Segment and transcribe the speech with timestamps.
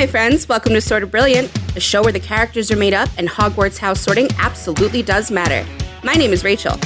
[0.00, 0.48] my friends.
[0.48, 3.76] Welcome to Sort of Brilliant, a show where the characters are made up and Hogwarts
[3.76, 5.62] house sorting absolutely does matter.
[6.02, 6.78] My name is Rachel.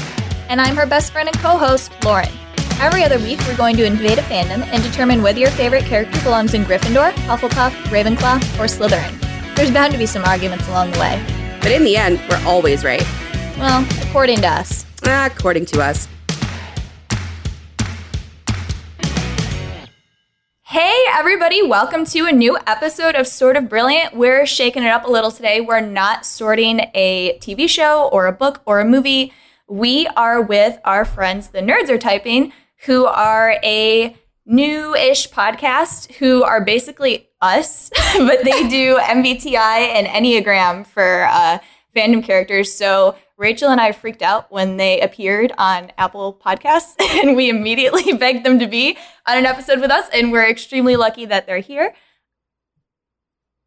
[0.48, 2.29] And I'm her best friend and co host, Lauren.
[2.80, 6.21] Every other week, we're going to invade a fandom and determine whether your favorite character
[6.24, 9.55] belongs in Gryffindor, Hufflepuff, Ravenclaw, or Slytherin.
[9.55, 11.25] There's bound to be some arguments along the way.
[11.62, 13.07] But in the end, we're always right.
[13.57, 14.87] Well, according to us.
[15.05, 16.09] According to us.
[20.75, 24.17] Hey, everybody, welcome to a new episode of Sort of Brilliant.
[24.17, 25.61] We're shaking it up a little today.
[25.61, 29.32] We're not sorting a TV show or a book or a movie.
[29.68, 32.52] We are with our friends, the Nerds Are Typing,
[32.86, 40.08] who are a new ish podcast who are basically us, but they do MBTI and
[40.08, 41.58] Enneagram for uh,
[41.94, 42.72] fandom characters.
[42.75, 48.12] So Rachel and I freaked out when they appeared on Apple Podcasts, and we immediately
[48.19, 50.08] begged them to be on an episode with us.
[50.12, 51.94] And we're extremely lucky that they're here.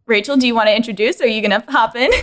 [0.06, 1.20] Rachel, do you want to introduce?
[1.20, 2.12] Or are you going to hop in?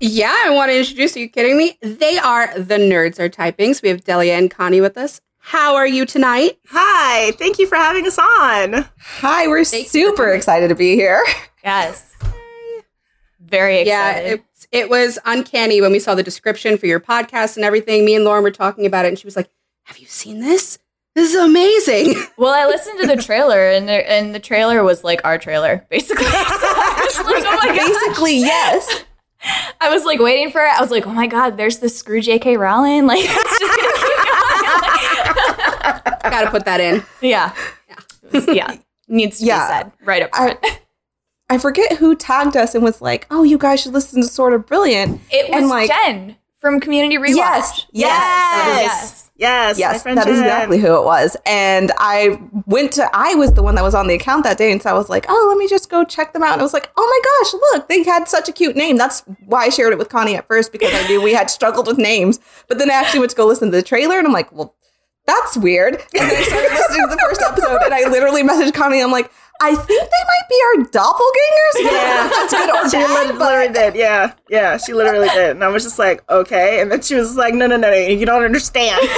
[0.00, 1.16] Yeah, I want to introduce.
[1.16, 1.76] Are you kidding me?
[1.82, 3.74] They are the nerds are typing.
[3.74, 5.20] So we have Delia and Connie with us.
[5.38, 6.56] How are you tonight?
[6.68, 8.86] Hi, thank you for having us on.
[9.20, 11.24] Hi, we're Thank super excited to be here.
[11.64, 12.14] Yes.
[13.40, 14.32] Very Yeah, excited.
[14.34, 18.04] it, it was uncanny when we saw the description for your podcast and everything.
[18.04, 19.48] Me and Lauren were talking about it, and she was like,
[19.84, 20.78] "Have you seen this?
[21.14, 25.02] This is amazing." well, I listened to the trailer, and the, and the trailer was
[25.04, 26.26] like our trailer, basically.
[27.10, 27.86] So like, oh my god.
[27.88, 29.04] Basically, yes.
[29.80, 30.68] I was like waiting for it.
[30.76, 32.56] I was like, oh my god, there's the screw J.K.
[32.58, 33.06] Rowling.
[33.06, 34.18] Like, it's just gonna keep
[36.22, 36.30] going.
[36.30, 37.02] Got to put that in.
[37.22, 37.54] yeah,
[37.88, 38.76] yeah, yeah.
[39.08, 39.58] Needs to Yeah.
[39.58, 40.58] be said right up front.
[40.62, 40.78] I
[41.56, 44.66] forget who tagged us and was like, "Oh, you guys should listen to Sort of
[44.66, 47.36] Brilliant." it was and like, Jen from Community Rewatch.
[47.36, 50.44] Yes, yes, that is- yes, yes, yes, friend that is Jen.
[50.44, 51.36] exactly who it was.
[51.46, 54.72] And I went to, I was the one that was on the account that day,
[54.72, 56.64] and so I was like, "Oh, let me just go check them out." And I
[56.64, 59.68] was like, "Oh my gosh, look, they had such a cute name." That's why I
[59.70, 62.40] shared it with Connie at first because I knew we had struggled with names.
[62.66, 64.74] But then I actually went to go listen to the trailer, and I'm like, "Well."
[65.28, 65.94] That's weird.
[66.18, 69.00] And then I started listening to the first episode, and I literally messaged Connie.
[69.02, 69.30] I'm like,
[69.60, 71.92] I think they might be our doppelgangers.
[71.92, 73.94] Yeah, that's good or she bad, li- literally did.
[73.94, 75.50] Yeah, yeah, she literally did.
[75.50, 76.80] And I was just like, okay.
[76.80, 79.00] And then she was like, no, no, no, no you don't understand.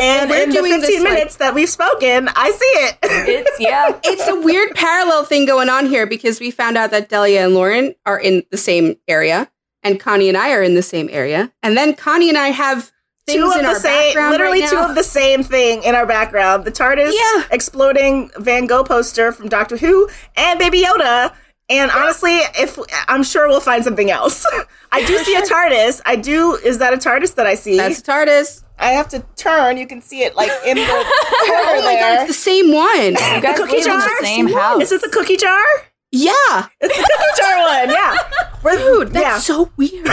[0.00, 2.98] and We're in the doing 15 this, like- minutes that we've spoken, I see it.
[3.02, 3.98] It's yeah.
[4.04, 7.54] It's a weird parallel thing going on here because we found out that Delia and
[7.54, 9.50] Lauren are in the same area,
[9.82, 12.84] and Connie and I are in the same area, and then Connie and I have
[12.84, 12.92] things
[13.28, 16.06] two of the our same, background literally right two of the same thing in our
[16.06, 16.64] background.
[16.64, 17.44] The TARDIS Yeah.
[17.50, 21.32] exploding Van Gogh poster from Doctor Who and Baby Yoda.
[21.70, 22.78] And honestly, if
[23.08, 24.44] I'm sure we'll find something else.
[24.92, 26.02] I do see a TARDIS.
[26.04, 26.56] I do.
[26.56, 27.76] Is that a TARDIS that I see?
[27.78, 28.62] That's a TARDIS.
[28.78, 29.76] I have to turn.
[29.78, 33.06] You can see it like in the Oh my god, it's the same one.
[33.12, 34.82] You guys cookie live in the same house.
[34.82, 35.62] Is it the cookie jar?
[36.10, 37.90] Yeah, It's the cookie jar one.
[37.90, 38.76] Yeah.
[38.76, 39.38] dude, that's Yeah.
[39.38, 40.06] so weird.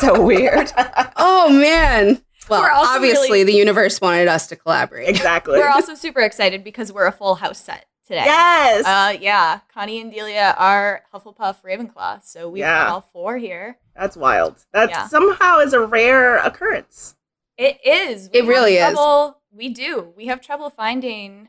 [0.00, 0.72] so weird.
[1.16, 2.22] oh man.
[2.48, 5.08] Well, We're also obviously, really- the universe wanted us to collaborate.
[5.08, 5.58] Exactly.
[5.58, 8.24] We're also super excited because we're a full house set today.
[8.24, 8.84] yes.
[8.86, 12.92] Uh, yeah, Connie and Delia are Hufflepuff Ravenclaw, so we've got Yeah.
[12.92, 13.78] all four here.
[13.96, 14.56] That's wild.
[14.72, 15.06] That Yeah.
[15.08, 17.14] somehow is a rare occurrence.
[17.56, 18.28] It is.
[18.32, 18.92] It have really is.
[18.94, 20.12] trouble- We do.
[20.16, 21.48] We have trouble finding.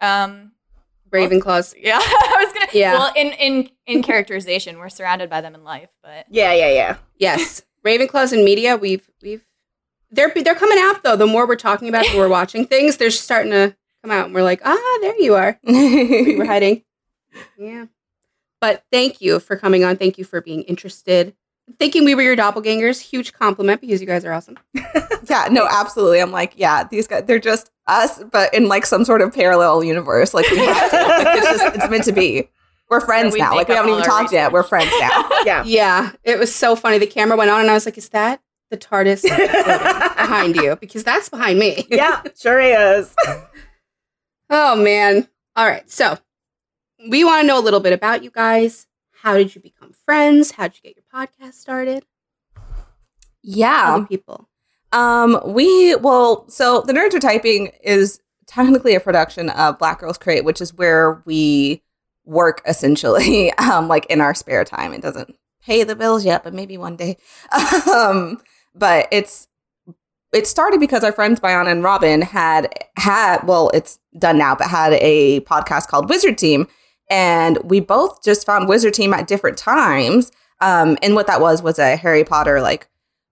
[0.00, 0.52] Um.
[1.10, 1.74] Ravenclaws.
[1.82, 2.66] Yeah, I was gonna.
[2.72, 2.92] Yeah.
[2.94, 6.96] Well, in in in characterization, we're surrounded by them in life, but Yeah, yeah, yeah.
[7.18, 8.76] Yes, Ravenclaws in media.
[8.76, 9.44] We've we've
[10.10, 11.16] they're they're coming out though.
[11.16, 12.96] The more we're talking about, it, the more we're watching things.
[12.96, 15.58] They're starting to come out, and we're like, ah, there you are.
[15.66, 16.82] We were hiding.
[17.58, 17.86] Yeah.
[18.60, 19.96] But thank you for coming on.
[19.96, 21.34] Thank you for being interested.
[21.78, 23.00] Thinking we were your doppelgangers.
[23.00, 24.58] Huge compliment because you guys are awesome.
[25.28, 26.18] Yeah, no, absolutely.
[26.20, 29.84] I'm like, yeah, these guys, they're just us, but in like some sort of parallel
[29.84, 30.34] universe.
[30.34, 30.96] Like, we have to.
[30.96, 32.48] Like, it's just, it's meant to be.
[32.88, 33.54] We're friends we now.
[33.54, 34.50] Like, we haven't even our talked yet.
[34.50, 35.28] We're friends now.
[35.44, 35.62] Yeah.
[35.64, 36.98] Yeah, it was so funny.
[36.98, 39.22] The camera went on, and I was like, "Is that the TARDIS
[40.16, 41.86] behind you?" Because that's behind me.
[41.90, 43.14] yeah, sure is.
[44.52, 45.28] Oh man.
[45.54, 45.88] All right.
[45.88, 46.18] So
[47.08, 48.88] we want to know a little bit about you guys.
[49.12, 50.50] How did you become friends?
[50.50, 52.04] How did you get your podcast started?
[53.42, 54.04] yeah.
[54.08, 54.48] People.
[54.92, 60.18] Um, we well, so the Nerds Are Typing is technically a production of Black Girls
[60.18, 61.82] Create, which is where we
[62.24, 64.92] work essentially, um, like in our spare time.
[64.92, 67.18] It doesn't pay the bills yet, but maybe one day.
[67.94, 68.40] um,
[68.74, 69.48] but it's
[70.32, 74.68] it started because our friends Biana and Robin had had well, it's done now, but
[74.68, 76.66] had a podcast called Wizard Team,
[77.08, 80.30] and we both just found Wizard Team at different times.
[80.60, 82.88] Um, and what that was was a Harry Potter like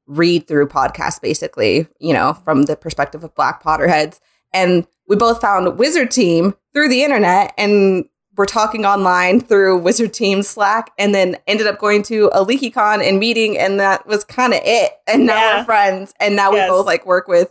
[0.06, 4.18] read through podcast, basically, you know, from the perspective of Black Potterheads.
[4.52, 8.08] And we both found Wizard Team through the internet and
[8.38, 13.06] were talking online through Wizard Team Slack, and then ended up going to a LeakyCon
[13.06, 14.92] and meeting, and that was kind of it.
[15.06, 15.58] And now Yeah.
[15.58, 16.70] we're friends, and now Yes.
[16.70, 17.50] we both like work with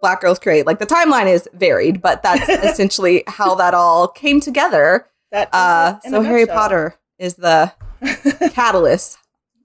[0.00, 0.64] Black Girls Create.
[0.64, 5.06] Like the timeline is varied, but that's essentially how that all came together.
[5.32, 6.56] That Uh, so Harry nutshell.
[6.56, 7.72] Potter is the
[8.54, 9.18] catalyst.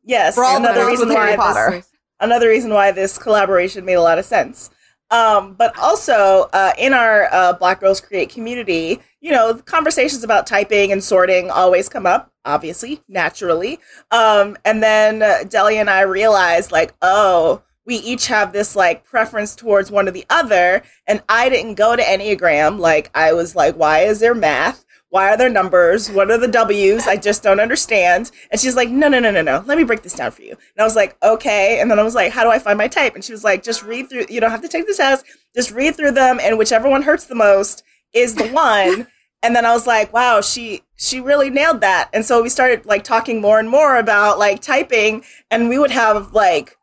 [0.03, 1.83] Yes, For all the another reason Harry this- Potter.
[2.19, 4.69] another reason why this collaboration made a lot of sense.
[5.13, 10.47] Um, but also uh, in our uh, Black Girls Create community, you know, conversations about
[10.47, 13.77] typing and sorting always come up, obviously, naturally.
[14.09, 19.03] Um, and then uh, Delia and I realized, like, oh, we each have this like
[19.03, 20.81] preference towards one or the other.
[21.05, 22.79] And I didn't go to Enneagram.
[22.79, 24.83] Like, I was like, why is there math?
[25.13, 26.09] Why are there numbers?
[26.09, 27.05] What are the W's?
[27.05, 28.31] I just don't understand.
[28.49, 29.63] And she's like, no, no, no, no, no.
[29.67, 30.49] Let me break this down for you.
[30.49, 31.79] And I was like, okay.
[31.79, 33.13] And then I was like, how do I find my type?
[33.13, 34.25] And she was like, just read through.
[34.27, 35.23] You don't have to take the test.
[35.55, 39.05] Just read through them, and whichever one hurts the most is the one.
[39.43, 42.09] and then I was like, wow, she she really nailed that.
[42.11, 45.91] And so we started like talking more and more about like typing, and we would
[45.91, 46.75] have like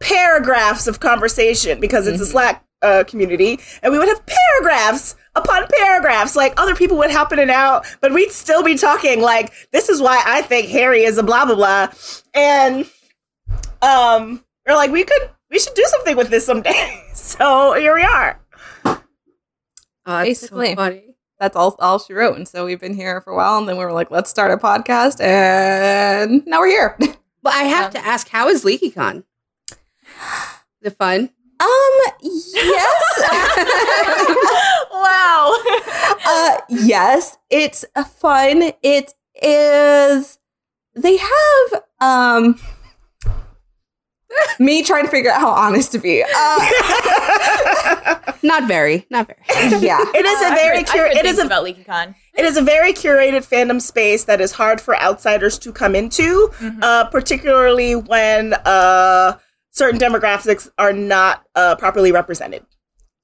[0.00, 2.32] paragraphs of conversation because it's a mm-hmm.
[2.32, 6.36] Slack uh, community, and we would have paragraphs upon paragraphs.
[6.36, 9.20] Like other people would hop in and out, but we'd still be talking.
[9.20, 11.88] Like this is why I think Harry is a blah blah blah,
[12.34, 12.86] and
[13.82, 17.02] um, we're like we could we should do something with this someday.
[17.14, 18.40] so here we are.
[18.84, 19.02] Oh,
[20.06, 20.70] that's Basically.
[20.70, 21.02] so funny.
[21.38, 22.36] That's all all she wrote.
[22.36, 24.52] And so we've been here for a while, and then we were like, let's start
[24.52, 26.98] a podcast, and now we're here.
[27.42, 29.22] But I have to ask, how is LeakyCon?
[29.68, 29.76] Is
[30.82, 31.30] it fun?
[31.58, 33.02] Um, yes.
[34.92, 35.54] wow.
[36.26, 38.72] uh, yes, it's uh, fun.
[38.82, 40.38] It is.
[40.94, 42.58] They have um
[44.58, 46.22] me trying to figure out how honest to be.
[46.22, 46.28] Uh,
[48.42, 49.06] Not very.
[49.10, 49.40] Not very.
[49.84, 51.64] yeah, It is a I've very heard- I've cur- heard it things is a about
[51.64, 52.14] LeakyCon.
[52.36, 56.50] it is a very curated fandom space that is hard for outsiders to come into,
[56.82, 59.38] uh, particularly when uh,
[59.76, 62.64] certain demographics are not uh, properly represented.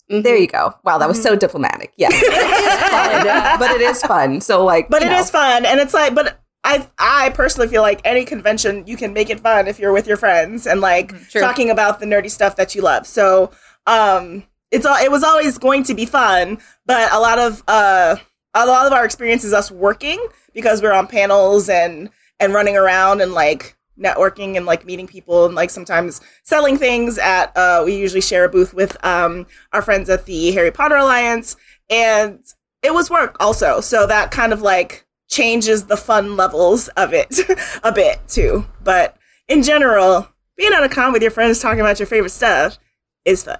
[0.08, 0.74] there you go.
[0.84, 1.92] Wow, that was so diplomatic.
[1.96, 2.10] Yeah.
[2.10, 4.40] fun, but it is fun.
[4.40, 5.18] So like, But you it know.
[5.20, 9.12] is fun, and it's like, but I I personally feel like any convention you can
[9.12, 11.40] make it fun if you're with your friends and like True.
[11.40, 13.06] talking about the nerdy stuff that you love.
[13.06, 13.50] So
[13.86, 18.16] um, it's all it was always going to be fun, but a lot of uh
[18.54, 22.76] a lot of our experience is us working because we're on panels and and running
[22.76, 27.82] around and like networking and like meeting people and like sometimes selling things at uh
[27.84, 31.56] we usually share a booth with um our friends at the Harry Potter Alliance
[31.90, 32.38] and
[32.82, 37.34] it was work also so that kind of like changes the fun levels of it
[37.84, 39.16] a bit too but
[39.48, 42.78] in general being on a con with your friends talking about your favorite stuff
[43.24, 43.58] is fun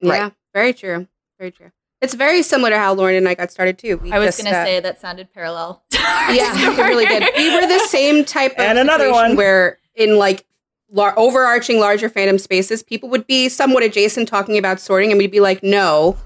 [0.00, 1.08] Yeah, very true.
[1.38, 1.70] Very true.
[2.06, 3.96] It's very similar to how Lauren and I got started too.
[3.98, 5.82] We I was going to uh, say that sounded parallel.
[5.92, 7.24] yeah, it really did.
[7.36, 9.34] We were the same type of And another one.
[9.34, 10.46] where in like
[10.88, 15.32] lar- overarching larger fandom spaces, people would be somewhat adjacent talking about sorting, and we'd
[15.32, 16.16] be like, no,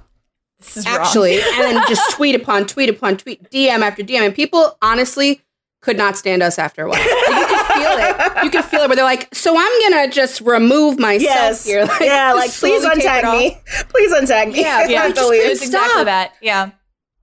[0.59, 0.99] This is wrong.
[0.99, 5.41] actually, and then just tweet upon tweet upon tweet, DM after DM, and people honestly
[5.81, 6.99] could not stand us after a while.
[7.01, 7.50] Like, you could
[7.81, 8.45] feel it.
[8.45, 11.85] You can feel it, where they're like, so I'm gonna just remove myself yes here.
[11.87, 15.27] Like, yeah like please slowly taper it untag me please untag me Yeah, Yeah, just
[15.29, 15.45] Please.
[15.45, 16.05] it was exactly Stop.
[16.07, 16.33] that.
[16.41, 16.71] Yeah.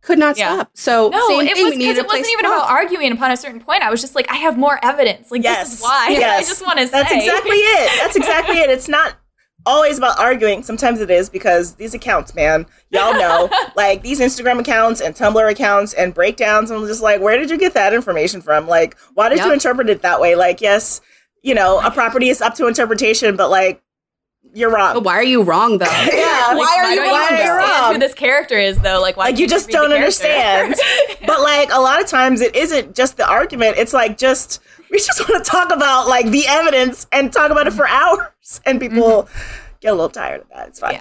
[0.02, 0.54] Could not Yeah.
[0.56, 0.70] stop.
[0.74, 1.66] So No, same it thing.
[1.66, 2.58] was because it wasn't even talk.
[2.64, 3.84] about arguing upon a certain point.
[3.84, 5.32] I was just like, I have more evidence.
[5.32, 6.08] Like, yes this is why.
[6.12, 6.46] yes.
[6.46, 6.92] I just want to say.
[6.92, 9.16] that's exactly it that's exactly it it's not
[9.68, 10.64] always about arguing.
[10.64, 15.52] Sometimes it is because these accounts man y'all know like these instagram accounts and tumblr
[15.52, 18.68] accounts and breakdowns i'm just like where did you get that information from?
[18.68, 20.36] Like why did you interpret it that way?
[20.36, 21.02] Like yes
[21.44, 23.82] you know a property is up to interpretation but like
[24.58, 25.86] you're wrong But why are you wrong though?
[25.92, 27.94] yeah Like, Why are you don't why you understand wrong?
[27.94, 29.00] who this character is, though?
[29.00, 29.96] Like, why like can't you just don't character?
[29.96, 30.76] understand
[31.28, 34.62] but like a lot of times it isn't just the argument it's like just
[34.92, 38.20] we just want to talk about like the evidence and talk about it for mm-hmm.
[38.20, 39.78] hours and people mm-hmm.
[39.80, 41.00] get a little tired of that it's fine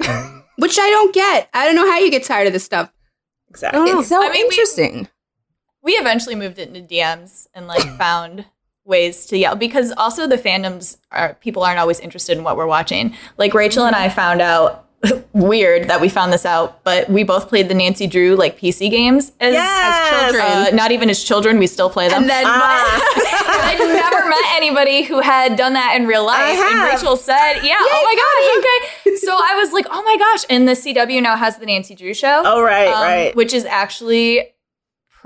[0.58, 1.50] Which I don't get.
[1.52, 2.90] I don't know how you get tired of this stuff.
[3.50, 5.08] exactly it's so I mean, we- interesting.
[5.82, 8.46] we eventually moved it into DMs and like found
[8.86, 12.66] ways to yell because also the fandoms are people aren't always interested in what we're
[12.66, 13.14] watching.
[13.36, 14.84] Like Rachel and I found out
[15.32, 18.90] weird that we found this out, but we both played the Nancy Drew like PC
[18.90, 20.12] games as, Yes!
[20.12, 20.42] as children.
[20.44, 22.22] Uh, not even as children, we still play them.
[22.22, 23.68] And then Ah.
[23.68, 26.58] I'd never met anybody who had done that in real life.
[26.58, 26.82] And.
[26.92, 29.16] Rachel said, Yeah, oh my gosh, okay.
[29.16, 30.44] So I was like, Oh my gosh.
[30.48, 32.42] And the CW now has the Nancy Drew show.
[32.44, 34.48] oh right um, right Which is actually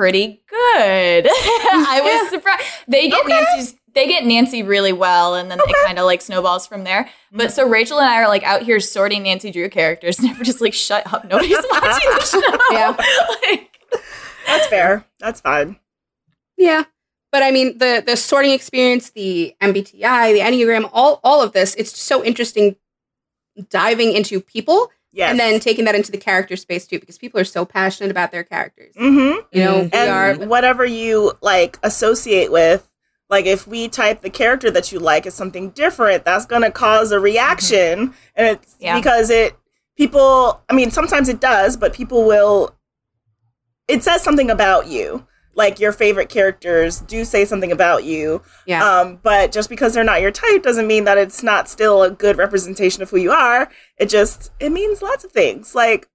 [0.00, 1.26] pretty good.
[1.28, 2.64] I was surprised.
[2.88, 6.66] They get Nancy's they get Nancy really well and then it kind of like snowballs
[6.66, 7.10] from there.
[7.30, 7.52] But mm-hmm.
[7.52, 10.62] so Rachel and I are like out here sorting Nancy Drew characters and we're just
[10.62, 12.74] like, shut up, nobody's watching the show.
[12.74, 12.96] Yeah.
[13.46, 13.78] like,
[14.46, 15.04] That's fair.
[15.18, 15.76] That's fine.
[16.56, 16.84] Yeah.
[17.30, 21.74] But I mean the the sorting experience, the MBTI, the Enneagram, all all of this,
[21.74, 22.76] it's so interesting
[23.68, 25.30] diving into people Yes.
[25.30, 28.30] and then taking that into the character space too, because people are so passionate about
[28.30, 28.94] their characters.
[28.94, 29.40] mm-hmm.
[29.52, 29.92] You know, Mhm.
[29.92, 32.86] we are and whatever you like associate with
[33.28, 36.70] like if we type the character that you like as something different that's going to
[36.70, 38.96] cause a reaction and it's Yeah.
[38.96, 39.56] because it
[39.96, 42.74] people i mean sometimes it does but people will
[43.88, 48.42] it says something about you like your favorite characters do say something about you.
[48.66, 48.84] Yeah.
[48.84, 52.10] um but just because they're not your type doesn't mean that it's not still a
[52.10, 53.68] good representation of who you are.
[53.96, 55.74] It just it means lots of things.
[55.74, 56.08] Like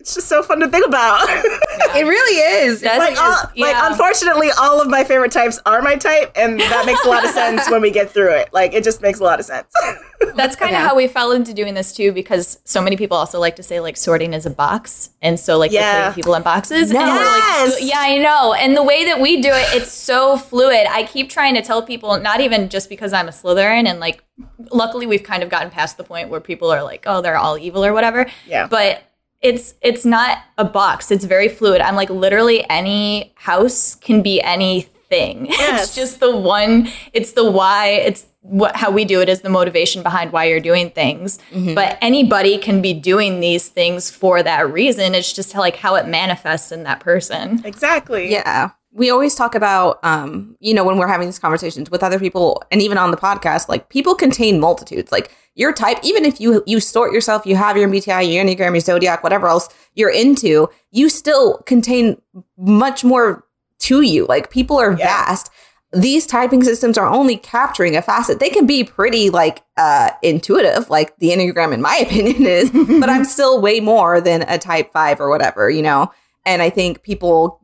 [0.00, 2.80] it's just so fun to think about it really is.
[2.80, 3.90] That's- like, all, like yeah.
[3.90, 7.30] unfortunately all of my favorite types are my type and that makes a lot of
[7.30, 9.72] sense when we get through it like it just makes a lot of sense
[10.34, 10.88] That's kind of Yeah.
[10.88, 13.80] how we fell into doing this too, because so many people also like to say
[13.80, 16.08] like sorting is a box, and so like Yeah.
[16.08, 16.90] putting people in boxes.
[16.90, 17.74] And Yes.
[17.80, 18.52] like, yeah, I know.
[18.52, 20.86] And the way that we do it, it's so fluid.
[20.90, 24.22] I keep trying to tell people, not even just because I'm a Slytherin, and like,
[24.70, 27.56] luckily we've kind of gotten past the point where people are like, oh, they're all
[27.56, 28.26] evil or whatever.
[28.46, 28.66] Yeah.
[28.66, 29.02] But
[29.40, 31.10] it's it's not a box.
[31.10, 31.80] It's very fluid.
[31.80, 34.98] I'm like literally any house can be anything.
[35.10, 35.84] Yes.
[35.84, 36.88] It's just the one.
[37.14, 37.86] It's the why.
[37.92, 41.38] It's what how we do it is the motivation behind why you're doing things.
[41.74, 45.14] But anybody can be doing these things for that reason.
[45.14, 47.62] It's just like how it manifests in that person.
[47.64, 48.72] exactly Yeah.
[48.92, 52.62] We always talk about, um, you know, when we're having these conversations with other people
[52.70, 55.10] and even on the podcast, like people contain multitudes.
[55.10, 58.70] Like your type, even if you you sort yourself, you have your MBTI, your Enneagram,
[58.72, 62.20] your Zodiac, whatever else you're into, you still contain
[62.56, 63.44] much more
[63.80, 64.24] to you.
[64.26, 65.06] Like people are Yeah.
[65.26, 65.50] vast.
[65.92, 68.40] These typing systems are only capturing a facet.
[68.40, 73.10] They can be pretty like uh intuitive, like the Enneagram in my opinion is, but
[73.10, 76.10] I'm still way more than a type five or whatever, you know?
[76.46, 77.60] And I think people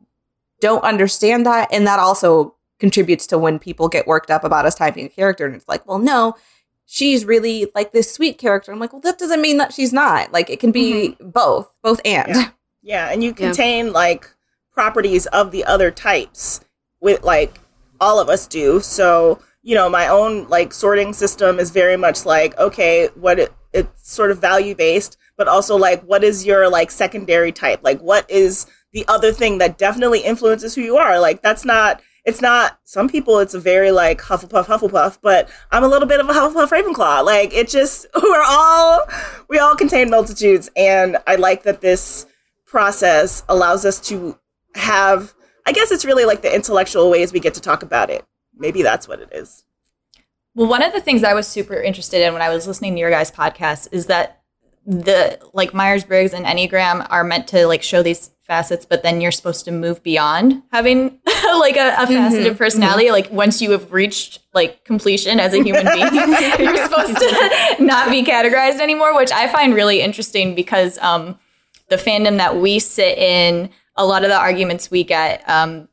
[0.61, 1.69] don't understand that.
[1.71, 5.45] And that also contributes to when people get worked up about us typing a character.
[5.45, 6.35] And it's like, well, no,
[6.85, 8.71] she's really like this sweet character.
[8.71, 10.31] I'm like, well, that doesn't mean that she's not.
[10.31, 11.29] Like, it can be mm-hmm.
[11.29, 12.27] both, both and.
[12.29, 12.49] Yeah.
[12.81, 13.47] yeah and you Yeah.
[13.47, 14.29] contain like
[14.73, 16.61] properties of the other types
[17.01, 17.59] with like
[17.99, 22.25] all of us do so you know my own like sorting system is very much
[22.25, 26.69] like okay what it, it's sort of value based but also like what is your
[26.69, 31.19] like secondary type like what is the other thing that definitely influences who you are
[31.19, 35.83] like that's not it's not some people it's a very like hufflepuff hufflepuff but i'm
[35.83, 37.23] a little bit of a hufflepuff ravenclaw.
[37.23, 39.03] Like it just we're all
[39.47, 42.25] we all contain multitudes and i like that this
[42.65, 44.37] process allows us to
[44.75, 45.33] have
[45.65, 48.25] i guess it's really like the intellectual ways we get to talk about it.
[48.57, 49.63] Maybe that's what it is.
[50.55, 52.99] Well, one of the things I was super interested in when I was listening to
[52.99, 54.41] your guys' podcast is that
[54.85, 59.21] the like Myers Briggs and Enneagram are meant to like show these facets, but then
[59.21, 63.09] you're supposed to move beyond having like a, a faceted personality.
[63.09, 66.13] Like once you have reached like completion as a human being,
[66.59, 71.39] you're supposed to not be categorized anymore, which I find really interesting because um,
[71.89, 75.87] the fandom that we sit in, a lot of the arguments we get um,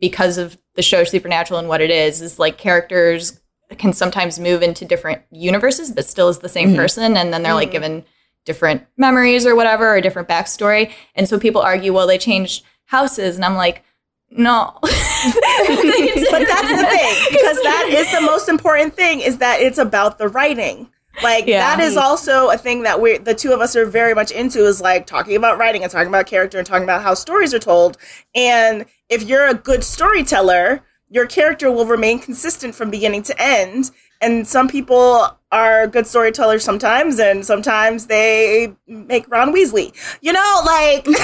[0.00, 3.40] because of the show Supernatural and what it is, is like characters
[3.78, 7.16] can sometimes move into different universes, but still is the same person.
[7.16, 8.04] And then they're like given
[8.44, 10.92] different memories or whatever, or different backstory.
[11.14, 13.36] And so people argue, well, they changed houses.
[13.36, 13.82] And I'm like,
[14.30, 14.78] no.
[14.82, 20.18] but that's the thing because that is the most important thing is that it's about
[20.18, 20.90] the writing
[21.22, 21.60] like Yeah.
[21.76, 24.64] that is also a thing that we the two of us are very much into
[24.66, 27.58] is like talking about writing and talking about character and talking about how stories are
[27.60, 27.96] told
[28.34, 33.92] and if you're a good storyteller your character will remain consistent from beginning to end
[34.24, 40.60] and some people are good storytellers sometimes and sometimes they make ron weasley you know
[40.64, 41.06] like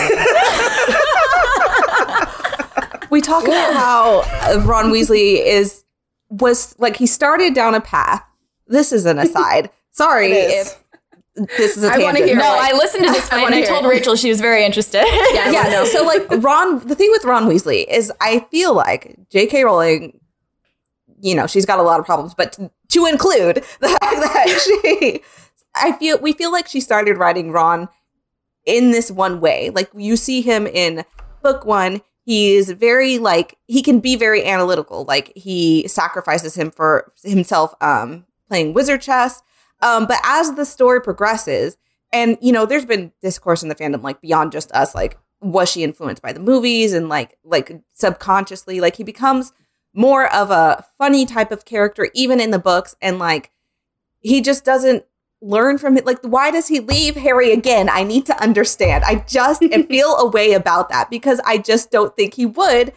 [3.10, 5.84] we talk about how uh, Ron Weasley is
[6.30, 8.24] was like he started down a path.
[8.66, 9.70] This is an aside.
[9.90, 10.76] Sorry It is.
[11.36, 12.60] if this is a I wanna hear no, it.
[12.60, 13.88] I listened to this I one and I told it.
[13.88, 15.04] Rachel she was very interested.
[15.32, 15.50] Yeah.
[15.50, 15.84] yeah, no.
[15.84, 19.64] So like Ron, the thing with Ron Weasley is I feel like J.K.
[19.64, 20.20] Rowling,
[21.20, 22.56] you know, she's got a lot of problems, but
[22.90, 25.22] to, include the fact that she,
[25.74, 27.88] I feel we feel like she started writing Ron
[28.66, 29.70] in this one way.
[29.70, 31.04] Like you see him in
[31.42, 35.04] book one, he's very like he can be very analytical.
[35.04, 39.42] Like he sacrifices him for himself, um, playing wizard chess.
[39.82, 41.76] Um, but as the story progresses,
[42.12, 45.70] and you know, there's been discourse in the fandom like beyond just us, like was
[45.70, 49.52] she influenced by the movies and like like subconsciously, like he becomes
[49.92, 53.50] more of a funny type of character even in the books and like
[54.20, 55.04] he just doesn't
[55.40, 56.06] learn from it?
[56.06, 57.88] Like, why does he leave Harry again?
[57.88, 59.04] I need to understand.
[59.04, 62.92] I just feel a way about that because I just don't think he would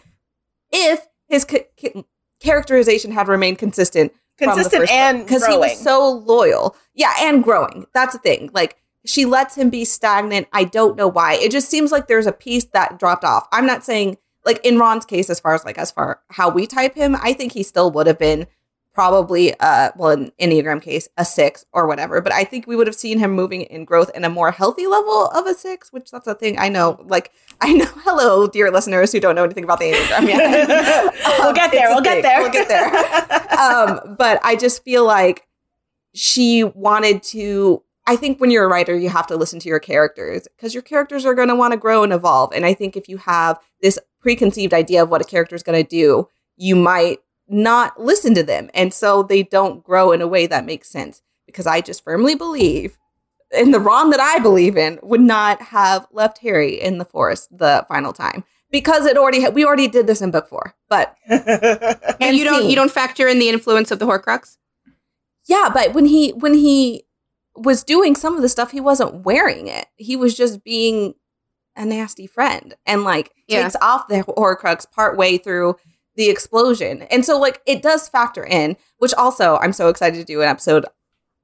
[0.70, 2.04] if his ca- ca-
[2.40, 4.12] characterization had remained consistent.
[4.36, 6.76] Consistent and because he was so loyal.
[6.92, 7.86] Yeah, and growing.
[7.94, 8.50] That's the thing.
[8.52, 10.48] Like she lets him be stagnant.
[10.52, 11.34] I don't know why.
[11.34, 13.46] It just seems like there's a piece that dropped off.
[13.52, 16.66] I'm not saying like in Ron's case, as far as like as far how we
[16.66, 18.46] type him, I think he still would have been
[18.92, 22.20] probably uh well in Enneagram case a six or whatever.
[22.20, 24.86] But I think we would have seen him moving in growth in a more healthy
[24.86, 27.04] level of a six, which that's a thing I know.
[27.06, 31.14] Like I know hello, dear listeners who don't know anything about the Enneagram yet.
[31.38, 31.88] we'll Um, get there.
[31.88, 32.40] We'll get there.
[32.40, 33.58] We'll get there.
[33.58, 35.46] um, but I just feel like
[36.14, 37.82] she wanted to.
[38.06, 40.82] I think when you're a writer, you have to listen to your characters because your
[40.82, 42.52] characters are going to want to grow and evolve.
[42.52, 45.80] And I think if you have this preconceived idea of what a character is going
[45.80, 48.70] to do, you might not listen to them.
[48.72, 51.22] And so they don't grow in a way that makes sense.
[51.46, 52.96] Because I just firmly believe,
[53.52, 57.56] in the Ron that I believe in would not have left Harry in the forest
[57.56, 60.74] the final time because it already had, we already did this in book four.
[60.88, 62.70] But And you don't scene.
[62.70, 64.56] you don't factor in the influence of the Horcrux.
[65.46, 67.04] Yeah, but when he when he
[67.54, 69.86] was doing some of the stuff, he wasn't wearing it.
[69.96, 71.14] He was just being
[71.76, 73.62] a nasty friend and like Yeah.
[73.62, 75.76] takes off the Horcrux part way through
[76.16, 77.02] the explosion.
[77.10, 80.48] And so like it does factor in, which also I'm so excited to do an
[80.48, 80.86] episode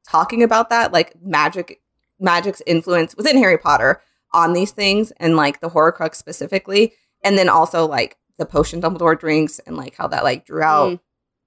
[0.09, 1.81] talking about that, like magic
[2.21, 4.01] magic's influence within Harry Potter
[4.33, 6.93] on these things and like the Horcrux specifically.
[7.25, 10.91] And then also like the potion Dumbledore drinks and like how that like drew out
[10.93, 11.01] Mm.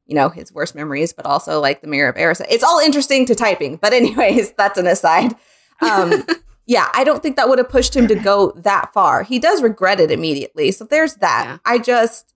[0.05, 2.45] you know, his worst memories, but also like the Mirror of Erised.
[2.49, 3.77] It's all interesting to typing.
[3.77, 5.33] But anyways, that's an aside.
[5.81, 6.25] Um,
[6.65, 9.23] yeah, I don't think that would have pushed him to go that far.
[9.23, 10.71] He does regret it immediately.
[10.71, 11.45] So there's that.
[11.45, 11.57] Yeah.
[11.65, 12.33] I just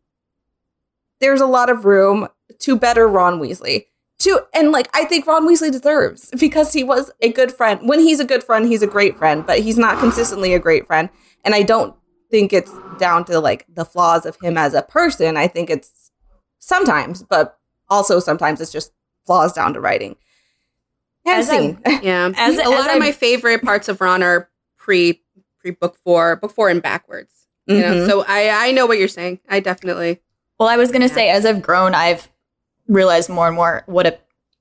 [1.20, 2.28] there's a lot of room
[2.60, 3.86] to better Ron Weasley.
[4.20, 7.88] To and like I think Ron Weasley deserves because he was a good friend.
[7.88, 10.88] When he's a good friend, he's a great friend, but he's not consistently a great
[10.88, 11.10] friend.
[11.46, 11.96] And I don't
[12.30, 15.38] think it's down to like the flaws of him as a person.
[15.38, 16.12] I think it's
[16.60, 17.58] sometimes, but
[17.90, 18.92] also sometimes it's just
[19.26, 20.16] flaws down to writing.
[21.28, 21.80] And As a- scene.
[22.04, 22.32] Yeah.
[22.36, 25.22] As- a as lot I- of my favorite parts of Ron are pre
[25.60, 27.34] pre book four, book four and backwards.
[27.66, 28.08] You know, Mhm.
[28.08, 29.40] so I I know what you're saying.
[29.50, 30.22] I definitely
[30.60, 31.14] Well, I was gonna Yeah.
[31.14, 32.30] say, as I've grown, I've
[32.88, 34.18] realized more and more what a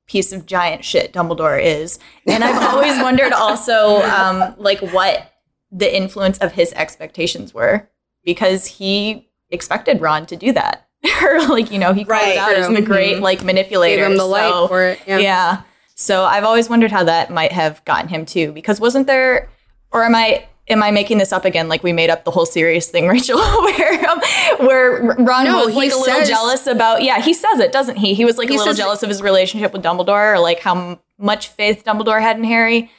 [0.06, 5.32] piece of giant shit Dumbledore is, and I've always wondered also, um, like what
[5.72, 7.88] the influence of his expectations were,
[8.24, 10.86] because he expected Ron to do that,
[11.22, 12.36] or like you know he called Right.
[12.36, 12.84] out as the True.
[12.84, 13.20] great Mhm.
[13.22, 14.02] like manipulator.
[14.02, 14.98] gave him the light so- for it.
[15.06, 15.18] Yeah.
[15.18, 15.60] yeah.
[15.96, 19.48] So I've always wondered how that might have gotten him too, because wasn't there,
[19.92, 21.68] or am I am I making this up again?
[21.68, 24.20] Like we made up the whole serious thing, Rachel, where um,
[24.66, 27.02] where Ron No, was like a little says- jealous about.
[27.02, 28.14] Yeah, he says it, doesn't he?
[28.14, 30.76] He was like He a little jealous of his relationship with Dumbledore, or like how
[30.76, 32.90] m- much faith Dumbledore had in Harry.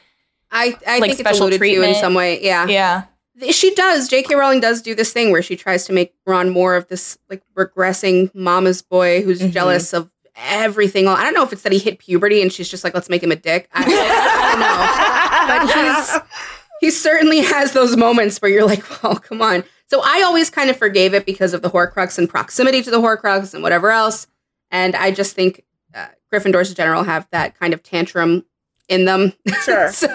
[0.51, 2.41] I I Like think it's alluded to in some way.
[2.43, 2.65] Yeah.
[2.67, 3.03] Yeah,
[3.51, 4.07] She does.
[4.07, 4.33] J.K.
[4.35, 7.43] Rowling does do this thing where she tries to make Ron more of this like
[7.55, 9.51] regressing mama's boy who's Mhm.
[9.51, 11.07] jealous of everything.
[11.07, 13.23] I don't know if it's that he hit puberty and she's just like, let's make
[13.23, 13.69] him a dick.
[13.73, 16.21] I, I don't know.
[16.21, 16.47] But he's
[16.79, 19.63] he certainly has those moments where you're like, well, come on.
[19.89, 22.99] So I always kind of forgave it because of the Horcrux and proximity to the
[22.99, 24.27] Horcrux and whatever else.
[24.69, 25.63] And I just think
[25.95, 28.45] uh, Gryffindors in general have that kind of tantrum
[28.89, 29.33] in them.
[29.63, 29.91] Sure.
[29.91, 30.07] so,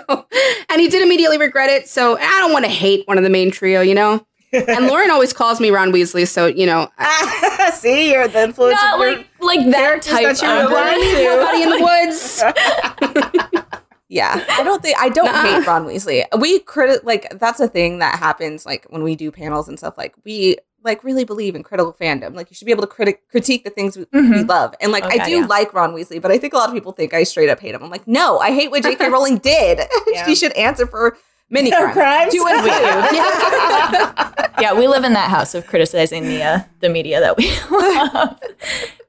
[0.68, 1.88] and he did immediately regret it.
[1.88, 4.26] So I don't want to hate one of the main trio, you know.
[4.52, 8.80] And Lauren always calls me Ron Weasley, so you know, I- See, you're the influence
[8.80, 13.62] not of like like that characters type that you're of nobody in the woods.
[14.08, 15.42] Yeah, I don't think I don't Nuh-uh.
[15.60, 16.22] hate Ron Weasley.
[16.38, 19.96] We credit like that's a thing that happens like when we do panels and stuff.
[19.96, 22.34] Like we like really believe in critical fandom.
[22.36, 24.48] Like you should be able to critic critique the things we, we Mhm.
[24.48, 24.74] love.
[24.82, 25.46] And like I do yeah.
[25.46, 27.74] like Ron Weasley, but I think a lot of people think I straight up hate
[27.74, 27.82] him.
[27.82, 29.08] I'm like, no, I hate what J.K.
[29.08, 29.80] Rowling did.
[30.08, 30.26] Yeah.
[30.26, 31.16] she should answer for
[31.52, 31.92] many Crimes.
[31.94, 32.32] crimes.
[32.32, 32.66] To include.
[34.60, 38.40] yeah, we live in that house of criticizing the uh, the media that we love.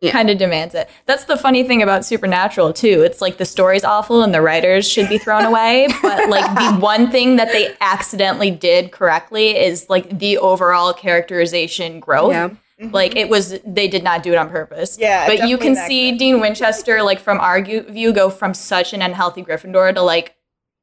[0.02, 0.12] Yeah.
[0.12, 0.90] Kind of demands it.
[1.06, 3.04] That's the funny thing about Supernatural too.
[3.04, 6.74] It's like the story's awful and the writers should be thrown away, but like the
[6.80, 12.32] one thing that they accidentally did correctly is like the overall characterization growth.
[12.32, 12.50] Yeah.
[12.92, 14.98] Like it was, they did not do it on purpose.
[15.00, 16.12] Yeah, but you can see.
[16.18, 20.36] Dean Winchester, like from our view, go from such an unhealthy Gryffindor to like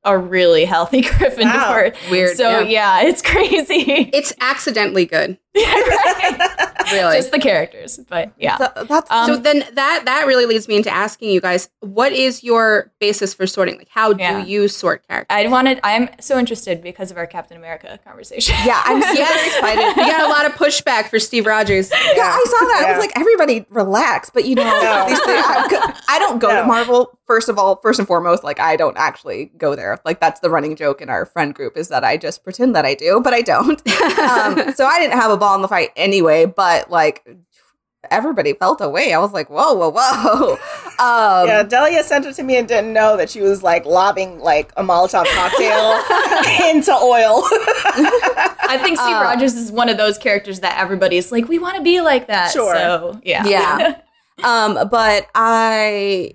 [0.05, 1.95] a really healthy Gryffindor.
[2.11, 3.01] Weird, So yeah.
[3.01, 4.11] yeah, it's crazy.
[4.13, 6.70] It's accidentally good, Right?
[6.99, 7.17] really.
[7.17, 8.57] Just the characters, but yeah.
[8.59, 12.13] So that's Um, so then that that really leads me into asking you guys, what
[12.13, 13.77] is your basis for sorting?
[13.77, 15.27] Like, how do you sort characters?
[15.35, 15.81] I wanted.
[15.85, 18.55] I'm so interested because of our Captain America conversation.
[18.65, 19.55] yeah, I'm super Yes.
[19.57, 19.97] excited.
[19.97, 21.91] We got a lot of pushback for Steve Rogers.
[21.91, 22.85] Yeah, I saw that.
[22.87, 24.31] I was like, everybody relax.
[24.31, 25.05] But you know, No.
[25.09, 26.63] these things, I, I don't go No.
[26.63, 30.01] to Marvel first of all, first and foremost, like I don't actually go there.
[30.05, 32.85] Like that's the running joke in our friend group is that I just pretend that
[32.85, 33.81] I do, but I don't.
[34.19, 36.47] um, so I didn't have a ball in the fight anyway.
[36.47, 37.27] But like
[38.11, 39.13] everybody felt away.
[39.13, 40.59] I was like, whoa, whoa, whoa.
[41.01, 44.39] Um, yeah, Delia sent it to me and didn't know that she was like lobbing
[44.39, 45.95] like a Molotov cocktail
[46.69, 47.41] into oil.
[48.69, 51.77] I think Steve Uh, Rogers is one of those characters that everybody's like, we want
[51.77, 52.53] to be like that.
[52.53, 52.75] Sure.
[52.75, 53.47] So yeah.
[53.47, 54.01] Yeah.
[54.45, 56.33] um, but I,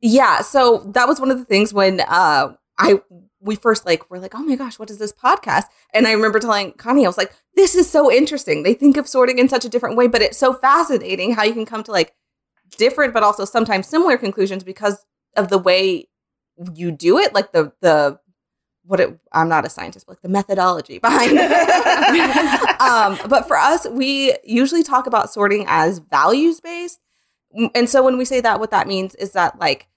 [0.00, 0.42] yeah.
[0.42, 3.00] So that was one of the things when uh, I
[3.46, 5.64] we first like were like, oh my gosh, what is this podcast?
[5.94, 8.62] And I remember telling Connie, I was like, this is so interesting.
[8.62, 11.54] They think of sorting in such a different way, but it's so fascinating how you
[11.54, 12.14] can come to like
[12.76, 15.04] different, but also sometimes similar conclusions because
[15.36, 16.08] of the way
[16.74, 18.18] you do it, like the the
[18.84, 22.80] what it, I'm not a scientist, but like the methodology behind it.
[22.80, 27.02] um, but for us, we usually talk about sorting as values based.
[27.74, 29.88] And so when we say that, what that means is that like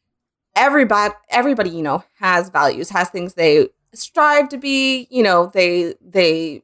[0.56, 5.96] everybody, everybody, you know, has values, has things they strive to be, you know, they
[6.02, 6.64] they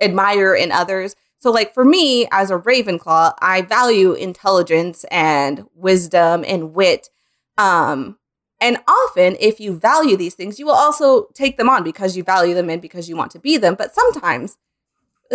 [0.00, 1.14] admire in others.
[1.38, 7.08] So like for me as a Ravenclaw, I value intelligence and wisdom and wit.
[7.58, 8.18] Um,
[8.60, 12.22] and often, if you value these things, you will also take them on because you
[12.22, 13.74] value them and because you want to be them.
[13.74, 14.56] But sometimes,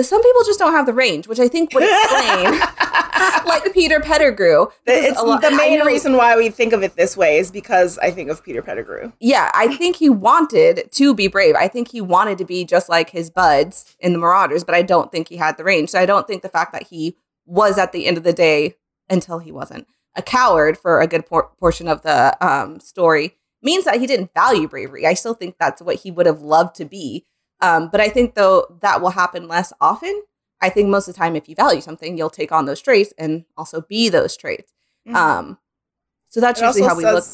[0.02, 2.60] some people just don't have the range, which I think would explain,
[3.46, 4.68] like Peter Pettigrew.
[4.86, 8.12] it's lot- the main reason why we think of it this way is because I
[8.12, 9.12] think of Peter Pettigrew.
[9.20, 11.56] Yeah, I think he wanted to be brave.
[11.56, 14.82] I think he wanted to be just like his buds in the Marauders, but I
[14.82, 15.90] don't think he had the range.
[15.90, 18.76] So I don't think the fact that he was at the end of the day,
[19.10, 23.86] until he wasn't, a coward for a good por- portion of the um, story means
[23.86, 25.06] that he didn't value bravery.
[25.06, 27.26] I still think that's what he would have loved to be.
[27.62, 30.24] Um, but I think though that will happen less often.
[30.62, 33.14] I think most of the time, if you value something, you'll take on those traits
[33.18, 34.72] and also be those traits.
[35.14, 35.58] Um,
[36.30, 37.26] so that's It usually how we look.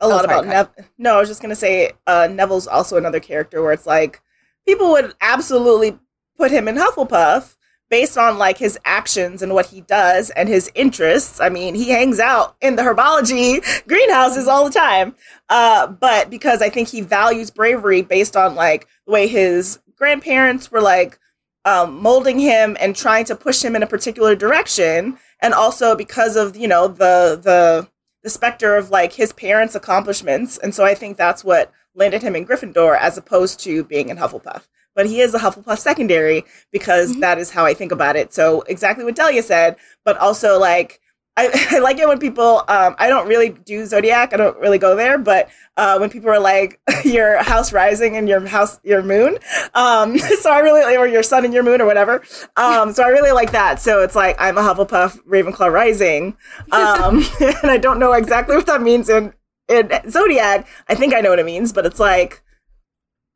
[0.00, 0.84] a lot Oh, sorry, about Neville.
[0.98, 4.20] No, I was just gonna say uh, Neville's also another character where it's like
[4.66, 5.98] people would absolutely
[6.36, 7.56] put him in Hufflepuff
[7.90, 11.40] based on like his actions and what he does and his interests.
[11.40, 15.14] I mean, he hangs out in the herbology greenhouses all the time.
[15.48, 20.70] Uh, but because I think he values bravery based on like the way his grandparents
[20.70, 21.18] were like
[21.64, 26.36] um, molding him and trying to push him in a particular direction, and also because
[26.36, 27.88] of you know the the
[28.22, 32.36] the specter of like his parents' accomplishments, and so I think that's what landed him
[32.36, 34.68] in Gryffindor as opposed to being in Hufflepuff.
[34.94, 37.20] But he is a Hufflepuff secondary because Mhm.
[37.20, 38.34] that is how I think about it.
[38.34, 41.00] So exactly what Delia said, but also like
[41.38, 44.78] I, I like it when people um, I don't really do zodiac, I don't really
[44.78, 49.02] go there, but uh, when people are like your house rising and your house your
[49.02, 49.38] moon,
[49.74, 52.22] um, so I really or your sun and your moon or whatever.
[52.56, 53.80] Um, so I really like that.
[53.80, 56.36] So it's like I'm a Hufflepuff Ravenclaw rising,
[56.72, 59.32] um, and I don't know exactly what that means in
[59.68, 60.66] in zodiac.
[60.88, 62.42] I think I know what it means, but it's like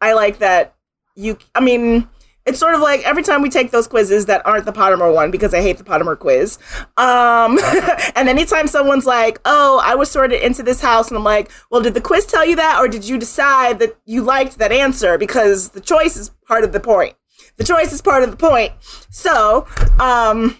[0.01, 0.75] I like that
[1.15, 1.39] you.
[1.55, 2.09] I mean.
[2.45, 5.31] It's sort of like every time we take those quizzes that aren't the Pottermore one
[5.31, 6.59] because I hate the Pottermore quiz.
[6.97, 7.59] Um,
[8.17, 11.83] and anytime someone's like, "Oh, I was sorted into this house," and I'm like, "Well,
[11.83, 15.19] did the quiz tell you that, or did you decide that you liked that answer?"
[15.19, 17.15] Because the choice is part of the point.
[17.57, 18.73] The choice is part of the point.
[19.11, 19.67] So,
[20.01, 20.59] um,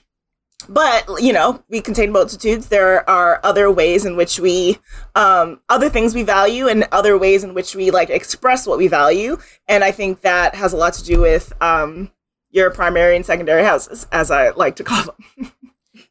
[0.69, 2.69] but you know, we contain multitudes.
[2.69, 4.79] There are other ways in which we,
[5.15, 8.89] um, other things we value, and other ways in which we like express what we
[8.89, 9.39] value.
[9.69, 12.11] And I think that has a lot to do with um,
[12.51, 15.53] your primary and secondary houses, as I like to call them.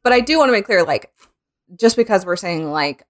[0.04, 1.12] But I do want to make clear, like,
[1.80, 3.04] just because we're saying like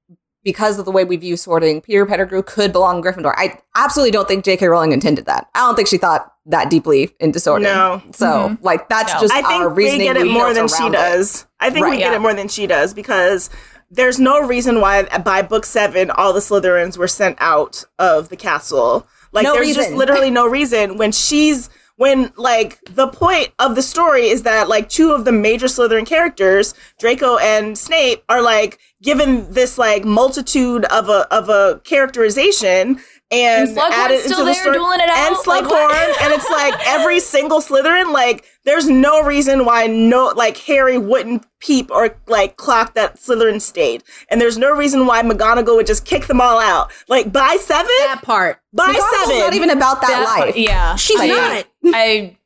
[0.44, 3.34] because of the way we view sorting, Peter Pettigrew could belong in Gryffindor.
[3.36, 4.68] I absolutely don't think J.K.
[4.68, 5.48] Rowling intended that.
[5.54, 7.64] I don't think she thought that deeply into sorting.
[7.66, 8.02] No.
[8.14, 8.64] So mm-hmm.
[8.66, 9.22] like that's No.
[9.22, 10.08] just I our think we reasoning.
[10.08, 10.98] get it we more than she around it.
[10.98, 11.46] does.
[11.60, 11.92] I think Right.
[11.92, 12.16] we get Yeah.
[12.18, 13.50] it more than she does because
[13.92, 18.38] there's no reason why by book seven all the Slytherins were sent out of the
[18.38, 19.06] castle.
[19.34, 23.82] Like No there's just literally no reason when she's when like the point of the
[23.84, 28.80] story is that like two of the major Slytherin characters, Draco and Snape, are like
[29.04, 33.00] given this like multitude of a of a characterization
[33.32, 34.76] and, And Slughorn's still there story.
[34.76, 35.18] dueling it out?
[35.18, 36.22] And Like, Slughorn, what?
[36.24, 41.46] and it's like every single Slytherin, like there's no reason why no like Harry wouldn't
[41.60, 46.06] peep or like clock that Slytherin stayed, and there's no reason why McGonagall would just
[46.06, 46.92] kick them all out.
[47.08, 48.60] Like by seven, That part.
[48.74, 50.58] by McGonagall's seven, not even about that, That- life.
[50.58, 50.96] Yeah.
[50.96, 51.66] She's I, not.
[51.96, 52.38] I,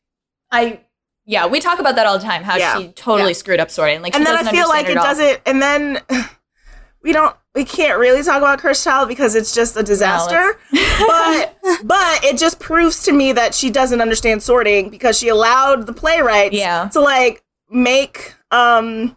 [0.51, 0.79] I,
[1.25, 2.43] yeah, we talk about that all the time.
[2.43, 2.77] How Yeah.
[2.77, 3.33] she totally Yeah.
[3.37, 4.03] screwed up sorting.
[4.03, 5.03] Like, she and then I doesn't feel like it all.
[5.03, 5.41] doesn't.
[5.47, 5.99] And then
[7.01, 7.35] we don't.
[7.55, 10.59] We can't really talk about Cursed Child because it's just a disaster.
[11.07, 15.87] but but it just proves to me that she doesn't understand sorting because she allowed
[15.87, 16.89] the playwrights Yeah.
[16.89, 19.15] to like make um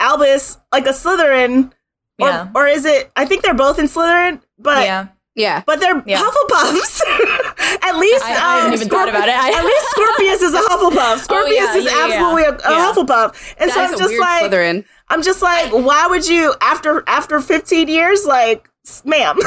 [0.00, 1.72] Albus like a Slytherin
[2.20, 2.48] Or, Yeah.
[2.54, 3.10] or is it?
[3.16, 5.08] I think they're both in Slytherin, but yeah.
[5.34, 5.62] Yeah.
[5.66, 6.18] but they're Yeah.
[6.22, 7.00] Hufflepuffs.
[7.82, 9.34] At least I- I hadn't um, even thought about it.
[9.36, 11.18] I- At least Scorpius is a Hufflepuff.
[11.18, 12.04] Scorpius yeah, is yeah, yeah.
[12.14, 12.92] absolutely a, a Yeah.
[12.92, 14.84] Hufflepuff, and so That's I'm a just weird like, Slytherin.
[15.10, 18.68] I'm just like, why would you after after 15 years, like,
[19.04, 19.38] ma'am?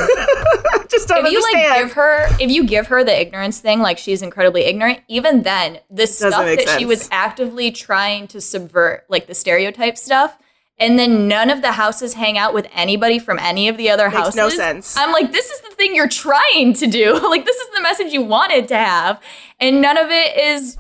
[0.90, 1.70] Just don't if you understand.
[1.70, 5.44] like give her if you give her the ignorance thing like she's incredibly ignorant even
[5.44, 10.38] then the stuff that she was actively trying to subvert like the stereotype stuff
[10.78, 14.10] and then none of the houses hang out with anybody from any of the other
[14.10, 14.98] Makes houses no sense.
[14.98, 18.12] i'm like this is the thing you're trying to do like this is the message
[18.12, 19.22] you wanted to have
[19.62, 20.78] and none of it is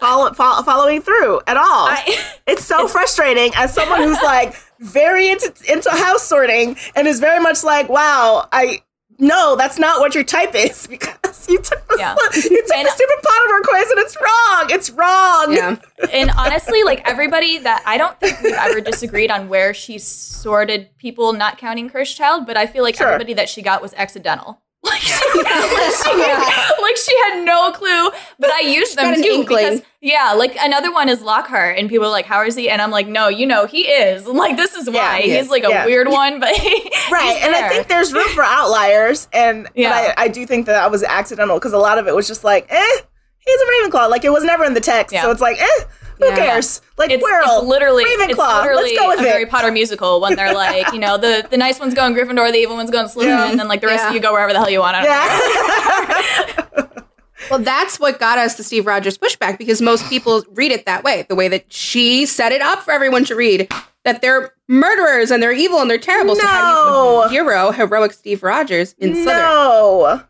[0.00, 1.88] follow, follow, following through at all.
[1.88, 7.20] I, it's so frustrating as someone who's like very into into house sorting and is
[7.20, 8.82] very much like, wow, I
[9.20, 12.16] no, that's not what your type is because you took the, Yeah.
[12.34, 14.66] you took And- the stupid Potter quiz and it's wrong.
[14.70, 15.52] It's wrong.
[15.54, 15.76] Yeah.
[16.12, 20.88] and honestly, like everybody that I don't think we've ever disagreed on where she sorted
[20.98, 23.06] people, not counting Cursed Child, but I feel like Sure.
[23.06, 24.60] everybody that she got was accidental.
[24.84, 29.44] Like she, like, she, like she had no clue, but I used them too inkling.
[29.46, 32.82] because yeah, like another one is Lockhart, and people are like, "How is he?" And
[32.82, 34.26] I'm like, "No, you know, he is.
[34.26, 35.86] I'm like, this is Yeah, why he he's like a Yeah.
[35.86, 39.88] weird one, but he, Right, and I think there's room for outliers, and Yeah.
[39.90, 42.28] but I, I do think that that was accidental because a lot of it was
[42.28, 42.96] just like, eh,
[43.38, 44.10] he's a Ravenclaw.
[44.10, 45.22] Like it was never in the text, Yeah.
[45.22, 45.84] so it's like, eh,
[46.18, 46.36] who Yeah.
[46.36, 46.80] cares?
[46.96, 48.28] Like it's, Quirrell, it's literally Ravenclaw.
[48.30, 49.46] it's literally Let's go with a Harry.
[49.46, 52.76] Potter musical when they're like, you know, the, the nice one's going Gryffindor, the evil
[52.76, 53.50] one's going Slytherin, Yeah.
[53.50, 54.08] and then like the rest Yeah.
[54.10, 54.96] of you go wherever the hell you want.
[54.96, 56.84] I don't know.
[56.84, 57.00] Yeah,
[57.50, 61.04] Well, that's what got us the Steve Rogers pushback because most people read it that
[61.04, 63.70] way, the way that she set it up for everyone to read
[64.04, 66.36] that they're murderers and they're evil and they're terrible.
[66.36, 67.22] So how do you No.
[67.24, 69.26] put hero, heroic Steve Rogers in Slytherin?
[69.26, 70.22] no.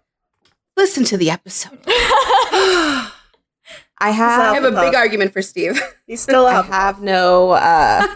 [0.77, 1.79] Listen to the episode.
[4.05, 5.81] I have, I have have a big argument for Steve.
[6.07, 8.07] He's still I have no uh,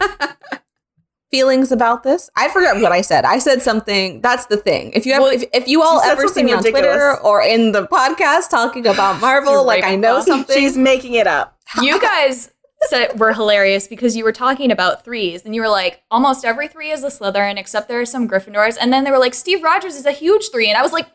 [1.30, 2.28] feelings about this.
[2.36, 3.24] I forgot what I said.
[3.24, 4.20] I said something.
[4.20, 4.92] That's the thing.
[4.92, 7.16] If you have, Well, if, if you all you ever see something me on Twitter
[7.20, 10.54] or in the podcast talking about Marvel, like I know something.
[10.54, 11.58] She's making it up.
[11.80, 12.50] you guys
[12.82, 16.68] said were hilarious because you were talking about threes and you were like, almost every
[16.68, 18.76] three is a Slytherin except there are some Gryffindors.
[18.78, 20.68] And then they were like, Steve Rogers is a huge three.
[20.68, 21.06] And I was like,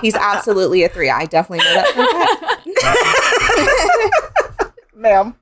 [0.00, 1.10] He's absolutely a three.
[1.10, 1.88] I definitely know that.
[1.94, 2.06] for a
[4.60, 4.72] fact.
[4.94, 5.34] Ma'am.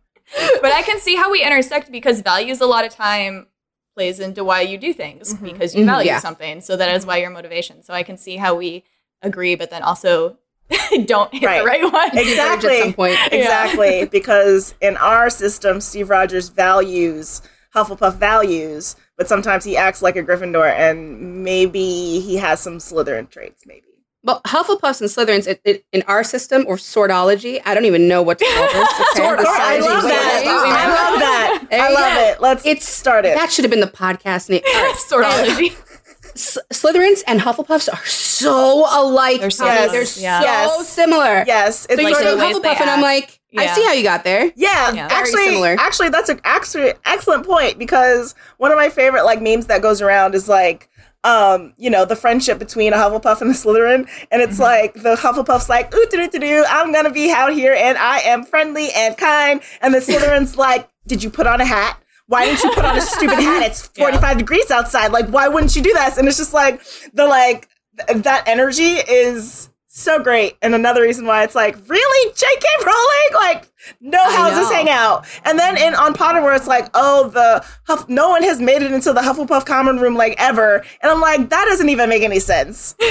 [0.63, 3.47] but I can see how we intersect because values a lot of time
[3.95, 5.43] plays into why you do things Mhm.
[5.43, 6.19] because you Mhm, value yeah.
[6.21, 6.61] something.
[6.61, 7.83] So that is why your motivation.
[7.83, 8.85] So I can see how we
[9.23, 10.39] agree, but then also
[11.07, 11.61] don't hit Right.
[11.61, 12.17] the right one.
[12.17, 12.77] Exactly.
[12.79, 13.17] At some point.
[13.33, 14.05] Exactly.
[14.07, 17.43] because in our system, Steve Rogers values
[17.75, 23.29] Hufflepuff values, but sometimes he acts like a Gryffindor and maybe he has some Slytherin
[23.31, 23.83] traits, maybe.
[24.25, 28.21] Well, Hufflepuffs and Slytherins it, it, in our system or Sortology, I don't even know
[28.23, 28.89] what to call this.
[29.01, 29.23] Okay?
[29.23, 30.43] Sword- The I love that.
[30.45, 31.69] I love that.
[31.73, 32.41] I love it.
[32.41, 33.35] Let's It's start it.
[33.37, 34.63] That should have been the podcast name.
[34.67, 34.95] All right.
[34.97, 35.77] Sortology.
[36.35, 39.41] S- Slytherins and Hufflepuffs are so alike.
[39.41, 39.89] They're so Connie.
[39.91, 40.41] They're yeah.
[40.41, 40.89] so Yes.
[40.89, 41.45] similar.
[41.47, 43.03] yes, it's So you Like say the ways Hufflepuff, and I'm act.
[43.03, 44.53] like, I see how you got there.
[44.55, 45.09] Yeah, Yeah.
[45.09, 45.77] Very actually, similar.
[45.79, 50.03] actually, that's an actually excellent point because one of my favorite like memes that goes
[50.03, 50.89] around is like,
[51.25, 55.17] um, you know, the friendship between a Hufflepuff and a Slytherin, and it's like the
[55.17, 58.91] Hufflepuff's like, ooh, doo doo doo, I'm gonna be out here and I am friendly
[58.95, 62.01] and kind, and the Slytherin's like, did you put on a hat?
[62.27, 63.63] Why didn't you put on a stupid hat?
[63.63, 65.13] It's 45 degrees outside.
[65.13, 66.19] Like, why wouldn't you do this?
[66.19, 66.83] And it's just like
[67.15, 67.69] the like
[68.07, 70.57] th- that energy is so great.
[70.63, 72.67] And another reason why it's like, really, J.K.
[72.85, 73.35] Rowling?
[73.35, 73.68] Like,
[74.01, 74.75] no I houses know.
[74.77, 75.27] hang out.
[75.45, 78.83] And then in on Potter, where it's like, oh, the Huff, no one has made
[78.83, 80.85] it into the Hufflepuff common room like ever.
[81.03, 82.93] And I'm like, that doesn't even make any sense.
[82.99, 83.05] the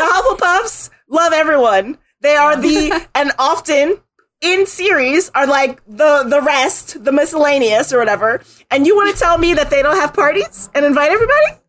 [0.00, 1.98] Hufflepuffs love everyone.
[2.20, 3.98] They are the and often
[4.40, 8.42] in series are like the the rest, the miscellaneous or whatever.
[8.70, 11.60] And you want to tell me that they don't have parties and invite everybody?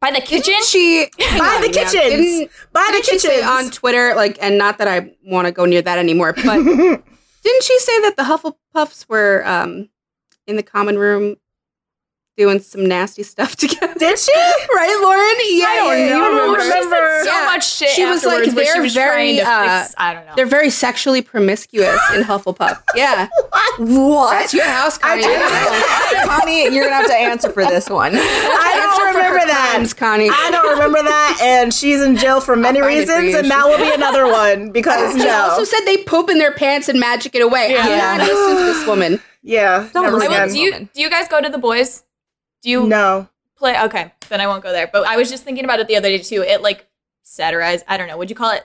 [0.00, 0.42] By the kitchen?
[0.54, 1.24] Didn't she By
[1.56, 1.84] on, the yeah.
[1.84, 1.92] kitchens.
[2.38, 3.50] Didn't, By the didn't she say kitchens.
[3.50, 6.62] on Twitter, like, and not that I want to go near that anymore, but
[7.48, 9.88] didn't she say that the Hufflepuffs were um,
[10.46, 11.36] in the common room
[12.38, 13.92] doing some nasty stuff together?
[13.98, 14.32] Did she?
[14.32, 15.36] right, Lauren?
[15.50, 16.16] Yeah, I don't yeah, know.
[16.16, 16.60] you remember.
[16.60, 17.44] She said so Yeah.
[17.46, 20.14] much shit She was like, afterwards, but she they're was very, to uh, fix, I
[20.14, 20.32] don't know.
[20.36, 22.80] They're very sexually promiscuous in Hufflepuff.
[22.94, 23.80] Yeah, what?
[23.80, 24.30] what?
[24.30, 25.22] that's your house, Connie.
[26.24, 28.12] Connie, you're gonna have to answer for this one.
[28.14, 29.70] I don't remember that.
[29.72, 30.30] crimes, Connie.
[30.32, 33.50] I don't remember that, and she's in jail for many find it for reasons, and
[33.50, 36.88] that will be another one because She no, also said they poop in their pants
[36.88, 37.70] and magic it away.
[37.72, 37.82] Yeah.
[37.82, 39.20] I'm not listening to this woman.
[39.42, 42.04] yeah, Don't never listen I do you do you guys go to the boys?
[42.62, 44.88] Do you no, play okay, then I won't go there.
[44.92, 46.42] But I was just thinking about it the other day too.
[46.42, 46.86] It like
[47.22, 48.64] satirized I don't know, would you call it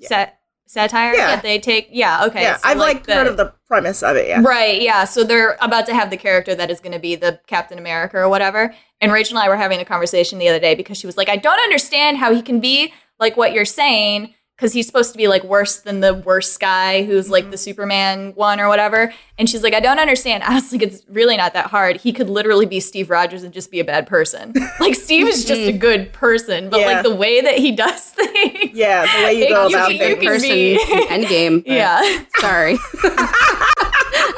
[0.00, 1.26] sat satire Yeah.
[1.28, 1.88] that they take?
[1.90, 2.42] Yeah, okay.
[2.42, 4.26] yeah, so, I've like, the- heard of the premise of it.
[4.28, 4.42] Yeah.
[4.44, 5.04] Right, yeah.
[5.04, 8.18] So they're about to have the character that is going to be the Captain America
[8.18, 8.74] or whatever.
[9.00, 11.28] And Rachel and I were having a conversation the other day because she was like,
[11.28, 15.18] I don't understand how he can be like what you're saying because he's supposed to
[15.18, 17.56] be like worse than the worst guy who's like the mm-hmm.
[17.56, 19.12] Superman one or whatever.
[19.38, 20.42] And she's like, I don't understand.
[20.44, 21.98] I was like, it's really not that hard.
[21.98, 24.54] He could literally be Steve Rogers and just be a bad person.
[24.80, 25.78] like Steve is just a mm-hmm.
[25.78, 26.86] good person, but Yeah.
[26.86, 28.72] like the way that he does things.
[28.72, 30.10] Yeah, the way you It- go you about can- things.
[30.10, 30.78] you can person be-
[31.10, 31.64] Endgame.
[31.64, 32.24] but Yeah.
[32.38, 32.78] Sorry.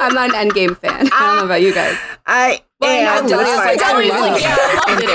[0.01, 1.09] I'm not an Endgame fan.
[1.13, 1.97] I don't know about you guys.
[2.25, 3.25] I Well, I am.
[3.25, 5.09] know, that's like, I love like, yeah, I loved it.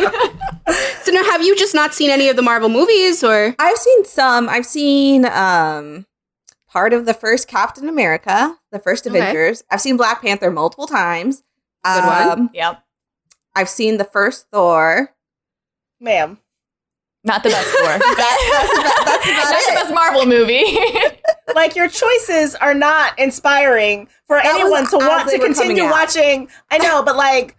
[0.00, 0.40] It was great.
[1.02, 4.04] So now, have you just not seen any of the Marvel movies, or I've seen
[4.04, 4.48] some.
[4.48, 6.06] I've seen um
[6.68, 9.18] part of the first Captain America, the first Okay.
[9.18, 9.64] Avengers.
[9.70, 11.42] I've seen Black Panther multiple times.
[11.84, 12.28] Good one.
[12.30, 12.82] Um, Yep.
[13.56, 15.12] I've seen the first Thor.
[15.98, 16.38] Ma'am.
[17.24, 17.88] Not the best Thor.
[17.98, 20.64] that's about- that's about Not the best Marvel movie.
[21.54, 26.48] Like your choices are not inspiring for That anyone to want to continue watching.
[26.70, 27.56] I know, but like,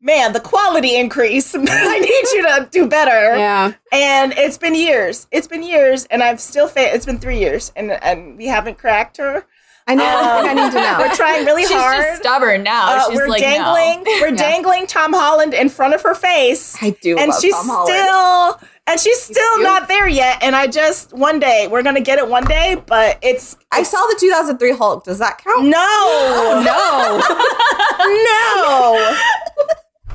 [0.00, 1.54] man, the quality increase.
[1.58, 3.36] I need you to do better.
[3.36, 3.72] yeah?
[3.92, 5.26] And it's been years.
[5.30, 8.78] It's been years, and I've still fa- It's been three years, and and we haven't
[8.78, 9.44] cracked her.
[9.86, 10.04] I know.
[10.04, 10.96] I I need to know.
[11.00, 11.96] We're trying really She's hard.
[12.04, 12.96] just stubborn now.
[12.96, 14.04] Uh, She's we're like, dangling.
[14.04, 14.12] no.
[14.20, 14.36] We're Yeah.
[14.36, 18.60] dangling Tom Holland in front of her face, I do and love she's Tom still.
[18.86, 19.62] And she's still cute.
[19.64, 20.42] not there yet.
[20.42, 23.98] And I just one day we're gonna get it one day, but it's I saw
[24.08, 25.04] the 2003 Hulk.
[25.04, 25.64] Does that count?
[25.64, 27.20] no, No.
[27.98, 29.16] no.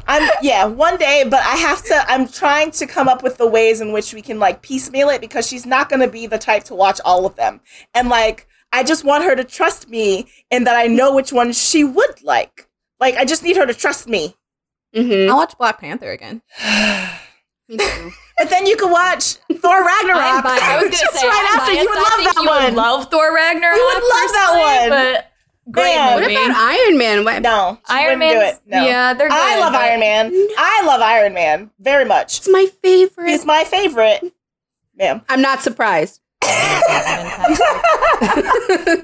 [0.07, 3.47] I'm yeah, one day, but I have to I'm trying to come up with the
[3.47, 6.63] ways in which we can like piecemeal it because she's not gonna be the type
[6.65, 7.61] to watch all of them.
[7.93, 11.57] And like I just want her to trust me and that I know which ones
[11.61, 12.67] she would like.
[12.99, 14.35] Like I just need her to trust me.
[14.93, 16.41] hmm I'll watch Black Panther again.
[17.67, 18.11] Me too.
[18.37, 20.21] But then you can watch Thor Ragnarok.
[20.21, 21.97] I'm I was gonna Just say right I'm after you would biased.
[21.97, 22.75] I love think that you would one.
[22.75, 23.75] love Thor Ragnarok.
[23.77, 24.89] You would love that one.
[24.89, 25.31] But
[25.71, 26.13] great Man.
[26.13, 26.35] What movie.
[26.35, 27.23] about Iron Man?
[27.25, 28.53] What, no, she Iron wouldn't do Man?
[28.53, 28.61] it.
[28.67, 28.85] No.
[28.85, 29.37] Yeah, they're good.
[29.37, 30.31] I love but- Iron Man.
[30.57, 32.37] I love Iron Man very much.
[32.39, 33.29] It's my favorite.
[33.31, 34.33] It's my favorite.
[34.97, 35.21] Ma'am.
[35.29, 36.21] I'm not surprised.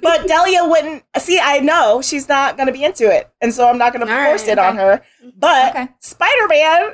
[0.01, 1.39] But Delia wouldn't see.
[1.39, 4.11] I know she's not going to be into it, and so I'm not going to
[4.13, 5.01] force right, it on her.
[5.37, 5.87] But Okay.
[5.99, 6.91] Spider Man,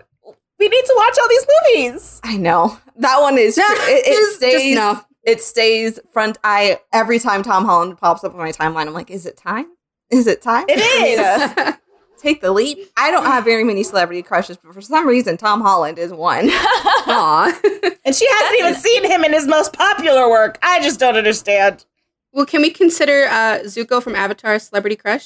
[0.60, 2.22] we need to watch all these movies.
[2.24, 3.58] I know that one is.
[3.58, 5.02] Nah, it, it just- just no.
[5.28, 6.38] It stays front.
[6.44, 9.68] I every time Tom Holland pops up on my timeline, I'm like, is it time?
[10.10, 10.66] Is it time?
[10.68, 11.54] It for me is.
[11.76, 11.80] to
[12.18, 12.80] Take the leap.
[12.98, 16.50] I don't have very many celebrity crushes, but for some reason, Tom Holland is one.
[16.52, 17.60] Aw.
[18.06, 20.58] And she hasn't even seen him in his most popular work.
[20.64, 21.86] I just don't understand.
[22.32, 25.24] well, can we consider uh, Zuko from Avatar a celebrity crush?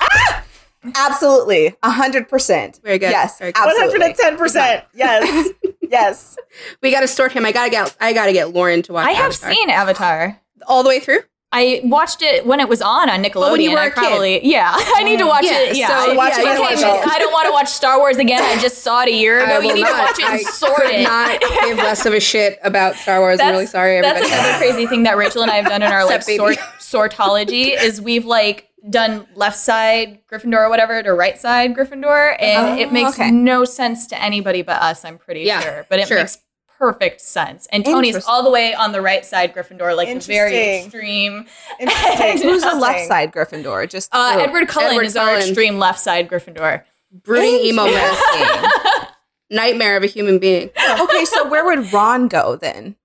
[0.95, 2.81] Absolutely, a hundred percent.
[2.83, 3.11] Very good.
[3.11, 3.63] Yes, Very good.
[3.63, 4.13] absolutely.
[4.13, 4.83] 110%.
[4.93, 5.49] Yes.
[5.81, 6.37] Yes.
[6.81, 7.45] We got to sort him.
[7.45, 7.95] I gotta get.
[7.99, 9.07] I gotta get Lauren to watch.
[9.07, 9.51] I have Avatar.
[9.53, 10.41] seen Avatar.
[10.67, 11.19] all the way through.
[11.53, 13.51] I watched it when it was on on Nickelodeon.
[13.51, 13.95] When you were I a kid.
[13.97, 14.71] probably yeah.
[14.73, 15.75] I need to watch Yeah, it.
[15.75, 17.09] Yeah, so I, watch yeah, it you watch okay.
[17.11, 18.41] I don't want to watch Star Wars again.
[18.41, 19.57] I just saw it a year ago.
[19.57, 19.89] I You need not.
[19.89, 21.03] to watch it I and sort could it.
[21.03, 23.41] not give less of a shit about Star Wars.
[23.41, 24.29] I'm really sorry, everybody.
[24.29, 27.75] That's another crazy thing that Rachel and I have done in our like sort sortology
[27.77, 32.81] is we've like done left side Gryffindor or whatever to right side Gryffindor, and Oh,
[32.81, 33.31] it makes okay.
[33.31, 35.05] no sense to anybody but us.
[35.05, 36.17] I'm pretty Yeah, sure, but it sure.
[36.17, 36.39] makes
[36.79, 37.67] perfect sense.
[37.71, 41.45] And Tony's all the way on the right side Gryffindor, like the very extreme.
[41.79, 42.41] Interesting.
[42.49, 43.87] Who's the left side Gryffindor?
[43.87, 45.41] Just Uh, oh, Edward Cullen Edward is our Cullen.
[45.41, 46.83] extreme left side Gryffindor.
[47.11, 49.07] Brooding emo mess, Interesting.
[49.51, 50.69] nightmare of a human being.
[50.99, 52.95] okay, so where would Ron go then?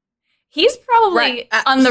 [0.48, 1.48] He's probably Right.
[1.52, 1.90] Uh, on the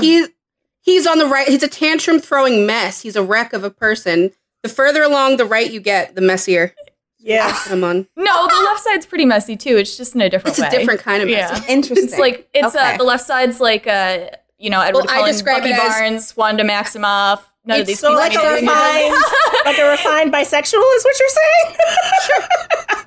[0.86, 1.48] he's, he's on the right.
[1.48, 3.02] He's a tantrum throwing mess.
[3.02, 4.32] He's a wreck of a person.
[4.63, 6.74] The further along the right you get, the messier.
[7.19, 7.52] Yeah.
[7.63, 8.08] Put him on.
[8.15, 8.48] no.
[8.48, 9.78] The left side's pretty messy too.
[9.78, 10.67] It's just in a different It's way.
[10.67, 11.60] a different kind of Yeah.
[11.67, 12.06] Interesting.
[12.08, 12.93] It's like it's Okay.
[12.93, 15.80] uh, the left side's like uh you know Edward Well, I Cullen, describe Bucky it
[15.80, 17.41] as- Barnes, Wanda Maximoff.
[17.67, 19.15] None of these So people like a refined,
[19.65, 21.78] like a refined bisexual is what you're saying?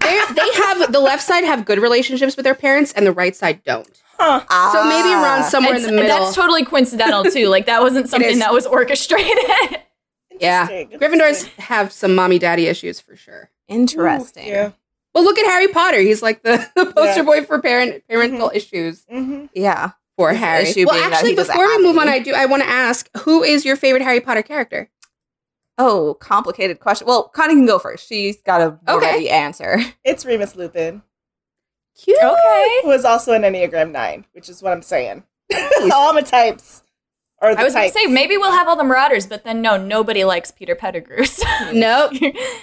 [0.00, 3.36] They they have the left side have good relationships with their parents, and the right
[3.36, 3.88] side don't.
[4.20, 4.40] Huh.
[4.72, 5.22] So maybe Ah.
[5.36, 6.08] Ron's somewhere in the middle.
[6.24, 7.48] That's totally coincidental too.
[7.48, 9.38] Like that wasn't something that was orchestrated.
[10.40, 13.50] yeah, Gryffindors have some mommy daddy issues for sure.
[13.68, 14.48] Interesting.
[14.48, 14.72] Yeah.
[15.14, 16.00] Well, look at Harry Potter.
[16.00, 17.22] He's like the, the poster Yeah.
[17.22, 19.46] boy for parent parental issues Mm-hmm.
[19.54, 19.92] Yeah.
[20.16, 20.62] for His Harry.
[20.64, 22.08] issue well, actually, before we move on.
[22.08, 24.90] I do I want to ask who is your favorite Harry Potter character?
[25.80, 27.06] Oh, complicated question.
[27.06, 28.08] Well, Connie can go first.
[28.08, 29.06] She's got a Okay.
[29.12, 29.78] ready answer.
[30.04, 31.02] It's Remus Lupin,
[31.98, 32.18] Cute.
[32.22, 32.80] okay.
[32.84, 35.24] who is also an Enneagram 9, which is what I'm saying.
[35.92, 36.82] all the types.
[37.40, 39.76] Or the I was gonna say maybe we'll have all the Marauders, but then no,
[39.76, 41.24] nobody likes Peter Pettigrew.
[41.24, 42.12] so- Nope.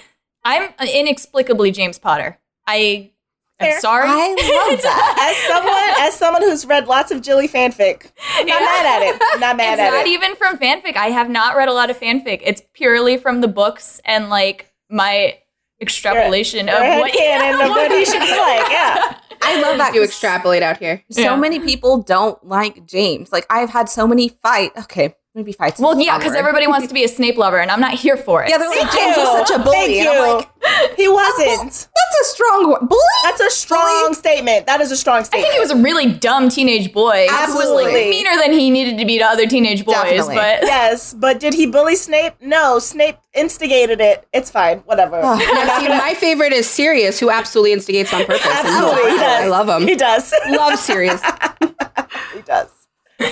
[0.44, 2.38] I'm inexplicably James Potter.
[2.66, 3.10] I
[3.58, 4.06] I'm sorry.
[4.08, 4.28] I
[4.68, 5.16] love that.
[5.18, 8.66] As someone, as someone who's read lots of Jily fanfic, I'm not Yeah.
[8.66, 9.22] mad at it.
[9.32, 9.72] I'm not mad at it.
[9.72, 10.10] it's at not it.
[10.10, 10.96] even from fanfic.
[10.96, 12.42] I have not read a lot of fanfic.
[12.44, 15.38] It's purely from the books and like my
[15.80, 18.70] extrapolation Your of head what canon of what he should be like.
[18.70, 19.18] Yeah.
[19.42, 19.94] I love that.
[19.94, 21.02] you extrapolate out here.
[21.10, 21.36] So Yeah.
[21.36, 23.32] many people don't like James.
[23.32, 24.72] Like I've had so many fight.
[24.76, 25.78] Okay, maybe fights.
[25.78, 28.42] Well, yeah, because everybody wants to be a Snape lover, and I'm not here for
[28.42, 28.48] it.
[28.50, 29.76] Yeah, they're like James was such a bully.
[29.76, 31.70] Thank And I'm like, He wasn't.
[31.70, 31.88] that's
[32.22, 32.88] a strong word.
[32.88, 33.00] Bully.
[33.22, 34.66] That's a strong statement.
[34.66, 35.44] That is a strong statement.
[35.46, 38.10] I think he was a really dumb teenage boy who was like Absolutely.
[38.10, 39.94] meaner than he needed to be to other teenage boys.
[39.96, 40.36] Definitely.
[40.36, 42.34] But Yes, but did he bully Snape?
[42.40, 44.26] No, Snape instigated it.
[44.32, 44.78] It's fine.
[44.80, 45.20] Whatever.
[45.22, 45.36] Oh.
[45.56, 48.44] Now, see, my favorite is Sirius, who absolutely instigates on purpose.
[48.46, 49.44] Absolutely, he does.
[49.44, 49.86] I love him.
[49.88, 50.32] He does.
[50.48, 51.22] Love Sirius.
[52.34, 52.68] he does.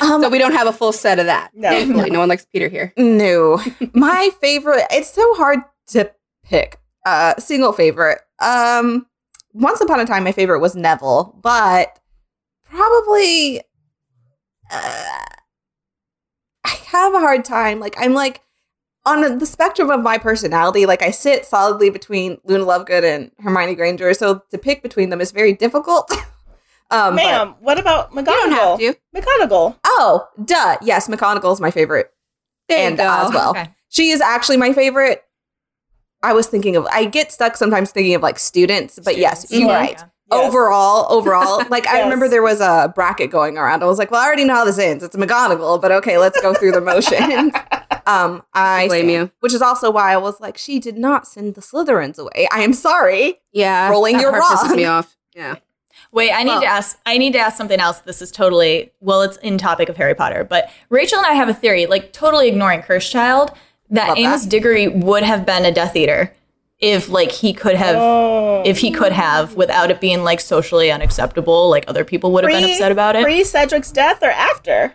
[0.02, 1.50] Um, So we don't have a full set of that.
[1.54, 1.68] No.
[1.70, 2.92] Thankfully, no one likes Peter here.
[2.96, 3.60] No.
[3.94, 6.10] My favorite, it's so hard to
[6.44, 8.20] pick a single favorite.
[8.40, 9.06] Um
[9.52, 12.00] once upon a time my favorite was Neville, but
[12.68, 13.60] probably
[14.70, 15.18] uh,
[16.64, 17.78] I have a hard time.
[17.78, 18.40] Like I'm like
[19.06, 23.74] on the spectrum of my personality, like I sit solidly between Luna Lovegood and Hermione
[23.74, 26.10] Granger, so to pick between them is very difficult.
[26.94, 28.24] um Ma'am, what about McGonagall?
[28.26, 28.96] You don't have to.
[29.48, 29.76] McGonagall.
[29.84, 30.76] oh, duh.
[30.82, 32.10] Yes, McGonagall is my favorite
[32.68, 33.04] There you and go.
[33.04, 33.50] as well.
[33.50, 33.68] Okay.
[33.88, 35.22] She is actually my favorite.
[36.22, 36.86] I was thinking of.
[36.90, 39.90] I get stuck sometimes thinking of like students, but yes, you're right.
[39.98, 40.04] Yeah.
[40.32, 40.48] Yes.
[40.48, 43.82] Overall, overall, like I remember there was a bracket going around.
[43.82, 45.04] I was like, well, I already know how this ends.
[45.04, 47.52] It's McGonagall, but okay, let's go through the motions.
[48.06, 49.10] um, I Blame stand.
[49.10, 49.30] you.
[49.40, 52.48] which is also why I was like, she did not send the Slytherins away.
[52.50, 53.36] I am sorry.
[53.52, 54.74] Yeah, Rolling your rock.
[54.74, 55.14] me off.
[55.36, 55.56] Yeah,
[56.14, 56.98] Wait, I need Well- to ask.
[57.04, 57.98] I need to ask something else.
[58.00, 59.20] This is totally well.
[59.22, 62.46] It's in topic of Harry Potter, but Rachel and I have a theory, like totally
[62.48, 63.50] ignoring Cursed Child,
[63.90, 64.48] that Amos that.
[64.50, 66.32] Diggory would have been a Death Eater
[66.78, 68.62] if, like, he could have, Oh.
[68.64, 71.68] if he could have, without it being like socially unacceptable.
[71.68, 73.22] Like other people would have been upset about it.
[73.24, 74.94] Pre Cedric's death or after?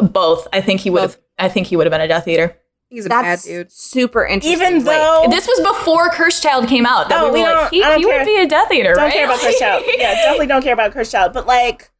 [0.00, 0.48] Both.
[0.52, 1.18] I think he would have.
[1.38, 2.56] I think he would have been a Death Eater.
[2.92, 3.72] He's a That's bad dude.
[3.72, 4.52] super interesting.
[4.52, 7.08] Even Wait, though This was before Cursed Child came out.
[7.08, 9.04] That Oh, we we were like, don't- he, he would be a Death Eater, don't
[9.04, 9.12] right?
[9.12, 9.84] care about Cursed Child.
[9.98, 11.32] Yeah, definitely don't care about Cursed Child.
[11.32, 11.90] But like,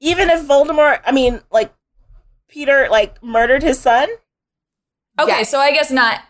[0.00, 1.72] even if Voldemort, I mean, like
[2.48, 4.08] Peter, like murdered his son.
[5.20, 5.50] Okay, Yes.
[5.50, 6.20] so I guess not.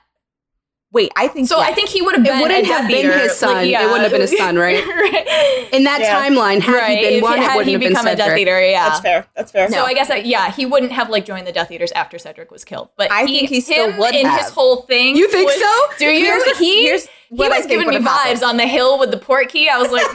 [0.93, 1.71] Wait, I think So yes.
[1.71, 2.41] I think he would have It been.
[2.41, 3.69] wouldn't have been his son.
[3.69, 4.85] yeah It wouldn't have been his son, right?
[4.87, 5.69] right.
[5.73, 6.21] In that Yeah.
[6.21, 6.99] timeline, had right.
[6.99, 8.41] he been If one, he- it wouldn't he have been become a Death Cedric.
[8.43, 8.89] Eater, yeah.
[8.89, 9.27] That's fair.
[9.37, 9.71] That's fair.
[9.71, 12.51] So I guess that, yeah, he wouldn't have like joined the Death Eaters after Cedric
[12.51, 12.89] was killed.
[12.97, 14.41] But I he, think he still him would in have.
[14.41, 15.17] his whole thing.
[15.17, 15.87] You think was- so?
[15.99, 16.25] Do you?
[16.25, 18.41] Here's- he here's he was giving me would have happened.
[18.41, 19.69] vibes on the hill with the Portkey.
[19.69, 20.15] I was like, mm.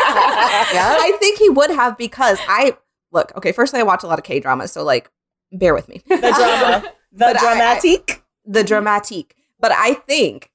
[0.00, 2.76] I think he would have because I
[3.12, 3.50] look okay.
[3.52, 5.10] Firstly, I watch a lot of K dramas, so like,
[5.52, 6.02] bear with me.
[6.08, 8.20] the drama, the But I- dramatique.
[8.44, 9.32] the dramatique.
[9.58, 10.50] But I think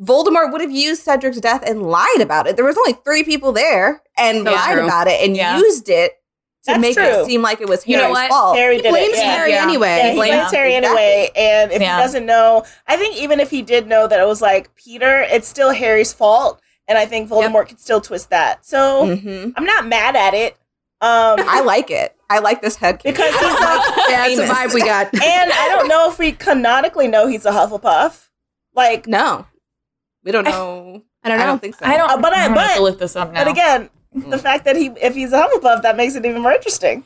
[0.00, 2.56] Voldemort would have used Cedric's death and lied about it.
[2.56, 4.50] There was only three people there and Yeah.
[4.52, 4.84] lied True.
[4.86, 5.58] about it and Yeah.
[5.58, 6.12] used it
[6.64, 7.04] to That's make true.
[7.04, 8.28] it seem like it was You know what?
[8.30, 8.56] fault.
[8.56, 9.18] Harry He did blames it.
[9.18, 9.34] Yeah.
[9.36, 9.62] Harry Yeah.
[9.62, 9.96] anyway.
[9.98, 11.00] Yeah, he blames- blames Harry exactly.
[11.02, 11.96] anyway, and if Yeah.
[11.96, 15.20] he doesn't know, I think even if he did know that it was like Peter,
[15.22, 18.64] it's still Harry's fault, and I think Voldemort could still twist that.
[18.66, 19.52] So Mhm.
[19.56, 20.56] I'm not mad at it,
[21.02, 22.16] um, I like it.
[22.28, 25.12] I like this head because he's like, Yeah, that's the vibe we got.
[25.14, 28.28] and I don't know if we canonically know he's a Hufflepuff,
[28.74, 29.46] like, no,
[30.24, 31.02] we don't know.
[31.24, 31.44] I don't know.
[31.44, 31.84] I don't think so.
[31.86, 32.10] I don't.
[32.10, 33.44] Uh, but I- I'm gonna have to but- look this up now.
[33.44, 33.90] but again.
[34.12, 37.04] The fact that he, if he's a Hufflepuff, that makes it even more interesting.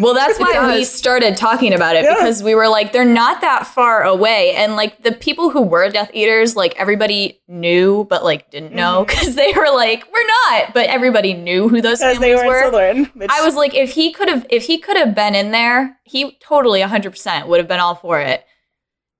[0.00, 2.14] Well, that's why we started talking about it Yeah.
[2.14, 4.52] because we were like, they're not that far away.
[4.54, 9.04] And like the people who were Death Eaters, like everybody knew, but like didn't know
[9.08, 10.72] because they were like, we're not.
[10.72, 12.70] But everybody knew who those families they were were.
[12.70, 13.14] Slytherin.
[13.16, 15.98] Which, I was like, if he could have, if he could have been in there,
[16.04, 18.46] he totally 100% would have been all for it.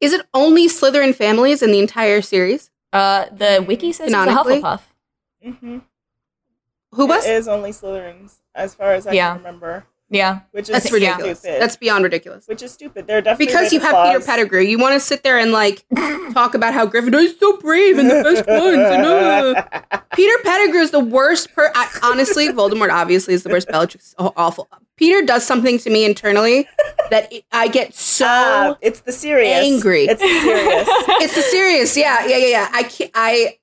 [0.00, 2.70] Is it only Slytherin families in the entire series?
[2.92, 4.60] Uh, the wiki says he's a Canonically?
[4.62, 4.80] Hufflepuff.
[5.44, 5.82] Mhm.
[6.94, 7.24] Who was?
[7.26, 9.28] It is only Slytherins, as far as I Yeah.
[9.34, 9.86] can remember.
[10.10, 10.40] Yeah.
[10.52, 11.40] Which is That's ridiculous.
[11.40, 11.62] stupid.
[11.62, 12.46] That's beyond ridiculous.
[12.46, 13.06] which is stupid.
[13.06, 15.84] They're definitely Because you have Peter Pettigrew, you want to sit there and like
[16.34, 18.76] talk about how Gryffindor is so brave and the best ones.
[18.76, 20.00] And, uh.
[20.14, 21.52] Peter Pettigrew is the worst.
[21.54, 23.66] Per I, honestly, Voldemort obviously is the worst.
[23.68, 24.68] Bellatrix is awful.
[24.96, 26.68] Peter does something to me internally
[27.10, 28.26] that it, I get so.
[28.28, 29.56] Ah, it's the serious.
[29.66, 30.04] angry.
[30.04, 30.86] It's the serious
[31.22, 31.96] it's the serious.
[31.96, 32.68] Yeah, yeah, yeah, yeah.
[32.72, 33.10] I can't.
[33.14, 33.58] I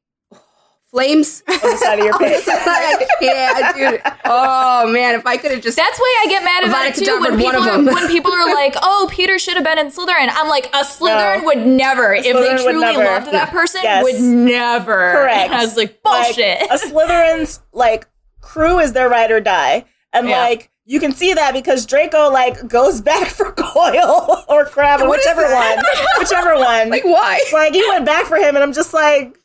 [0.92, 1.42] flames.
[1.48, 2.46] on the side of your oh, face.
[3.22, 4.02] yeah, dude.
[4.26, 5.78] Oh man, if I could have just.
[5.78, 7.20] That's why I get mad about it too.
[7.20, 10.48] When people, are, when people are like, "Oh, Peter should have been in Slytherin," I'm
[10.48, 11.46] like, a Slytherin No.
[11.46, 12.14] would never.
[12.14, 14.04] if they Slytherin would truly loved that person, Yes.
[14.04, 15.12] would never.
[15.14, 15.52] Correct.
[15.52, 16.62] I was like, Like, bullshit.
[16.70, 18.08] a Slytherin's like
[18.42, 20.40] crew is their ride or die, and Yeah.
[20.40, 25.10] like you can see that because Draco like goes back for Goyle or Crabbe or
[25.10, 25.78] whichever one,
[26.20, 26.90] whichever one.
[26.90, 27.40] like, why?
[27.54, 29.38] Like he went back for him, and I'm just like,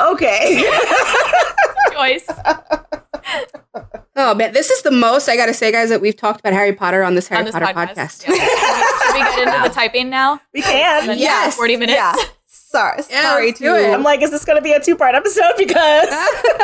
[0.00, 0.62] Okay.
[1.92, 2.26] Choice.
[4.14, 6.72] Oh man, this is the most I gotta say, guys, that we've talked about Harry
[6.74, 8.24] Potter on this Harry on this Potter podcast.
[8.24, 8.28] podcast.
[8.28, 8.34] Yeah.
[9.06, 10.40] Should we get into the typing now?
[10.52, 11.06] we can.
[11.06, 11.56] Then Yes.
[11.56, 11.96] 40 minutes.
[11.96, 12.14] Yeah.
[12.46, 13.92] Sorry, Yeah, sorry to it.
[13.92, 15.52] I'm like, is this going to be a two part episode?
[15.58, 16.08] Because,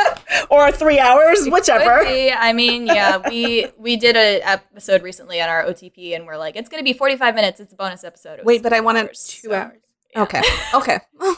[0.49, 2.03] or three hours, whichever.
[2.03, 6.55] I mean, yeah, we we did an episode recently on our OTP, and we're like,
[6.55, 7.59] it's going to be 45 minutes.
[7.59, 8.39] It's a bonus episode.
[8.43, 9.77] Wait, but I wanted hours, Two so- hours.
[10.15, 10.21] Yeah.
[10.23, 10.41] Okay.
[10.73, 10.99] Okay.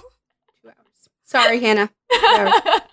[1.31, 1.45] Two hours.
[1.45, 1.89] Sorry, Hannah.
[2.11, 2.79] Two.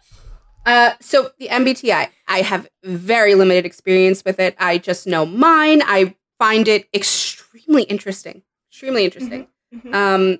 [0.66, 4.55] Uh, so the MBTI, I have very limited experience with it.
[4.59, 5.80] I just know mine.
[5.82, 8.43] I find it extremely interesting.
[8.70, 9.47] Extremely interesting.
[9.74, 9.95] Mhm.
[9.95, 10.39] Um,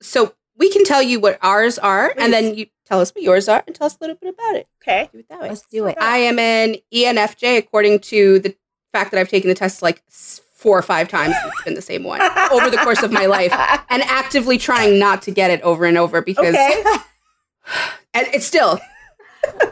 [0.00, 2.22] so we can tell you what ours are, Please.
[2.22, 4.54] and then you tell us what yours are, and tell us a little bit about
[4.54, 4.68] it.
[4.80, 5.08] Okay.
[5.12, 5.48] Do it that way.
[5.48, 5.96] Let's do it.
[6.00, 8.54] I am an ENFJ according to the
[8.92, 11.34] fact that I've taken the test like four or five times.
[11.46, 12.20] It's been the same one
[12.52, 13.52] over the course of my life,
[13.90, 16.84] and actively trying not to get it over and over because Okay.
[18.14, 18.80] and it's still.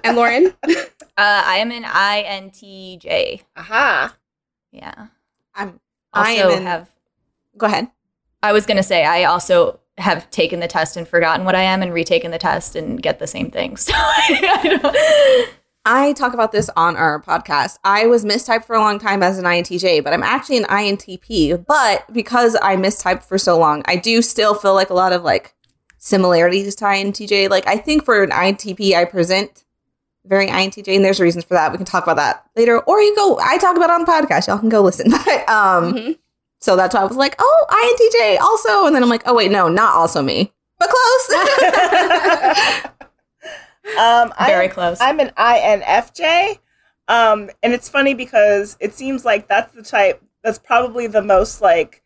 [0.04, 0.54] And Lauren,
[1.16, 3.42] Uh, I am an INTJ.
[3.56, 4.16] Aha.
[4.70, 5.08] Yeah.
[5.54, 5.78] I'm.
[6.14, 6.62] Also I am in.
[6.62, 6.90] have.
[7.58, 7.88] go ahead.
[8.42, 11.62] I was going to say, I also have taken the test and forgotten what I
[11.62, 13.76] am and retaken the test and get the same thing.
[13.86, 15.48] So I don't.
[15.84, 17.78] I talk about this on our podcast.
[17.84, 21.66] I was mistyped for a long time as an INTJ, but I'm actually an INTP.
[21.66, 25.24] But because I mistyped for so long, I do still feel like a lot of
[25.24, 25.54] like
[26.04, 27.48] similarities to INTJ.
[27.48, 29.64] Like I think for an INTP, I present
[30.26, 31.70] very INTJ, and there's reasons for that.
[31.70, 33.38] We can talk about that later, or you go.
[33.40, 34.48] I talk about it on the podcast.
[34.48, 35.10] Y'all can go listen.
[35.24, 36.18] But um, Mhm.
[36.60, 39.50] so that's why I was like, oh, INTJ also, and then I'm like, oh wait,
[39.52, 41.28] no, not also me, but close.
[43.98, 44.98] um, I Very am- close.
[45.00, 46.58] I'm an INFJ.
[47.08, 51.60] Um, and it's funny because it seems like that's the type that's probably the most
[51.60, 52.02] like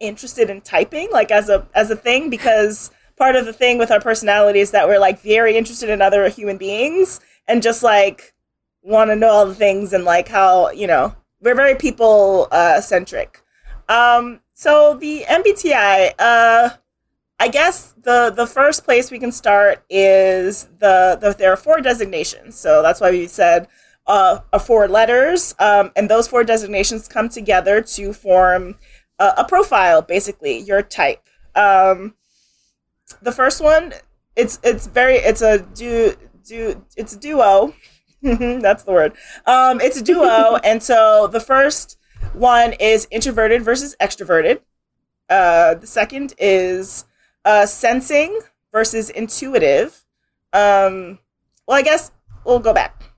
[0.00, 3.90] interested in typing, like as a as a thing, because part of the thing with
[3.90, 8.34] our personalities that we're like very interested in other human beings and just like
[8.82, 12.80] want to know all the things and like how, you know, we're very people uh
[12.80, 13.42] centric.
[13.88, 16.70] Um, so the MBTI, uh
[17.40, 21.80] I guess the the first place we can start is the, the there are four
[21.80, 22.56] designations.
[22.56, 23.68] So that's why we said
[24.06, 28.76] uh, are four letters, um, and those four designations come together to form
[29.18, 31.26] a, a profile, basically your type.
[31.54, 32.14] Um,
[33.24, 33.94] the first one,
[34.36, 36.14] it's it's very it's a du
[36.46, 37.74] du it's a duo.
[38.22, 39.12] that's the word.
[39.46, 41.98] Um, it's a duo, and so the first
[42.32, 44.60] one is introverted versus extroverted.
[45.28, 47.04] Uh, the second is
[47.44, 48.38] uh, sensing
[48.72, 50.04] versus intuitive.
[50.52, 51.18] Um,
[51.66, 52.12] well, I guess
[52.44, 53.13] we'll go back.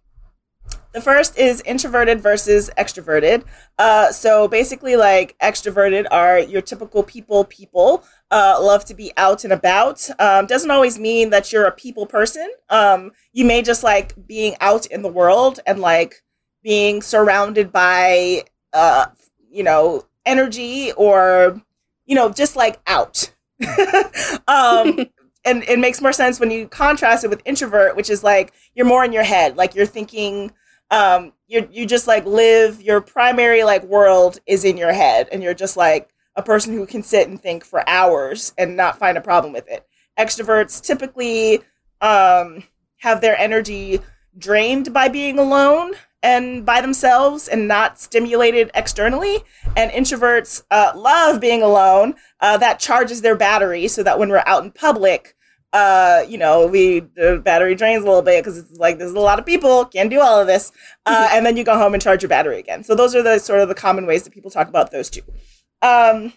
[0.96, 3.44] The first is introverted versus extroverted.
[3.78, 7.44] Uh, so basically, like extroverted are your typical people.
[7.44, 10.08] People uh, love to be out and about.
[10.18, 12.50] Um, doesn't always mean that you're a people person.
[12.70, 16.22] Um, you may just like being out in the world and like
[16.62, 19.08] being surrounded by, uh,
[19.50, 21.60] you know, energy or,
[22.06, 23.34] you know, just like out.
[24.48, 25.00] um,
[25.44, 28.86] and it makes more sense when you contrast it with introvert, which is like you're
[28.86, 30.52] more in your head, like you're thinking
[30.90, 35.42] um you you just like live your primary like world is in your head and
[35.42, 39.16] you're just like a person who can sit and think for hours and not find
[39.16, 39.86] a problem with it.
[40.18, 41.60] Extroverts typically
[42.00, 42.62] um
[42.98, 44.00] have their energy
[44.38, 49.38] drained by being alone and by themselves and not stimulated externally
[49.76, 54.42] and introverts uh, love being alone uh, that charges their battery so that when we're
[54.44, 55.35] out in public
[55.72, 59.20] uh, you know, we the battery drains a little bit because it's like there's a
[59.20, 60.72] lot of people can't do all of this,
[61.04, 62.84] uh, and then you go home and charge your battery again.
[62.84, 65.22] So those are the sort of the common ways that people talk about those two.
[65.82, 66.32] Um,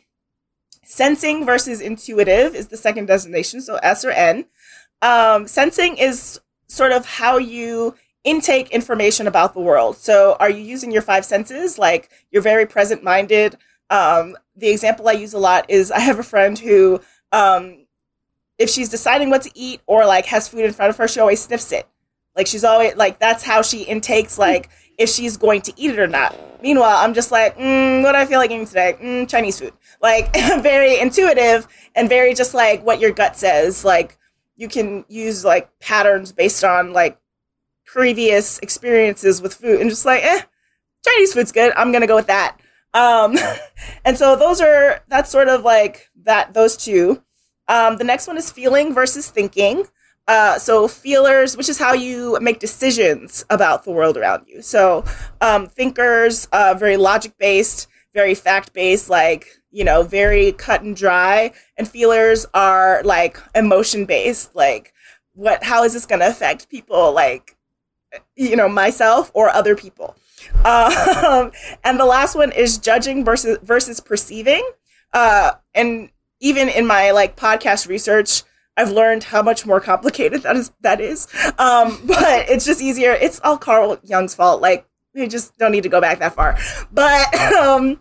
[0.83, 4.45] sensing versus intuitive is the second designation, so S or N.
[5.01, 9.97] Um, sensing is sort of how you intake information about the world.
[9.97, 11.79] So are you using your five senses?
[11.79, 13.57] Like you're very present minded.
[13.89, 17.01] Um, the example I use a lot is I have a friend who
[17.31, 17.78] um,
[18.59, 21.19] if she's deciding what to eat or like has food in front of her, she
[21.19, 21.87] always sniffs it.
[22.35, 25.99] Like she's always like that's how she intakes like if she's going to eat it
[25.99, 26.35] or not.
[26.61, 28.97] Meanwhile, I'm just like, mm, what do I feel like eating today?
[29.01, 29.73] Mm, Chinese food.
[30.01, 33.85] Like very intuitive and very just like what your gut says.
[33.85, 34.17] Like
[34.57, 37.17] you can use like patterns based on like
[37.85, 40.41] previous experiences with food and just like, eh,
[41.05, 41.71] Chinese food's good.
[41.77, 42.57] I'm gonna go with that.
[42.93, 43.37] Um,
[44.05, 47.23] and so those are that's sort of like that those two.
[47.69, 49.85] Um, the next one is feeling versus thinking.
[50.27, 54.61] Uh, so feelers, which is how you make decisions about the world around you.
[54.61, 55.05] So
[55.39, 60.95] um, thinkers, uh, very logic based, very fact based, like you know, very cut and
[60.95, 61.53] dry.
[61.77, 64.93] And feelers are like emotion based, like
[65.39, 67.55] what how is this going to affect people like
[68.35, 70.15] you know myself or other people
[70.65, 71.51] um,
[71.83, 74.69] and the last one is judging versus versus perceiving
[75.13, 76.09] uh, and
[76.39, 78.43] even in my like podcast research
[78.79, 80.71] I've learned how much more complicated that is.
[80.81, 81.27] That is,
[81.57, 83.11] um, but it's just easier.
[83.11, 84.61] It's all Carl Jung's fault.
[84.61, 86.57] Like we just don't need to go back that far.
[86.91, 87.99] But um,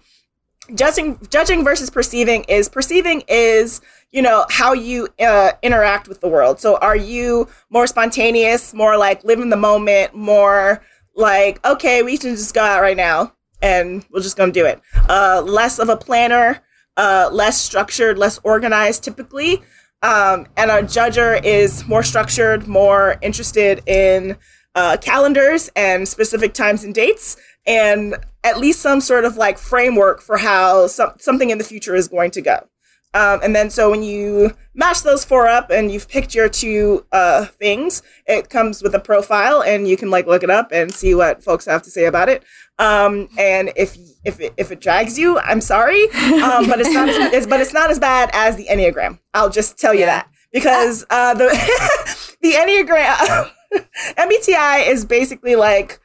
[0.75, 3.81] judging, judging versus perceiving is perceiving is
[4.13, 6.61] you know how you uh, interact with the world.
[6.61, 10.81] So are you more spontaneous, more like live in the moment, more
[11.17, 14.81] like okay, we can just go out right now and we're just gonna do it.
[15.09, 16.63] Uh, less of a planner,
[16.99, 19.63] uh, less structured, less organized, typically.
[20.03, 24.37] Um, and our judger is more structured, more interested in
[24.75, 27.37] uh, calendars and specific times and dates,
[27.67, 31.95] and at least some sort of like framework for how some, something in the future
[31.95, 32.69] is going to go.
[33.15, 37.07] Um, and then so when you match those four up and you've picked your two
[37.11, 40.93] uh, things, it comes with a profile and you can like look it up and
[40.93, 42.45] see what folks have to say about it.
[42.79, 46.05] Um, and if if it, if it drags you, I'm sorry,
[46.43, 49.19] um, but it's not as, it's, but it's not as bad as the Enneagram.
[49.35, 50.07] I'll just tell you yeah.
[50.07, 51.47] that because uh, the
[52.43, 53.51] the Enneagram
[54.17, 56.01] MBTI is basically like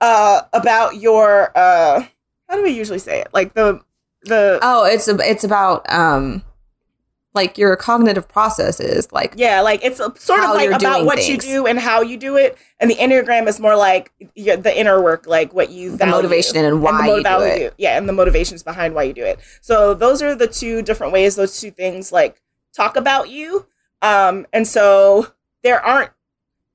[0.00, 2.04] uh, about your uh,
[2.48, 3.28] how do we usually say it?
[3.32, 3.80] Like the
[4.22, 6.42] the oh, it's a, it's about um
[7.36, 11.28] like your cognitive processes like yeah like it's sort of like about what things.
[11.28, 15.00] you do and how you do it and the enneagram is more like the inner
[15.00, 17.74] work like what you the motivation and why and you do it.
[17.78, 19.38] yeah and the motivations behind why you do it.
[19.60, 22.42] So those are the two different ways those two things like
[22.74, 23.66] talk about you.
[24.02, 25.28] Um and so
[25.62, 26.10] there aren't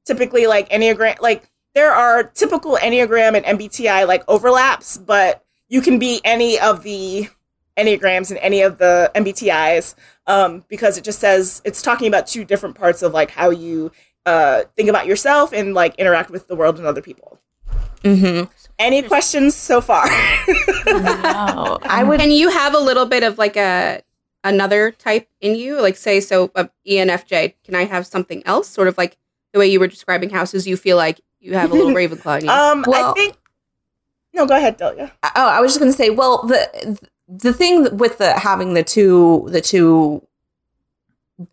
[0.05, 5.99] typically like enneagram like there are typical enneagram and mbti like overlaps but you can
[5.99, 7.29] be any of the
[7.77, 9.95] enneagrams and any of the MBTIs
[10.27, 13.91] um, because it just says it's talking about two different parts of like how you
[14.25, 17.39] uh, think about yourself and like interact with the world and other people.
[18.03, 18.51] Mm-hmm.
[18.79, 20.05] Any questions so far?
[20.07, 22.19] no, I would.
[22.19, 24.01] And you have a little bit of like a
[24.43, 27.55] another type in you, like say so of ENFJ.
[27.63, 28.67] Can I have something else?
[28.67, 29.17] Sort of like
[29.53, 30.65] the way you were describing houses.
[30.67, 32.51] You feel like you have a little Ravenclaw in you.
[32.51, 33.37] Um, well, I think.
[34.33, 35.11] No, go ahead, Delia.
[35.23, 36.09] Oh, I was just going to say.
[36.09, 36.99] Well, the
[37.31, 40.25] the thing with the having the two the two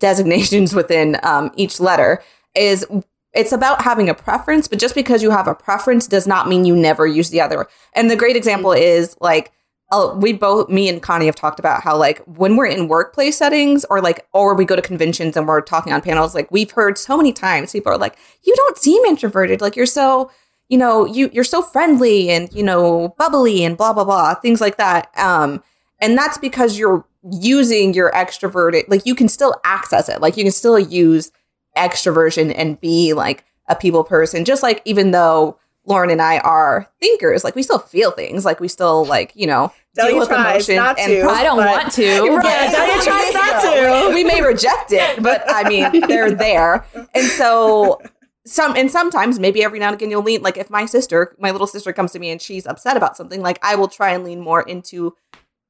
[0.01, 2.23] designations within um, each letter
[2.55, 2.85] is
[3.33, 6.65] it's about having a preference but just because you have a preference does not mean
[6.65, 8.83] you never use the other and the great example mm-hmm.
[8.83, 9.53] is like
[9.91, 13.39] uh, we both me and connie have talked about how like when we're in workplace
[13.39, 16.73] settings or like or we go to conventions and we're talking on panels like we've
[16.73, 20.31] heard so many times people are like you don't seem introverted like you're so
[20.69, 24.61] you know you you're so friendly and you know bubbly and blah blah blah things
[24.61, 25.63] like that um
[26.01, 30.45] and that's because you're using your extroverted like you can still access it like you
[30.45, 31.33] can still use
[31.77, 36.89] extroversion and be like a people person just like even though lauren and i are
[37.01, 40.79] thinkers like we still feel things like we still like you know deal with emotions
[40.79, 42.05] and to, i don't want to.
[42.37, 44.15] Right, Delia tries not to.
[44.15, 46.85] We may reject it but i mean they're there.
[47.15, 48.01] And so
[48.49, 51.51] some and sometimes maybe every now and again you'll lean like if my sister my
[51.51, 54.25] little sister comes to me and she's upset about something like i will try and
[54.25, 55.15] lean more into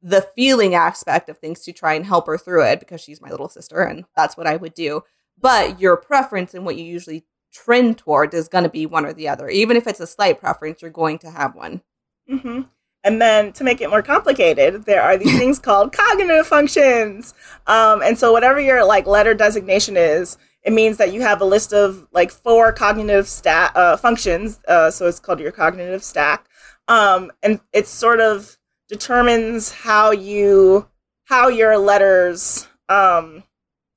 [0.02, 3.30] the feeling aspect of things to try and help her through it because she's my
[3.30, 5.02] little sister and that's what I would do.
[5.40, 9.12] But your preference and what you usually trend toward is going to be one or
[9.12, 9.48] the other.
[9.48, 11.82] Even if it's a slight preference, you're going to have one.
[12.30, 12.62] Mm-hmm.
[13.04, 17.34] And then to make it more complicated, there are these things called cognitive functions.
[17.66, 21.44] Um, and so whatever your like letter designation is, it means that you have a
[21.44, 24.60] list of like four cognitive stat uh, functions.
[24.66, 26.48] Uh, so it's called your cognitive stack.
[26.88, 30.88] Um, and it sort of determines how you
[31.24, 33.44] how your letters um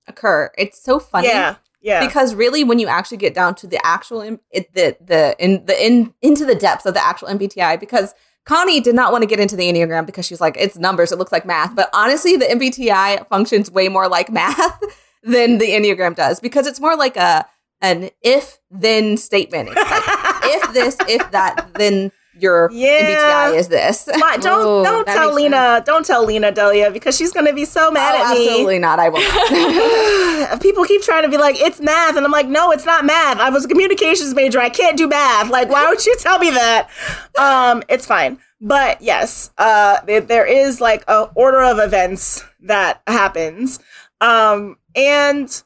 [0.07, 0.51] occur.
[0.57, 1.28] It's so funny.
[1.28, 1.55] Yeah.
[1.82, 2.05] Yeah.
[2.05, 5.86] Because really when you actually get down to the actual it, the the in the
[5.86, 8.14] in into the depths of the actual MBTI because
[8.45, 11.18] Connie did not want to get into the Enneagram because she's like, it's numbers, it
[11.18, 11.76] looks like math.
[11.76, 14.80] But honestly, the MBTI functions way more like math
[15.24, 17.45] than the Enneagram does because it's more like a
[17.82, 19.69] an if then statement.
[19.72, 20.03] It's like
[20.45, 23.51] if this, if that, then your yeah.
[23.51, 24.09] MBTI is this.
[24.17, 25.76] My, don't Ooh, don't tell Lena.
[25.76, 25.86] Sense.
[25.86, 28.47] Don't tell Lena Delia because she's gonna be so mad oh, at me.
[28.47, 28.99] Absolutely not.
[28.99, 30.59] I will.
[30.59, 33.39] People keep trying to be like, it's math, and I'm like, no, it's not math.
[33.39, 34.59] I was a communications major.
[34.59, 35.49] I can't do math.
[35.49, 36.89] Like, why would you tell me that?
[37.38, 38.39] Um, it's fine.
[38.61, 43.80] But yes, uh, there is like a order of events that happens,
[44.22, 45.64] um, and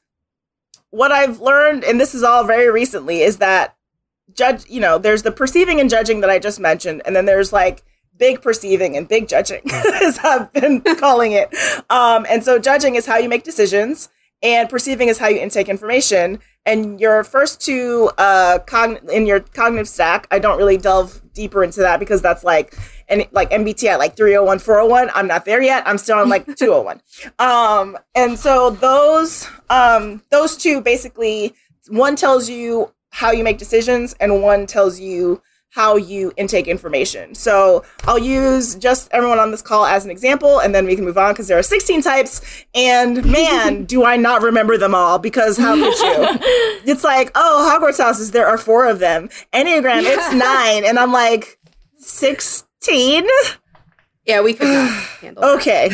[0.89, 3.75] what I've learned, and this is all very recently, is that
[4.33, 7.51] judge, you know, there's the perceiving and judging that I just mentioned, and then there's
[7.53, 7.83] like
[8.17, 11.53] big perceiving and big judging, as I've been calling it.
[11.89, 14.09] Um, and so judging is how you make decisions,
[14.41, 16.39] and perceiving is how you intake information.
[16.65, 21.63] and your first two uh cogn- in your cognitive stack, I don't really delve deeper
[21.63, 22.75] into that because that's like
[23.07, 25.11] and like MBTI like 301 401.
[25.13, 25.83] I'm not there yet.
[25.87, 27.01] I'm still on like 201.
[27.39, 31.53] Um and so those um those two basically
[31.89, 35.41] one tells you how you make decisions and one tells you
[35.75, 37.35] how you intake information.
[37.35, 41.03] So I'll use just everyone on this call as an example, and then we can
[41.03, 42.65] move on because there are 16 types.
[42.73, 46.39] And man, do I not remember them all because how could you?
[46.89, 49.27] it's like, oh, Hogwarts houses, there are four of them.
[49.51, 50.85] Enneagram, it's nine.
[50.85, 51.59] And I'm like,
[52.85, 53.25] 16?
[54.25, 55.43] Yeah, we could not handle.
[55.43, 55.89] Okay.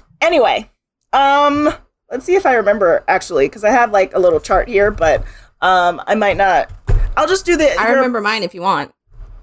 [0.20, 0.68] anyway,
[1.12, 1.72] um,
[2.10, 5.24] let's see if I remember actually, because I have like a little chart here, but
[5.60, 6.70] um, I might not.
[7.16, 7.72] I'll just do the.
[7.78, 8.92] I remember mine if you want.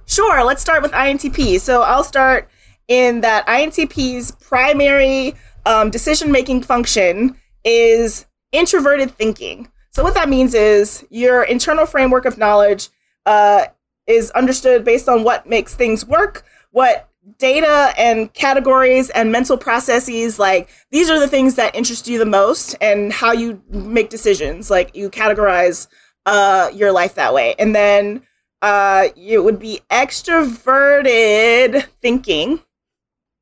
[0.05, 1.59] Sure, let's start with INTP.
[1.59, 2.49] So I'll start
[2.89, 5.35] in that INTP's primary
[5.65, 9.71] um, decision making function is introverted thinking.
[9.91, 12.89] So what that means is your internal framework of knowledge
[13.25, 13.67] uh,
[14.07, 20.39] is understood based on what makes things work, what data and categories and mental processes
[20.39, 24.69] like these are the things that interest you the most and how you make decisions.
[24.71, 25.87] Like you categorize
[26.25, 27.53] uh your life that way.
[27.59, 28.23] And then
[28.63, 32.59] uh it would be extroverted thinking.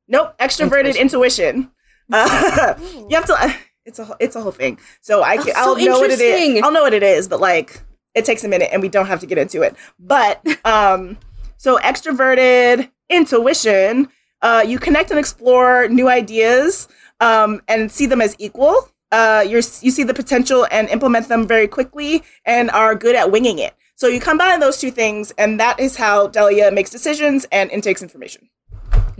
[0.08, 1.70] Nope extroverted intuition,
[2.12, 2.74] Uh,
[3.08, 3.54] you have to
[3.86, 4.78] it's a it's a whole thing.
[5.00, 6.62] So i Oh, can, so i'll know what it is.
[6.62, 7.80] i'll know what it is but like
[8.14, 9.76] it takes a minute and we don't have to get into it.
[9.98, 11.18] But um
[11.56, 14.08] so extroverted intuition
[14.42, 16.88] uh you connect and explore new ideas
[17.20, 18.88] um and see them as equal.
[19.12, 23.30] Uh you're you see the potential and implement them very quickly and are good at
[23.30, 23.74] winging it.
[23.94, 28.02] So you combine those two things and that is how delia makes decisions and intakes
[28.02, 28.48] information.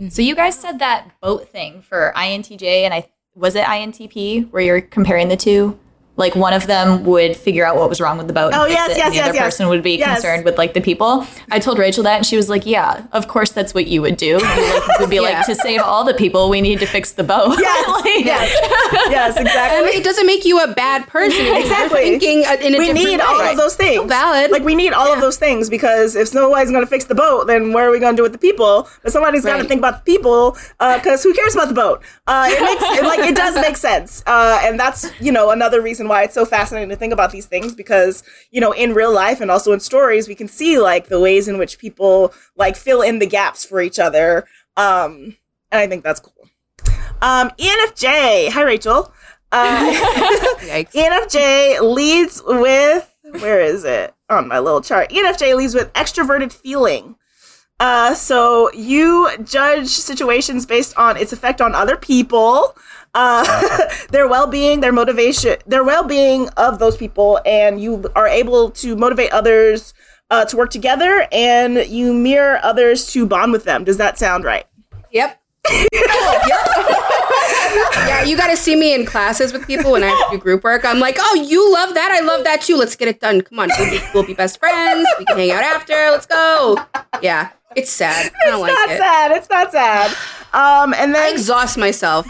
[0.09, 4.61] So you guys said that boat thing for INTJ and I was it INTP where
[4.61, 5.79] you're comparing the two?
[6.21, 8.53] Like one of them would figure out what was wrong with the boat.
[8.53, 9.43] And Oh, fix yes, it, yes, and the yes, other yes.
[9.47, 10.07] person would be Yes.
[10.21, 11.25] concerned with like the people.
[11.51, 14.17] I told Rachel that, and she was like, "Yeah, of course that's what you would
[14.17, 14.25] do.
[14.27, 15.21] You like, would be Yeah.
[15.29, 18.49] like to save all the people, we need to fix the boat." yes Like- yes
[19.17, 21.45] yes exactly mean, it doesn't make you a bad person.
[21.45, 22.01] You're Exactly.
[22.03, 23.25] thinking uh, in a we different need way.
[23.25, 23.95] all of those things.
[23.97, 24.51] Still valid.
[24.51, 27.15] Like we need all of those things because if Snow White's going to fix the
[27.15, 28.87] boat, then what are we going to do with the people?
[29.03, 32.01] But somebody's got to think about the people because who cares about the boat?
[32.27, 35.81] Uh, it makes it, like it does make sense, uh, and that's you know another
[35.81, 39.13] reason why it's so fascinating to think about these things because you know in real
[39.13, 42.75] life and also in stories we can see like the ways in which people like
[42.75, 44.45] fill in the gaps for each other,
[44.75, 45.37] um,
[45.71, 46.49] and I think that's cool.
[47.21, 49.13] Um, ENFJ, hi Rachel.
[49.53, 49.91] Uh,
[50.59, 53.07] ENFJ leads with
[53.39, 55.09] where is it on my little chart?
[55.11, 57.15] ENFJ leads with extroverted feeling.
[57.79, 62.75] Uh, so you judge situations based on its effect on other people,
[63.13, 68.95] uh, their well-being, their motivation, their well-being of those people, and you are able to
[68.95, 69.93] motivate others
[70.29, 73.83] uh, to work together, and you mirror others to bond with them.
[73.83, 74.65] Does that sound right?
[75.11, 75.37] Yep.
[78.05, 80.41] yeah, you got to see me in classes with people when I have to do
[80.41, 80.85] group work.
[80.85, 82.11] I'm like, oh, you love that.
[82.11, 82.77] I love that too.
[82.77, 83.41] Let's get it done.
[83.41, 83.69] Come on.
[83.77, 85.07] We'll be, we'll be best friends.
[85.19, 85.93] We can hang out after.
[85.93, 86.77] Let's go.
[87.21, 88.31] Yeah, it's sad.
[88.43, 88.99] I don't It's not like it.
[89.01, 89.31] sad.
[89.31, 90.11] It's not sad.
[90.53, 92.27] Um, and then I exhaust myself.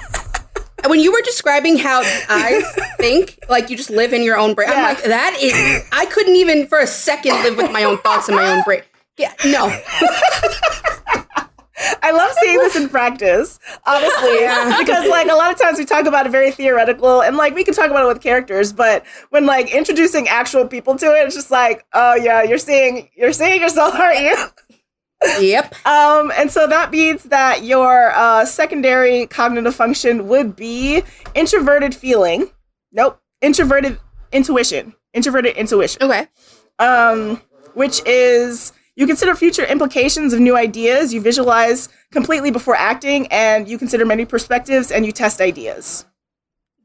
[0.88, 2.62] When you were describing how I
[2.98, 6.36] think, like you just live in your own brain, I'm like, that is, I couldn't
[6.36, 8.82] even for a second live with my own thoughts in my own brain.
[9.18, 9.68] Yeah, no.
[12.04, 14.40] I love seeing this in practice, honestly,
[14.80, 17.64] because like a lot of times we talk about it very theoretical, and like we
[17.64, 21.36] can talk about it with characters, but when like introducing actual people to it, it's
[21.36, 24.36] just like, oh yeah, you're seeing you're seeing yourself, aren't you?
[25.40, 25.76] Yep.
[25.86, 31.04] Um, and so that means that your uh, secondary cognitive function would be
[31.36, 32.50] introverted feeling.
[32.92, 34.00] Nope, introverted
[34.32, 34.94] intuition.
[35.14, 36.02] Introverted intuition.
[36.04, 36.28] Okay.
[36.80, 37.42] um,
[37.74, 43.68] which is you consider future implications of new ideas, you visualize completely before acting, and
[43.70, 46.06] you consider many perspectives and you test ideas.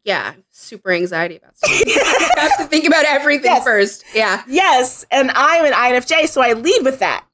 [0.04, 0.34] Yeah.
[0.52, 1.70] Super anxiety about stuff.
[1.86, 2.00] you
[2.36, 3.64] have to think about everything Yes.
[3.64, 4.04] first.
[4.14, 4.42] Yeah.
[4.46, 7.25] Yes, and I'm an INFJ, so I lead with that.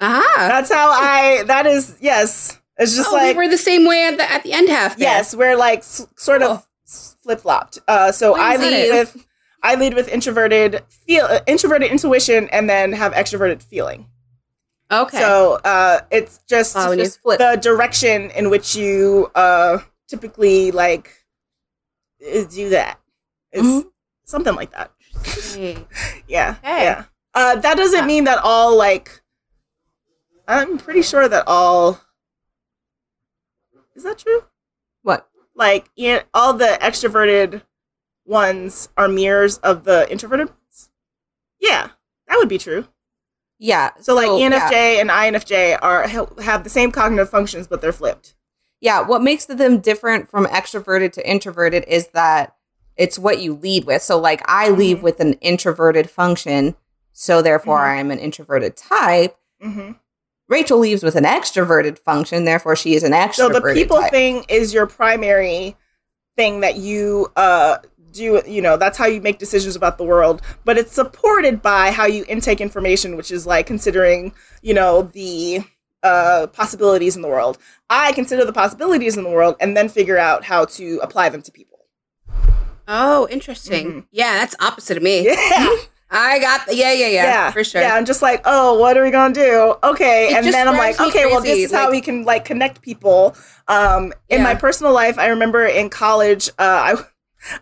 [0.00, 0.34] Aha.
[0.48, 1.42] That's how I.
[1.44, 2.58] That is yes.
[2.78, 4.96] It's just oh, like we are the same way at the at the end half.
[4.98, 5.08] There.
[5.08, 7.78] yes, we're like s- sort of flip flopped.
[7.88, 9.26] Uh, so I is lead with
[9.62, 14.06] I lead with introverted feel uh, introverted intuition, and then have extroverted feeling.
[14.92, 15.18] Okay.
[15.18, 17.38] So uh, it's just Oh, just flip.
[17.38, 21.10] the direction in which you uh, typically like
[22.22, 23.00] uh, do that.
[23.52, 23.88] It's Mm-hmm.
[24.26, 24.90] something like that.
[26.28, 26.84] Yeah, Okay.
[26.84, 27.04] yeah.
[27.34, 29.22] Uh, that doesn't mean that all like.
[30.48, 32.00] I'm pretty sure that all.
[33.94, 34.44] Is that true?
[35.02, 35.28] What?
[35.54, 37.62] Like, yeah, all the extroverted
[38.24, 40.90] ones are mirrors of the introverted ones?
[41.60, 41.90] Yeah,
[42.28, 42.86] that would be true.
[43.58, 43.92] Yeah.
[44.00, 44.50] So, like E yeah.
[44.50, 46.06] ENFJ and INFJ are
[46.42, 48.34] have the same cognitive functions, but they're flipped.
[48.80, 52.54] Yeah, what makes them different from extroverted to introverted is that
[52.96, 54.02] it's what you lead with.
[54.02, 55.02] So, like, I lead Mhm.
[55.02, 56.76] with an introverted function,
[57.12, 57.86] so therefore Mhm.
[57.86, 59.36] I am an introverted type.
[59.62, 59.92] hmm
[60.48, 63.34] Rachel leaves with an extroverted function, therefore she is an extroverted.
[63.34, 64.10] So the people type.
[64.12, 65.76] thing is your primary
[66.36, 67.78] thing that you uh
[68.12, 68.40] do.
[68.46, 70.42] You know, that's how you make decisions about the world.
[70.64, 74.32] But it's supported by how you intake information, which is like considering,
[74.62, 75.60] you know, the
[76.02, 77.58] uh possibilities in the world.
[77.90, 81.42] I consider the possibilities in the world and then figure out how to apply them
[81.42, 81.78] to people.
[82.88, 83.86] Oh, interesting.
[83.90, 84.06] Mhm.
[84.12, 85.24] Yeah, that's opposite of me.
[85.26, 85.76] Yeah.
[86.16, 87.80] I got the, yeah, yeah, yeah, yeah, for sure.
[87.80, 89.74] Yeah, I'm just like, oh, what are we gonna do?
[89.84, 92.44] Okay, It and then I'm like, okay, well, this crazy, is how we can like
[92.44, 93.36] connect people.
[93.68, 94.44] Um, in Yeah.
[94.44, 97.04] my personal life, I remember in college, uh, I.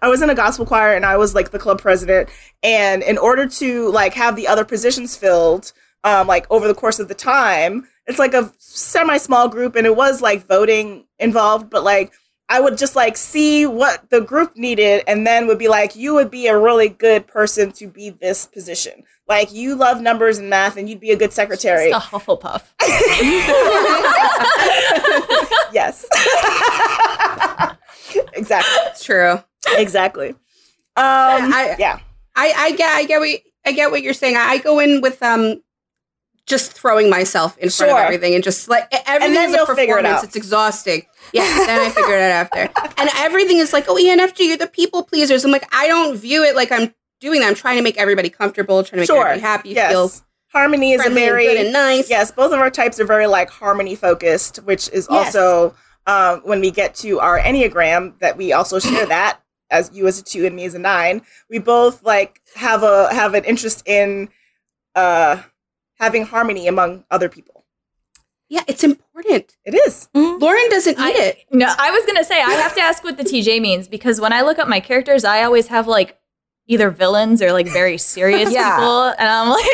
[0.01, 2.31] I was in a gospel choir and I was like the club president.
[2.63, 5.73] And in order to like have the other positions filled,
[6.05, 9.87] um, like over the course of the time, it's like a semi small group and
[9.87, 12.13] it was like voting involved, but like
[12.55, 16.15] I would just like see what the group needed and then would be like, you
[16.15, 19.03] would be a really good person to be this position.
[19.27, 21.87] Like you love numbers and math and you'd be a good secretary.
[21.87, 22.63] It's a Hufflepuff.
[25.73, 26.05] yes.
[28.35, 28.73] exactly.
[28.87, 29.43] It's true.
[29.77, 30.29] Exactly.
[30.29, 30.37] Um
[30.97, 31.99] I- yeah.
[32.37, 34.37] I, I get, I get what, I get what you're saying.
[34.37, 35.61] I, I go in with um,
[36.47, 37.99] just throwing myself in front Sure.
[37.99, 40.23] of everything and just like everything is a you'll it performance.
[40.25, 41.03] It's exhausting.
[41.33, 42.71] Yeah, then I figure it out after.
[42.99, 45.45] And everything is like, oh, ENFJ, you're the people pleasers.
[45.45, 47.49] I'm like, I don't view it like I'm doing that.
[47.49, 49.23] I'm trying to make everybody comfortable, trying to make Sure.
[49.27, 49.91] everybody happy, Yes.
[49.91, 50.11] feel
[50.53, 52.09] Harmony is a very and good and nice.
[52.09, 55.35] Yes, both of our types are very like harmony focused, which is Yes.
[55.35, 55.75] also
[56.07, 59.41] um, when we get to our enneagram that we also share that
[59.71, 61.23] as you as a two and me as a nine.
[61.51, 64.29] We both like have a have an interest in
[64.95, 65.39] uh,
[66.05, 67.65] having harmony among other people.
[68.51, 69.57] Yeah, it's important.
[69.65, 70.09] It is.
[70.15, 70.39] Mm-hmm.
[70.43, 71.39] Lauren doesn't I- eat it.
[71.51, 74.33] No, I was gonna say I have to ask what the TJ means because when
[74.33, 76.19] I look up my characters, I always have like
[76.67, 78.77] either villains or like very serious Yeah.
[78.77, 79.65] people, and I'm like,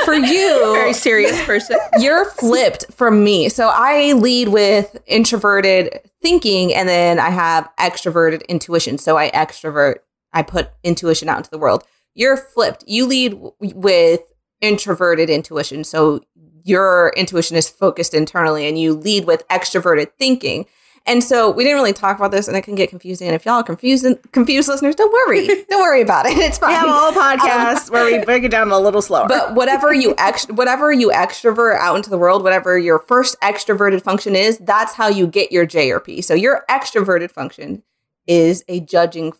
[0.04, 1.78] For you, Very serious person.
[1.98, 3.48] you're flipped from me.
[3.48, 8.98] So I lead with introverted thinking and then I have extroverted intuition.
[8.98, 9.96] So I extrovert,
[10.32, 11.84] I put intuition out into the world.
[12.14, 12.84] You're flipped.
[12.86, 14.20] You lead w- with
[14.60, 15.84] introverted intuition.
[15.84, 16.20] So
[16.64, 20.66] your intuition is focused internally and you lead with extroverted thinking.
[21.06, 23.28] And so we didn't really talk about this and it can get confusing.
[23.28, 25.46] And if y'all are confused, confused listeners, don't worry.
[25.68, 26.38] don't worry about it.
[26.38, 26.70] It's fine.
[26.70, 29.28] We have a whole um, podcast where we break it down a little slower.
[29.28, 34.00] But whatever you ext- whatever you extrovert out into the world, whatever your first extroverted
[34.02, 36.22] function is, that's how you get your J or P.
[36.22, 37.82] So your extroverted function
[38.26, 39.34] is a judging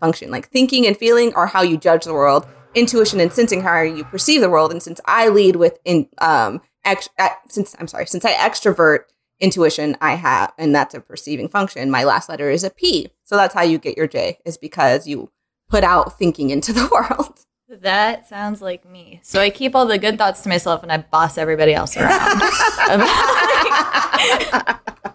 [0.00, 2.48] function, like thinking and feeling are how you judge the world.
[2.74, 4.70] Intuition and sensing how you perceive the world.
[4.72, 9.00] And since I lead with in um ex- uh, since I'm sorry, since I extrovert
[9.40, 11.90] intuition, I have, and that's a perceiving function.
[11.90, 13.08] My last letter is a P.
[13.24, 15.30] So that's how you get your J, is because you
[15.68, 17.40] put out thinking into the world.
[17.82, 19.20] that sounds like me.
[19.22, 22.10] So I keep all the good thoughts to myself and I boss everybody else around.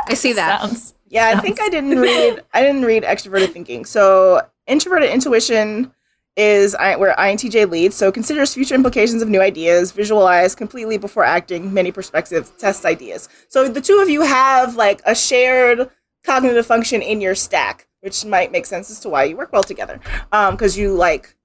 [0.08, 0.62] I see that.
[0.62, 0.94] Sounds.
[1.08, 2.42] Yeah, I think I didn't read.
[2.54, 3.86] I didn't read extroverted thinking.
[3.86, 5.94] So introverted intuition
[6.38, 7.96] is I, where INTJ leads.
[7.96, 13.30] So considers future implications of new ideas, visualize completely before acting, many perspectives, tests ideas.
[13.48, 15.90] So the two of you have like a shared
[16.24, 19.64] cognitive function in your stack, which might make sense as to why you work well
[19.64, 20.00] together.
[20.32, 21.36] Um, because you like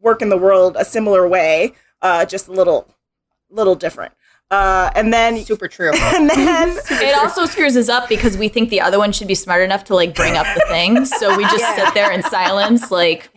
[0.00, 2.88] work in the world a similar way, uh, just a little,
[3.50, 4.12] little different.
[4.50, 5.92] Uh, and then Super true.
[5.94, 9.34] and then It also screws us up because we think the other one should be
[9.34, 11.04] smart enough to like bring up the thing.
[11.04, 13.30] So we just sit there in silence, like,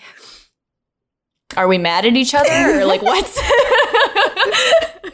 [1.56, 3.26] are we mad at each other or like what?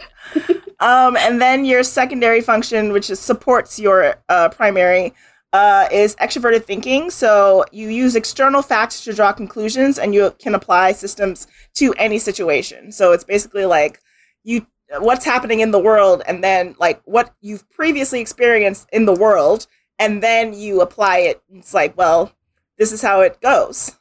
[0.79, 5.13] Um, and then your secondary function, which is supports your uh, primary,
[5.51, 7.09] uh, is extroverted thinking.
[7.09, 12.19] So you use external facts to draw conclusions, and you can apply systems to any
[12.19, 12.91] situation.
[12.91, 13.99] So it's basically like
[14.43, 14.67] you
[14.97, 19.67] what's happening in the world, and then like what you've previously experienced in the world,
[19.97, 21.41] and then you apply it.
[21.53, 22.33] It's like, well,
[22.77, 23.97] this is how it goes.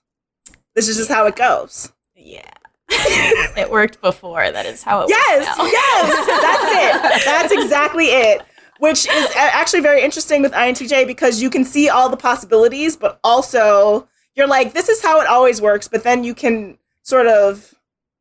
[0.74, 1.93] This is just how it goes.
[2.14, 2.51] yeah.
[2.91, 4.51] it worked before.
[4.51, 7.24] That is how it Yes, yes, that's it.
[7.24, 8.43] That's exactly it.
[8.78, 13.18] Which is actually very interesting with INTJ because you can see all the possibilities, but
[13.24, 15.89] also you're like, this is how it always works.
[15.89, 17.74] But then you can sort of,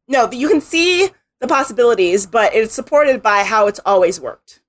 [0.08, 4.62] no, you can see the possibilities, but it's supported by how it's always worked.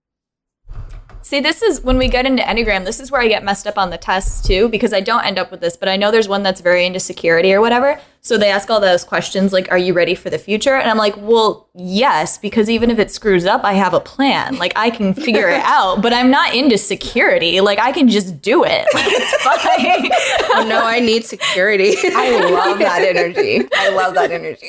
[1.21, 3.77] See, this is when we get into Enneagram, this is where I get messed up
[3.77, 6.29] on the tests too, because I don't end up with this, but I know there's
[6.29, 8.01] one that's very into security or whatever.
[8.21, 10.75] So they ask all those questions like, Are you ready for the future?
[10.75, 14.57] And I'm like, Well, yes, because even if it screws up, I have a plan.
[14.59, 17.61] Like, I can figure it out, but I'm not into security.
[17.61, 18.87] Like, I can just do it.
[18.95, 20.11] Like, it's fine.
[20.61, 21.95] Oh no, I need security.
[22.05, 23.67] I love that energy.
[23.75, 24.67] I love that energy.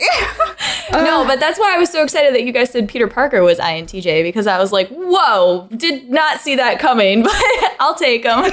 [0.91, 3.58] no, but that's why I was so excited that you guys said Peter Parker was
[3.60, 7.34] INTJ because I was like, Whoa, did not see that coming, but
[7.80, 8.43] I'll take him.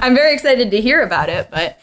[0.00, 1.78] I'm very excited to hear about it, but.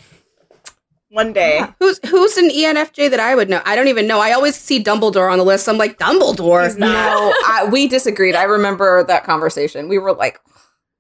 [1.12, 1.62] One day.
[1.80, 3.62] who's who's an ENFJ that I would know?
[3.66, 4.20] I don't even know.
[4.20, 5.68] I always see Dumbledore on the list.
[5.68, 6.66] I'm like Dumbledore.
[6.66, 6.89] He's not.
[6.89, 8.36] no, I, we disagreed.
[8.36, 9.88] I remember that conversation.
[9.89, 10.39] We were like,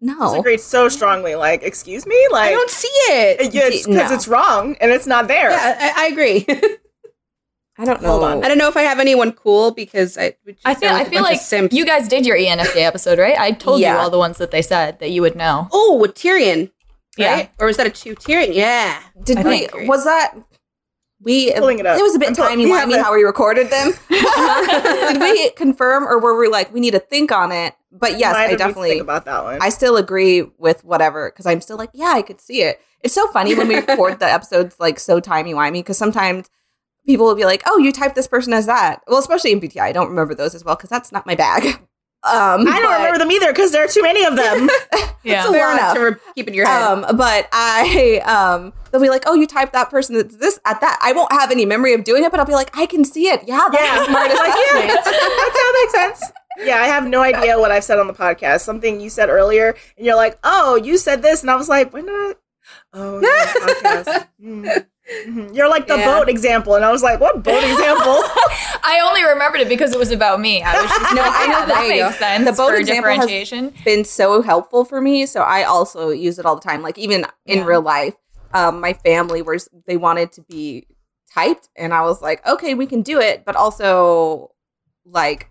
[0.01, 0.31] no.
[0.31, 1.35] Disagreed so strongly.
[1.35, 2.27] Like, excuse me?
[2.31, 3.39] Like I don't see it.
[3.39, 4.15] Uh, it's because No.
[4.15, 5.51] it's wrong and it's not there.
[5.51, 6.45] Yeah, I, I agree.
[7.77, 8.09] I don't know.
[8.09, 8.43] Hold on.
[8.43, 10.35] I don't know if I have anyone cool because I.
[10.45, 13.19] we just I feel sound I a feel like you guys did your ENFJ episode,
[13.19, 13.37] right?
[13.39, 13.93] I told Yeah.
[13.93, 15.69] you all the ones that they said that you would know.
[15.71, 16.13] Oh, with
[17.19, 17.25] Tyrion.
[17.25, 17.33] Yeah.
[17.35, 17.51] Right?
[17.59, 18.53] Or was that a two Tyrion?
[18.53, 19.01] Yeah.
[19.23, 19.67] Did I we?
[19.67, 20.33] think- Was that?
[21.21, 21.99] We Pulling it up.
[21.99, 23.91] It was a bit I'm pull- timey-wimey how we recorded them.
[24.09, 27.73] Did we confirm, or were we like we need to think on it?
[27.91, 28.91] But yes, Why I definitely.
[28.91, 29.57] think about that one.
[29.61, 32.79] I still agree with whatever because I'm still like, yeah, I could see it.
[33.01, 36.49] It's so funny when we record the episodes like so timey wimey because sometimes
[37.05, 39.01] people will be like, oh, you typed this person as that.
[39.07, 41.79] Well, especially in MBTI, I don't remember those as well because that's not my bag.
[42.23, 44.69] Um, I don't but- remember them either because there are too many of them.
[45.21, 45.41] Yeah.
[45.41, 45.93] It's a Fair lot enough enough.
[45.95, 46.81] to re- keep in your head.
[46.81, 50.79] Um, but I um they'll be like, oh, you typed that person that's this at
[50.79, 50.97] that.
[51.01, 53.27] I won't have any memory of doing it, but I'll be like, I can see
[53.27, 53.41] it.
[53.45, 53.97] Yeah, that's Yeah.
[53.99, 55.05] the smartest Like, yeah, assessment.
[55.05, 56.31] that makes sense.
[56.59, 58.61] Yeah, I have no idea what I've said on the podcast.
[58.61, 61.91] Something you said earlier, and you're like, "Oh, you said this," and I was like,
[61.91, 62.33] "When did I?"
[62.93, 64.27] Oh, yeah, podcast.
[64.41, 64.85] Mm.
[65.27, 65.55] Mhm.
[65.55, 66.05] You're like the Yeah.
[66.19, 68.21] boat example, and I was like, "What boat example?"
[68.83, 70.61] I only remembered it because it was about me.
[70.61, 73.83] I was just No, like, I know yeah, that- makes sense The boat example has-
[73.83, 76.81] Been so helpful for me, so I also use it all the time.
[76.81, 77.65] Like even in Yeah.
[77.65, 78.13] real life,
[78.53, 80.85] um, my family was they wanted to be
[81.33, 84.51] typed, and I was like, okay, we can do it, but also
[85.05, 85.49] like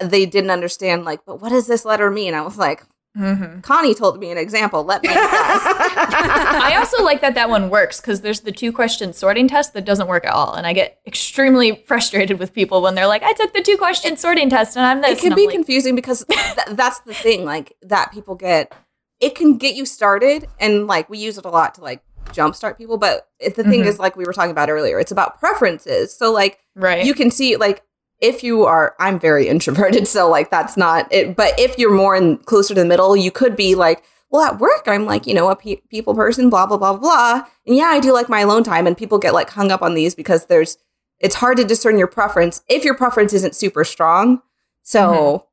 [0.00, 2.34] they didn't understand like, but what does this letter mean?
[2.34, 2.84] I was like,
[3.16, 3.62] Mhm.
[3.64, 4.84] Connie told me an example.
[4.84, 6.07] Let me guess.
[6.20, 9.84] I also like that that one works because there's the two question sorting test that
[9.84, 13.32] doesn't work at all, and I get extremely frustrated with people when they're like, "I
[13.32, 16.24] took the two question sorting test and I'm this." it can be like, confusing because
[16.30, 18.72] th- that's the thing like that people get
[19.20, 22.76] it can get you started and like we use it a lot to like jumpstart
[22.78, 23.86] people but the thing Mhm.
[23.86, 27.04] is like we were talking about earlier it's about preferences so like right.
[27.04, 27.82] you can see like
[28.20, 32.14] if you are i'm very introverted so like that's not it but if you're more
[32.14, 35.34] in closer to the middle you could be like well at work i'm like you
[35.34, 38.28] know a pe- people person blah blah blah blah blah and yeah i do like
[38.28, 40.76] my alone time and people get like hung up on these because there's
[41.20, 44.40] it's hard to discern your preference if your preference isn't super strong
[44.82, 45.46] so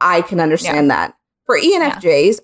[0.00, 1.14] i can understand that
[1.46, 2.40] for enfjs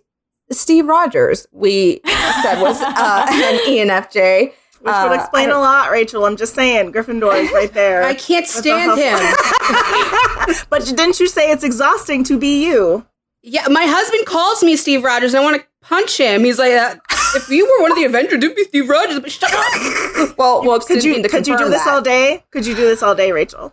[0.51, 2.01] steve rogers we
[2.43, 6.25] said was uh, an enfj Which Uh, would explain I a don't- lot, Rachel.
[6.27, 8.05] I'm just saying, Gryffindor is right there.
[8.05, 9.19] I can't stand him.
[10.71, 13.05] But didn't you say it's exhausting to be you?
[13.49, 15.33] Yeah, my husband calls me Steve Rogers.
[15.33, 16.43] And I want to punch him.
[16.45, 16.97] He's like, uh,
[17.37, 19.21] if you were one of the Avengers, it'd be Steve Rogers.
[19.21, 20.37] But shut up.
[20.39, 21.95] well well Could you could you do this that.
[21.95, 22.43] all day?
[22.51, 23.73] Could you do this all day, Rachel?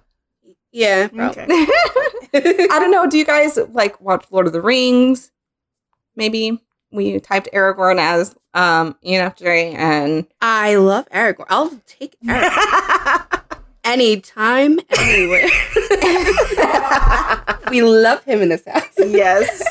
[0.71, 1.07] Yeah.
[1.11, 1.45] Okay.
[1.49, 3.07] I don't know.
[3.09, 5.31] Do you guys like watch Lord of the Rings?
[6.15, 6.59] Maybe
[6.91, 11.45] we typed Aragorn as um ENFJ and I love Aragorn.
[11.49, 13.41] I'll take Aragorn
[13.83, 15.45] anytime, anywhere.
[17.69, 18.83] we love him in this house.
[18.97, 19.63] yes,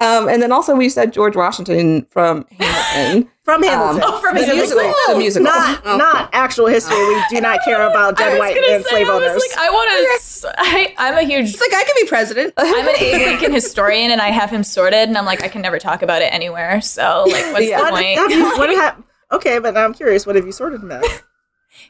[0.00, 3.30] um and then also we said George Washington from Hamilton.
[3.44, 4.02] from Um, Hamilton.
[4.04, 4.76] Oh, from the Hamilton.
[4.78, 4.94] musical.
[5.08, 5.44] The musical.
[5.44, 5.96] Not Oh.
[5.96, 6.96] not actual history.
[6.96, 9.42] We do not care about dead white and say, slave I owners.
[9.48, 10.54] like, I want to.
[10.58, 11.50] I, I'm a huge.
[11.50, 12.54] It's like I could be president.
[12.56, 15.62] I'm an Abe Lincoln historian, and I have him sorted, and I'm like, I can
[15.62, 16.80] never talk about it anywhere.
[16.80, 17.78] So, like, what's Yeah.
[17.78, 18.18] the what point?
[18.18, 19.02] have you, what have,
[19.32, 20.26] okay, but now I'm curious.
[20.26, 21.22] What have you sorted him as?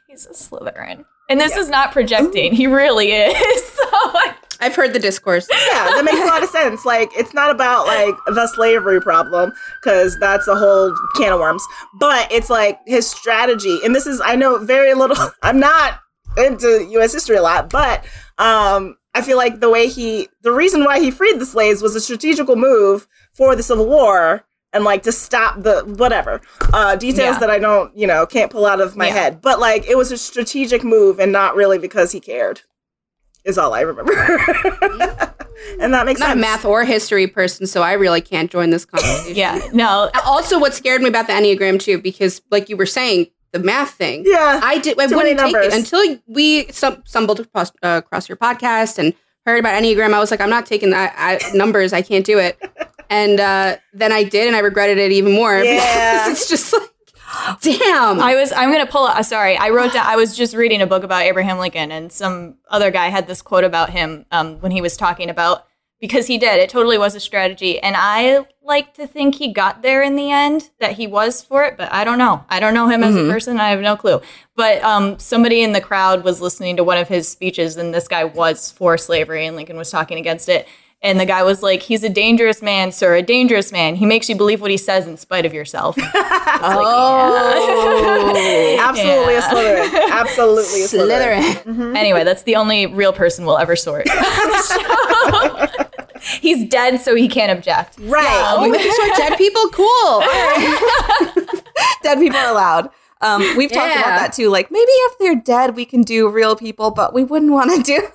[0.06, 2.54] He's a Slytherin, and this is not projecting.
[2.54, 3.64] He really is.
[3.72, 5.46] so, like, I've heard the discourse.
[5.50, 6.84] Yeah, that makes a lot of sense.
[6.84, 11.64] Like, it's not about like the slavery problem because that's a whole can of worms.
[11.98, 15.16] But it's like his strategy, and this is I know very little.
[15.42, 16.00] I'm not
[16.36, 17.12] into U.S.
[17.12, 18.04] history a lot, but
[18.38, 21.94] um, I feel like the way he, the reason why he freed the slaves was
[21.94, 24.44] a strategical move for the Civil War.
[24.74, 26.40] And like to stop the whatever
[26.72, 27.38] uh, details Yeah.
[27.40, 29.12] that I don't, you know, can't pull out of my Yeah.
[29.12, 29.40] head.
[29.42, 32.62] But like it was a strategic move, and not really because he cared.
[33.44, 34.12] Is all I remember,
[35.80, 38.70] and that makes I'm not a math or history person, so I really can't join
[38.70, 39.34] this conversation.
[39.36, 43.26] yeah, no, Also, what scared me about the Enneagram too, because like you were saying,
[43.52, 44.22] the math thing.
[44.26, 44.60] Yeah.
[44.62, 44.98] I did.
[44.98, 49.12] I wouldn't take it until we stumbled across, uh, across your podcast and
[49.44, 50.14] heard about Enneagram.
[50.14, 51.92] I was like, I'm not taking that I, numbers.
[51.92, 52.58] I can't do it.
[53.12, 55.58] And uh, then I did, and I regretted it even more.
[55.62, 56.30] Yeah.
[56.30, 56.88] it's just like,
[57.60, 58.20] damn.
[58.20, 60.86] I was I'm gonna pull up sorry, I wrote down I was just reading a
[60.86, 64.72] book about Abraham Lincoln and some other guy had this quote about him um, when
[64.72, 65.66] he was talking about
[66.00, 67.78] because he did, it totally was a strategy.
[67.78, 71.64] And I like to think he got there in the end, that he was for
[71.64, 72.44] it, but I don't know.
[72.48, 73.60] I don't know him as a person.
[73.60, 74.20] I have no clue.
[74.56, 78.08] But um, somebody in the crowd was listening to one of his speeches, and this
[78.08, 80.66] guy was for slavery, and Lincoln was talking against it.
[81.04, 83.96] And the guy was like, He's a dangerous man, sir, a dangerous man.
[83.96, 85.96] He makes you believe what he says in spite of yourself.
[85.98, 86.04] oh,
[88.80, 89.38] Absolutely Yeah.
[89.38, 90.10] a Slytherin.
[90.12, 91.42] Absolutely a Slytherin.
[91.64, 91.96] Slytherin.
[91.96, 94.06] Anyway, that's the only real person we'll ever sort.
[96.40, 97.96] He's dead, so he can't object.
[97.98, 98.54] Right.
[98.56, 99.68] Oh, we can sort dead people.
[99.70, 99.86] Cool.
[99.86, 101.62] All right.
[102.04, 102.90] dead people are allowed.
[103.20, 104.00] Um, we've talked Yeah.
[104.00, 104.48] about that too.
[104.48, 107.82] Like maybe if they're dead, we can do real people, but we wouldn't want to
[107.82, 108.06] do.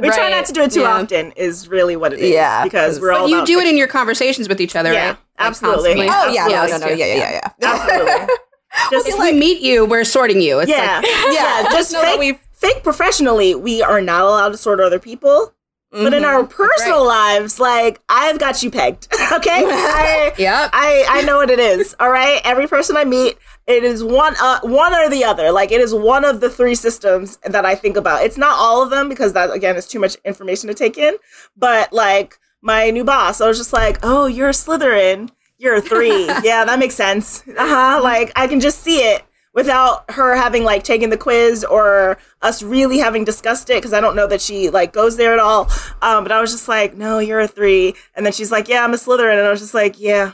[0.00, 0.94] We try not to do it too Yeah.
[1.00, 1.32] often.
[1.32, 2.30] Is really what it is.
[2.30, 5.08] Yeah, because we're all you do it in your conversations with each other, Yeah, right?
[5.10, 6.06] Like, absolutely.
[6.06, 6.08] constantly.
[6.10, 7.68] Oh yeah, no, no, no, yeah, yeah, yeah, yeah.
[7.74, 8.34] Absolutely.
[8.90, 10.58] Just If we meet you, we're sorting you.
[10.60, 11.68] It's yeah, like, yeah.
[11.72, 15.52] Just know that fake, we've- fake professionally, we are not allowed to sort other people.
[15.92, 19.08] But in our personal lives, like I've got you pegged.
[19.32, 20.70] Okay, I, yep.
[20.74, 21.96] I I know what it is.
[21.98, 25.50] All right, every person I meet, it is one uh, one or the other.
[25.52, 28.24] Like it is one of the three systems that I think about.
[28.24, 31.16] It's not all of them because that again is too much information to take in.
[31.56, 35.30] But like my new boss, I was just like, oh, you're a Slytherin.
[35.56, 36.26] You're a three.
[36.42, 37.42] yeah, that makes sense.
[37.48, 38.00] Uh huh.
[38.02, 39.22] Like I can just see it
[39.54, 44.00] without her having like taken the quiz or us really having discussed it because I
[44.00, 45.70] don't know that she like goes there at all.
[46.02, 47.94] Um, but I was just like, no, you're a three.
[48.14, 50.32] And then she's like, yeah, I'm a Slytherin, and I was just like, yeah,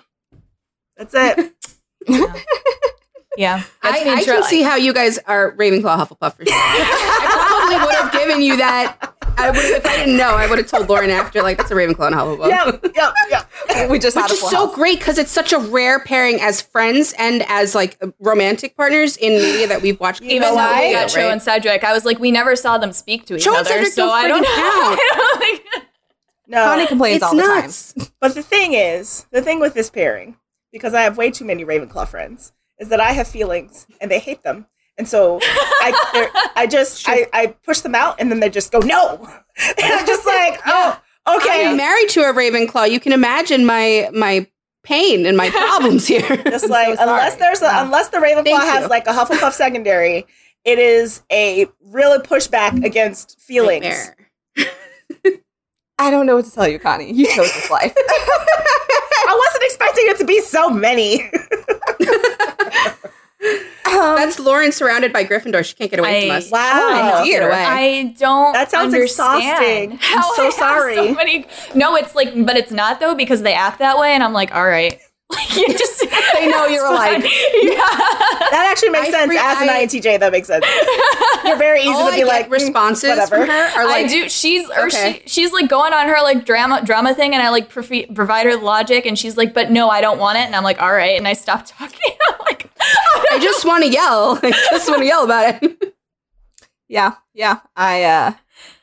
[0.96, 1.52] that's it.
[3.36, 3.62] Yeah.
[3.84, 6.54] That's I, me I try- can see how you guys are Ravenclaw Hufflepuff for sure.
[6.56, 9.14] I probably would have given you that.
[9.38, 10.30] I would if I didn't know.
[10.30, 12.48] I would have told Lauren after, like, that's a Ravenclaw and Hufflepuff.
[12.48, 13.14] yep, yep,
[13.70, 13.90] yep.
[13.90, 14.74] we just had Which a is full so house.
[14.74, 19.34] great because it's such a rare pairing as friends and as like romantic partners in
[19.34, 20.22] media that we've watched.
[20.22, 21.10] Even a though lot we of, got right?
[21.22, 23.60] Cho and Cedric, I was like, we never saw them speak to each Cho and
[23.60, 24.48] other, Cedric so don't I don't know.
[24.48, 25.84] freaking I don't think-
[26.48, 28.10] No, Connie complains It's all the time.
[28.20, 30.36] but the thing is, the thing with this pairing,
[30.72, 34.18] because I have way too many Ravenclaw friends, is that I have feelings and they
[34.18, 34.66] hate them.
[34.98, 38.80] And so I, I just, I, I push them out and then they just go,
[38.80, 39.28] no.
[39.60, 41.00] And I'm just like, oh,
[41.36, 41.66] okay.
[41.66, 42.88] I'm married to a Ravenclaw.
[42.92, 44.46] You can imagine my my
[44.84, 46.36] pain and my problems here.
[46.44, 47.84] Just like so unless there's a, Yeah.
[47.84, 48.88] unless the Ravenclaw Thank has you.
[48.88, 50.26] like a Hufflepuff secondary,
[50.64, 52.84] it is a really pushback mm-hmm.
[52.84, 53.84] against feelings.
[53.84, 54.16] Nightmare.
[55.98, 57.12] I don't know what to tell you, Connie.
[57.12, 57.92] You chose this life.
[57.96, 61.28] I wasn't expecting it to be so many.
[63.40, 65.64] Um, That's Lauren surrounded by Gryffindor.
[65.64, 66.50] She can't get away from us.
[66.50, 67.22] Wow.
[67.24, 67.52] Get away.
[67.52, 68.52] I don't.
[68.52, 69.98] That sounds understand exhausting.
[70.16, 70.94] I'm so I have sorry.
[70.94, 74.22] so many- no, it's like, but it's not though because they act that way, and
[74.22, 75.00] I'm like, all right.
[75.34, 76.00] Like you just
[76.34, 77.22] They know you're It's alike.
[77.22, 77.22] fine.
[77.62, 77.76] Yeah.
[78.50, 79.26] That actually makes I sense.
[79.26, 80.64] free- As an I- INTJ, that makes sense.
[81.44, 83.36] You're very easy All to I be get like mm, responses whatever.
[83.38, 84.28] from her are like, I do.
[84.28, 85.22] She's or Okay.
[85.24, 88.46] she, she's like going on her like drama drama thing, and I like profi- provide
[88.46, 90.92] her logic, and she's like, "But no, I don't want it." And I'm like, "All
[90.92, 92.16] right," and I stop talking.
[92.30, 92.70] I'm like,
[93.30, 94.38] I just want to yell.
[94.42, 95.94] I just want to yell about it.
[96.88, 97.60] yeah, yeah.
[97.76, 98.32] I uh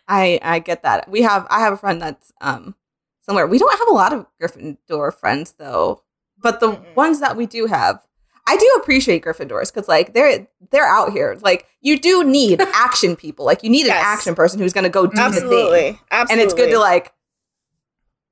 [0.07, 1.09] I I get that.
[1.09, 2.75] We have I have a friend that's um
[3.21, 3.47] somewhere.
[3.47, 6.01] We don't have a lot of Gryffindor friends though.
[6.45, 6.95] But the Mm-mm.
[6.95, 7.99] ones that we do have,
[8.47, 11.35] I do appreciate Gryffindors because like they're they're out here.
[11.41, 13.45] Like you do need action people.
[13.45, 13.97] Like you need Yes.
[13.97, 15.25] an action person who's gonna go do the thing.
[15.25, 16.31] Absolutely, absolutely.
[16.31, 17.11] And it's good to like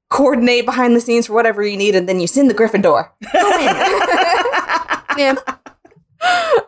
[0.09, 3.09] coordinate behind the scenes for whatever you need, and then you send the Gryffindor.
[3.33, 3.75] Go in.
[5.17, 5.35] Yeah,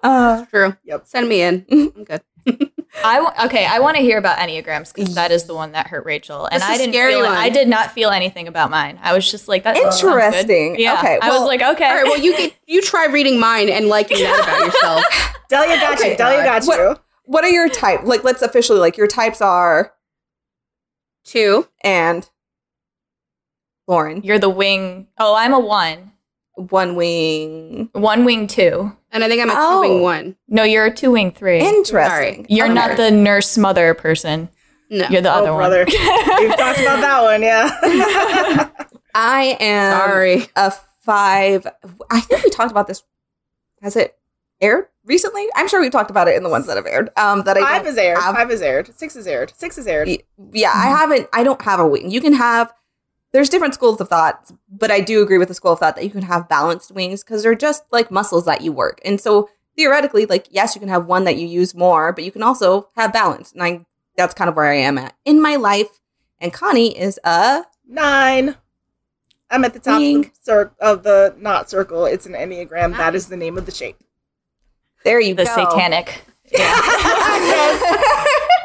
[0.04, 0.76] uh, true.
[0.84, 1.08] Yep.
[1.08, 1.66] Send me in.
[1.72, 2.22] I'm good.
[3.04, 3.66] I w- okay.
[3.66, 6.62] I want to hear about enneagrams because that is the one that hurt Rachel, and
[6.62, 6.94] That's I didn't.
[6.94, 7.34] scary Feel, one.
[7.34, 8.98] I did not feel anything about mine.
[9.04, 10.14] I was just like, that sounds good.
[10.14, 10.80] Interesting.
[10.80, 10.98] Yeah.
[11.00, 11.88] Okay, I was like, okay.
[11.90, 12.04] All right.
[12.06, 15.36] Well, you get you try reading mine and liking that about yourself.
[15.50, 16.18] Delia got Okay, you.
[16.18, 16.96] Delia got What- you.
[17.26, 18.04] what are your type?
[18.04, 19.94] Like, let's officially like your types are
[21.26, 21.68] Two.
[21.84, 22.30] and
[23.88, 25.08] Lauren You're the wing.
[25.20, 26.14] Oh, I'm a one.
[26.56, 27.90] One wing.
[27.94, 28.96] One wing two.
[29.12, 29.84] And I think I'm a Oh.
[29.84, 30.36] two wing one.
[30.48, 31.60] No, you're a two wing three.
[31.60, 32.46] Interesting.
[32.50, 32.74] You're Okay.
[32.74, 34.50] not the nurse mother person.
[34.90, 35.06] No.
[35.10, 35.86] You're the other oh, brother.
[35.86, 35.88] one.
[36.42, 38.70] We've talked about that one, yeah.
[39.16, 40.48] I am Sorry.
[40.56, 40.72] a
[41.04, 41.66] five.
[42.12, 43.04] I think we talked about this.
[43.82, 44.16] Has it
[44.62, 45.48] aired recently?
[45.56, 47.10] I'm sure we've talked about it in the ones that have aired.
[47.18, 48.18] Um, that I Five don't is aired.
[48.18, 48.36] have.
[48.36, 48.94] Five is aired.
[48.96, 49.54] Six is aired.
[49.56, 50.08] Six is aired.
[50.08, 50.20] Y-
[50.54, 51.28] yeah, I haven't.
[51.34, 52.10] I don't have a wing.
[52.12, 52.74] You can have.
[53.36, 56.06] There's different schools of thought, but I do agree with the school of thought that
[56.06, 59.02] you can have balanced wings because they're just like muscles that you work.
[59.04, 62.32] And so theoretically, like yes, you can have one that you use more, but you
[62.32, 63.52] can also have balance.
[63.52, 63.86] And I
[64.16, 66.00] that's kind of where I am at in my life.
[66.40, 68.56] and Connie is a Nine.
[69.52, 72.06] I'm at the top of the, cir- of the not circle.
[72.06, 72.96] It's an Enneagram.
[72.98, 73.98] That is the name of the shape.
[75.04, 75.44] there you go.
[75.44, 76.24] The satanic.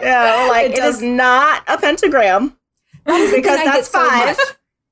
[0.03, 2.57] Yeah, like It it is does- not a pentagram
[3.05, 4.37] because that's get so five.
[4.39, 4.39] much.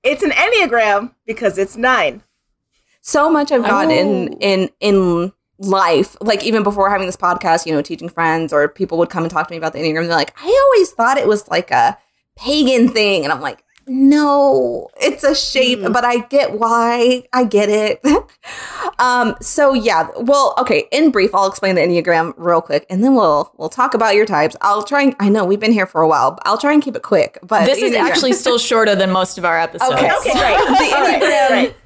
[0.09, 2.23] It's an Enneagram because it's nine.
[3.01, 4.37] so much I've gotten Oh.
[4.41, 8.97] in in life, like even before having this podcast, you know, teaching friends or people
[8.99, 10.07] would come and talk to me about the Enneagram.
[10.07, 11.97] They're like, I always thought it was like a
[12.37, 13.25] pagan thing.
[13.25, 15.93] And I'm like, no, it's a shape, Mm.
[15.93, 17.25] but I get why.
[17.33, 18.01] I get it.
[18.99, 23.15] um, so yeah, well, okay, in brief, I'll explain the Enneagram real quick and then
[23.15, 24.57] we'll we'll talk about your types.
[24.61, 26.83] I'll try and I know we've been here for a while, but I'll try and
[26.83, 27.39] keep it quick.
[27.43, 29.93] But This the is actually still shorter than most of our episodes.
[29.93, 30.11] Okay.
[30.21, 30.59] Okay, great.
[30.59, 31.77] the Enneagram right.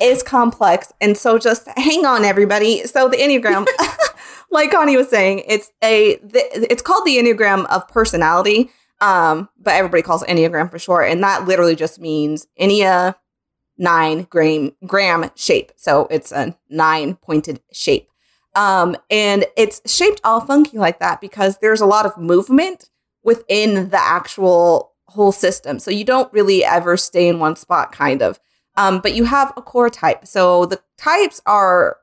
[0.00, 0.92] is complex.
[1.00, 2.86] And so just hang on, everybody.
[2.86, 3.66] So the Enneagram,
[4.50, 8.70] like Connie was saying, it's a the, it's called the Enneagram of personality.
[9.00, 11.08] Um, but everybody calls Enneagram for short.
[11.08, 13.14] And that literally just means Ennea
[13.78, 15.72] nine gram gram shape.
[15.76, 18.08] So it's a nine pointed shape.
[18.54, 22.90] Um, and it's shaped all funky like that because there's a lot of movement
[23.22, 25.78] within the actual whole system.
[25.78, 28.38] So you don't really ever stay in one spot, kind of.
[28.76, 30.26] Um, but you have a core type.
[30.26, 31.98] So the types are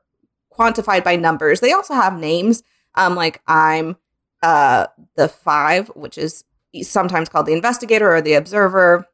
[0.52, 1.60] quantified by numbers.
[1.60, 2.62] They also have names.
[2.94, 3.96] Um, like I'm
[4.42, 6.44] uh, the five, which is
[6.82, 9.06] sometimes called the investigator or the observer.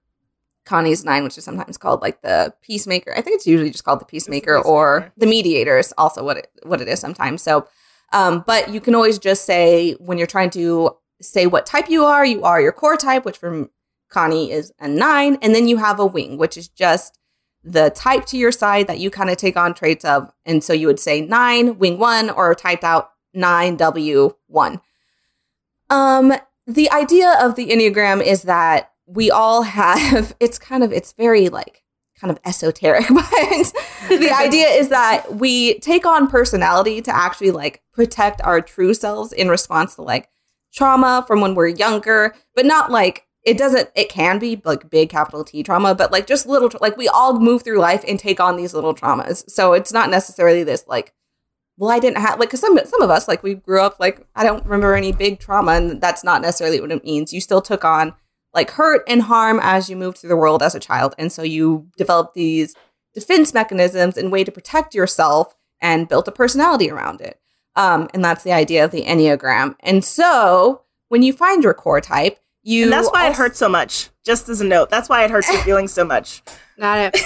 [0.64, 3.12] Connie's nine, which is sometimes called like the peacemaker.
[3.14, 5.12] I think it's usually just called the peacemaker, or peacemaker.
[5.18, 7.42] the mediator is also what it what it is sometimes.
[7.42, 7.68] So,
[8.12, 12.04] um, but you can always just say when you're trying to say what type you
[12.04, 13.68] are, you are your core type, which for
[14.08, 17.18] Connie is a nine, and then you have a wing, which is just
[17.62, 20.30] the type to your side that you kind of take on traits of.
[20.44, 24.80] And so you would say nine, wing one, or typed out nine, W one.
[25.90, 26.32] Um,
[26.66, 31.48] the idea of the Enneagram is that we all have, it's kind of, it's very
[31.48, 31.82] like
[32.18, 33.72] kind of esoteric, but
[34.08, 39.32] the idea is that we take on personality to actually like protect our true selves
[39.32, 40.28] in response to like
[40.72, 45.10] trauma from when we're younger, but not like it doesn't it can be like big
[45.10, 48.40] capital T trauma, but like just little like we all move through life and take
[48.40, 49.48] on these little traumas.
[49.50, 51.12] So it's not necessarily this like
[51.76, 54.26] well, I didn't have like cuz some some of us like we grew up like
[54.34, 57.32] I don't remember any big trauma and that's not necessarily what it means.
[57.32, 58.14] You still took on
[58.52, 61.42] like hurt and harm as you moved through the world as a child and so
[61.42, 62.74] you developed these
[63.14, 67.40] defense mechanisms and way to protect yourself and built a personality around it.
[67.76, 69.76] Um, and that's the idea of the Enneagram.
[69.80, 73.68] And so when you find your core type, you And that's why it hurts so
[73.68, 74.08] much.
[74.24, 76.42] Just as a note, that's why it hurts your feelings so much.
[76.78, 77.20] Got it.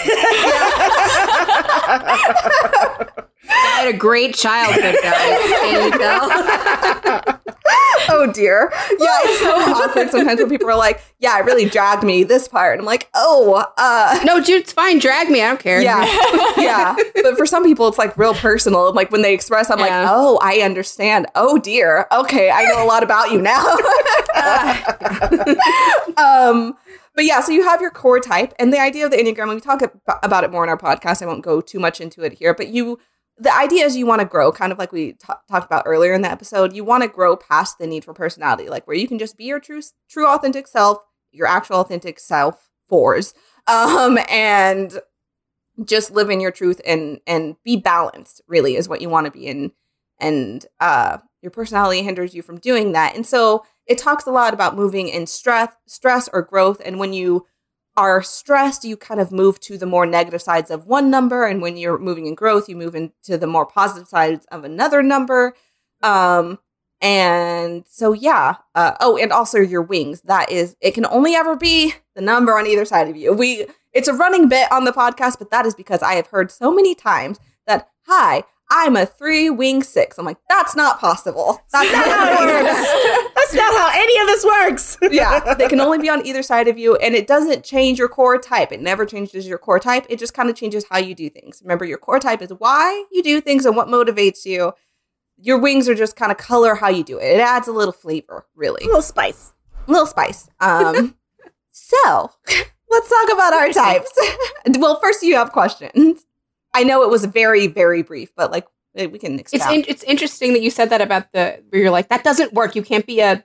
[3.51, 5.51] I had a great childhood, guys.
[5.51, 6.19] There you go.
[8.11, 8.70] oh dear.
[8.99, 12.47] Yeah, it's so awkward sometimes when people are like, yeah, it really dragged me this
[12.47, 12.79] part.
[12.79, 14.99] I'm like, oh, uh No, dude, it's fine.
[14.99, 15.41] Drag me.
[15.43, 15.81] I don't care.
[15.81, 16.05] yeah.
[16.59, 16.95] yeah.
[17.23, 18.93] But for some people it's like real personal.
[18.93, 20.03] Like when they express, I'm Yeah.
[20.03, 21.27] like, oh, I understand.
[21.35, 22.07] Oh dear.
[22.12, 23.65] Okay, I know a lot about you now.
[26.19, 26.77] um
[27.19, 29.55] but yeah, so you have your core type, and the idea of the Enneagram, and
[29.57, 29.82] we talk
[30.23, 31.20] about it more in our podcast.
[31.20, 33.01] I won't go too much into it here, but you,
[33.36, 36.12] the idea is you want to grow, kind of like we ta- talked about earlier
[36.12, 36.77] in the episode.
[36.77, 39.47] You want to grow past the need for personality, like where you can just be
[39.47, 40.99] your true, true, authentic self,
[41.32, 43.35] your actual authentic self, fours,
[43.66, 45.01] um, and
[45.85, 48.43] just live in your truth and and be balanced.
[48.47, 49.73] Really, is what you want to be in,
[50.20, 54.55] and uh, your personality hinders you from doing that, and so it talks a lot
[54.55, 56.81] about moving in stress, stress or growth.
[56.85, 57.47] And when you
[57.97, 61.47] are stressed, you kind of move to the more negative sides of one number.
[61.47, 65.02] And when you're moving in growth, you move into the more positive sides of another
[65.02, 65.55] number.
[66.02, 66.59] Um,
[67.01, 68.56] and so, yeah.
[68.74, 70.20] Uh, oh, and also your wings.
[70.23, 73.32] That is, it can only ever be the number on either side of you.
[73.32, 76.51] We, it's a running bit on the podcast, but that is because I have heard
[76.51, 80.19] so many times that, hi, I'm a three wing six.
[80.19, 81.61] I'm like, that's not possible.
[81.73, 83.32] That's not how it works.
[83.35, 84.99] That's not how any of this works.
[85.11, 88.09] yeah, they can only be on either side of you, and it doesn't change your
[88.09, 88.73] core type.
[88.73, 90.05] It never changes your core type.
[90.11, 91.62] It just kind of changes how you do things.
[91.65, 94.74] Remember, your core type is why you do things and what motivates you.
[95.39, 97.24] Your wings are just kind of color how you do it.
[97.36, 99.55] It adds a little flavor, really, A little spice.
[99.86, 100.51] a little spice.
[100.61, 101.16] Um,
[101.70, 102.31] so
[102.90, 104.12] let's talk about our types.
[104.78, 106.27] well, first you have questions.
[106.79, 110.53] I know it was very, very brief, but like we can It's in, it's interesting
[110.55, 112.75] that you said that about the where you're like that doesn't work.
[112.77, 113.45] You can't be a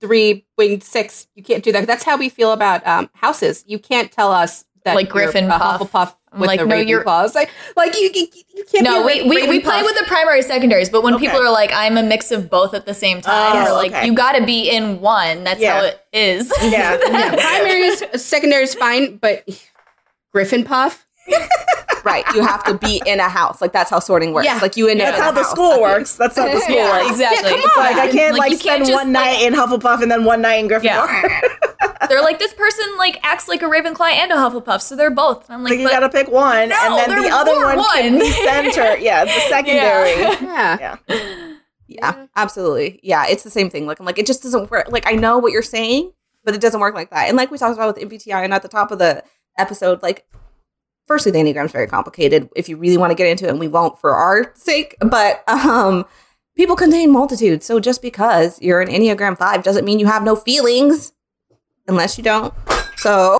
[0.00, 1.26] three winged six.
[1.34, 1.86] You can't do that.
[1.86, 3.64] That's how we feel about um, houses.
[3.66, 5.80] You can't tell us that Like you're Griffin a Puff.
[5.92, 6.88] Hufflepuff with like, the no, Ravenclaw.
[6.88, 8.26] you're It's like, like you, you,
[8.56, 8.84] you can't.
[8.84, 11.26] no, be we, we, we play with the primary secondaries, but when Okay.
[11.26, 13.92] people are like, I'm a mix of both at the same time, Oh, or like,
[13.92, 14.06] okay.
[14.06, 15.44] you got to be in one.
[15.44, 15.78] That's Yeah.
[15.78, 16.52] how it is.
[16.62, 16.98] Yeah.
[17.06, 19.48] yeah, primaries, secondaries, fine, but
[20.32, 21.06] Griffin Puff.
[22.04, 22.24] Right.
[22.34, 23.60] You have to be in a house.
[23.60, 24.46] Like that's how sorting works.
[24.46, 24.58] Yeah.
[24.60, 25.50] Like you end up That's in how a the house.
[25.52, 26.16] school works.
[26.16, 27.10] That's how the school yeah, works.
[27.12, 27.50] exactly.
[27.50, 27.84] Yeah, come It's on.
[27.84, 30.10] Like I can't Like, like, you can't spend just, one night like- in Hufflepuff and
[30.10, 30.82] then one night in Gryffindor.
[30.84, 31.40] Yeah.
[32.08, 35.48] They're like, this person like acts like a Ravenclaw and a Hufflepuff, so they're both.
[35.48, 38.12] I'm like, Like you gotta pick one, No, and then the other more one can
[38.14, 38.18] one.
[38.20, 38.96] be center.
[39.00, 40.10] Yeah, the secondary.
[40.44, 40.96] Yeah.
[41.08, 41.54] Yeah.
[41.88, 43.00] Yeah, absolutely.
[43.02, 43.86] Yeah, it's the same thing.
[43.86, 44.86] Like I'm like, it just doesn't work.
[44.90, 46.12] Like I know what you're saying,
[46.44, 47.28] but it doesn't work like that.
[47.28, 49.22] And like we talked about with MBTI and at the top of the
[49.58, 50.26] episode, like
[51.06, 53.60] firstly, the Enneagram is very complicated if you really want to get into it, and
[53.60, 54.96] we won't for our sake.
[55.00, 56.04] But um
[56.56, 57.64] people contain multitudes.
[57.66, 61.12] So just because you're an Enneagram five doesn't mean you have no feelings.
[61.88, 62.54] Unless you don't.
[62.96, 63.38] So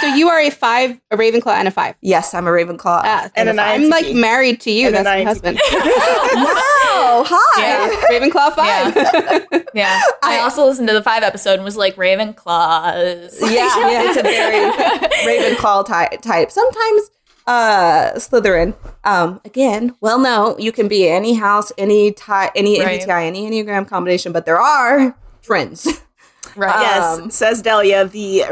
[0.00, 1.96] So you are a five, a Ravenclaw, and a five.
[2.00, 3.00] yes, I'm a Ravenclaw.
[3.04, 4.86] Ah, And and an I'm like married to you.
[4.86, 5.26] And an That's my INTP.
[5.26, 5.58] husband.
[7.00, 7.24] wow.
[7.26, 7.62] Hi.
[7.62, 8.18] Yeah.
[8.18, 9.66] Ravenclaw five.
[9.74, 10.00] yeah.
[10.22, 13.40] I, I- also listened to the five episode and was like, Ravenclaws.
[13.42, 16.20] yeah, yeah, it's a very Ravenclaw type.
[16.22, 16.50] type.
[16.50, 17.10] Sometimes
[17.46, 18.74] uh Slytherin.
[19.04, 23.00] Um, again, well, no, you can be any house, any type, any Right.
[23.00, 25.86] MBTI, any Enneagram combination, but there are trends.
[26.56, 26.80] right.
[26.80, 28.44] Yes, Um, says Delia, the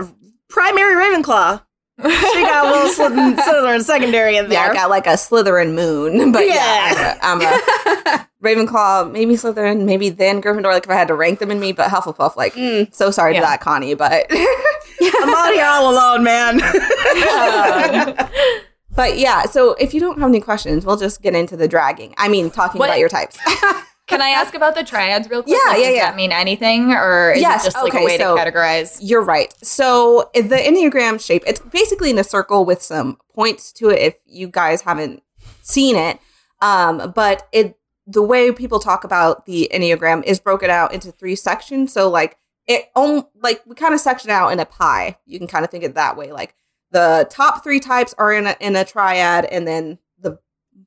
[0.48, 1.62] primary Ravenclaw.
[1.98, 4.70] She got a little Slytherin, Slytherin secondary in Yeah, there.
[4.72, 7.18] I got like a Slytherin moon, but yeah, Yeah.
[7.22, 10.64] I'm, a, I'm a Ravenclaw, maybe Slytherin, maybe then Gryffindor.
[10.72, 12.36] Like if I had to rank them in me, but Hufflepuff.
[12.36, 12.94] Like, Mm.
[12.94, 13.40] so sorry Yeah.
[13.40, 16.60] to that, Connie, but I'm out here all alone, man.
[16.62, 18.28] Um,
[18.94, 19.44] but yeah.
[19.44, 22.14] So if you don't have any questions, we'll just get into the dragging.
[22.18, 23.38] I mean, talking What- about your types.
[24.06, 25.56] Can I ask about the triads real quick?
[25.56, 26.04] Yeah, Like, yeah, does yeah.
[26.10, 28.98] that mean anything, or is Yes, it just like okay, a way so- to categorize?
[29.00, 29.52] You're right.
[29.64, 34.14] So the Enneagram shape, it's basically in a circle with some points to it if
[34.24, 35.22] you guys haven't
[35.62, 36.18] seen it.
[36.62, 37.76] Um, but it
[38.06, 41.92] the way people talk about the Enneagram is broken out into three sections.
[41.92, 42.38] So like
[42.68, 45.18] it on like we kind of section out in a pie.
[45.26, 46.30] You can kind of think it that way.
[46.32, 46.54] Like
[46.92, 49.98] the top three types are in a in a triad, and then the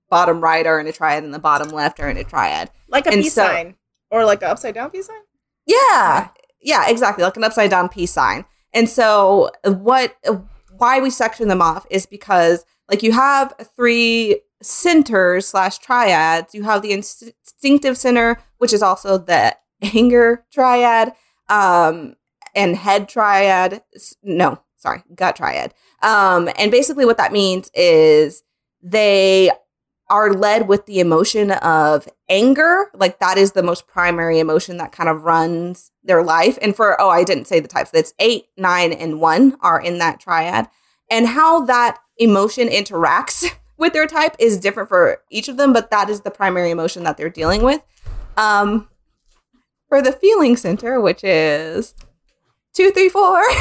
[0.09, 2.69] bottom right are in a triad, and the bottom left are in a triad.
[2.87, 3.75] like a And peace so- sign.
[4.11, 5.21] Or like an upside down peace sign?
[5.67, 6.29] Yeah.
[6.61, 7.23] Yeah, exactly.
[7.23, 8.45] Like an upside down peace sign.
[8.73, 10.15] And so what
[10.77, 16.55] why we section them off is because like you have three centers slash triads.
[16.55, 19.55] You have the instinctive center, which is also the
[19.93, 21.13] anger triad,
[21.49, 22.15] um,
[22.55, 23.83] and head triad.
[24.23, 25.73] No, sorry, gut triad.
[26.01, 28.41] Um, and basically what that means is
[28.81, 29.51] they
[30.09, 32.89] are led with the emotion of anger.
[32.93, 36.57] Like that is the most primary emotion that kind of runs their life.
[36.61, 37.91] And for, oh, I didn't say the types.
[37.91, 40.67] That's eight, nine, and one are in that triad.
[41.11, 45.91] And how that emotion interacts with their type is different for each of them, but
[45.91, 47.81] that is the primary emotion that they're dealing with.
[48.37, 48.87] Um,
[49.87, 51.93] for the feeling center, which is
[52.73, 53.41] two, three, four.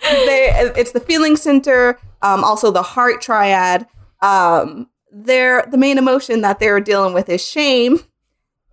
[0.00, 3.86] they, it's the feeling center, um, also the heart triad.
[4.20, 8.00] Um, they're the main emotion that they're dealing with is shame,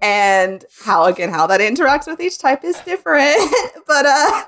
[0.01, 3.37] and how again how that interacts with each type is different.
[3.87, 4.43] but uh,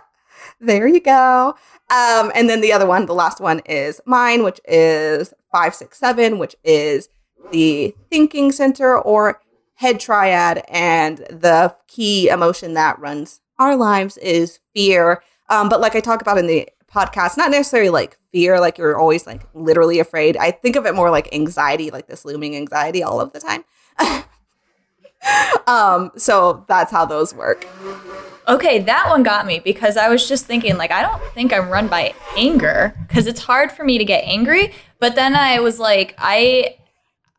[0.59, 1.55] there you go.
[1.89, 5.99] Um, and then the other one, the last one is mine, which is five, six,
[5.99, 7.09] seven, which is
[7.51, 9.39] the thinking center or
[9.75, 15.21] head triad, and the key emotion that runs our lives is fear.
[15.49, 18.97] Um, but like I talk about in the podcast, not necessarily like fear, like you're
[18.97, 20.37] always like literally afraid.
[20.37, 23.65] I think of it more like anxiety, like this looming anxiety all of the time.
[25.67, 27.67] um, so that's how those work.
[28.47, 31.69] Okay, that one got me because I was just thinking, like, I don't think I'm
[31.69, 34.71] run by anger because it's hard for me to get angry.
[34.99, 36.75] But then I was like, I,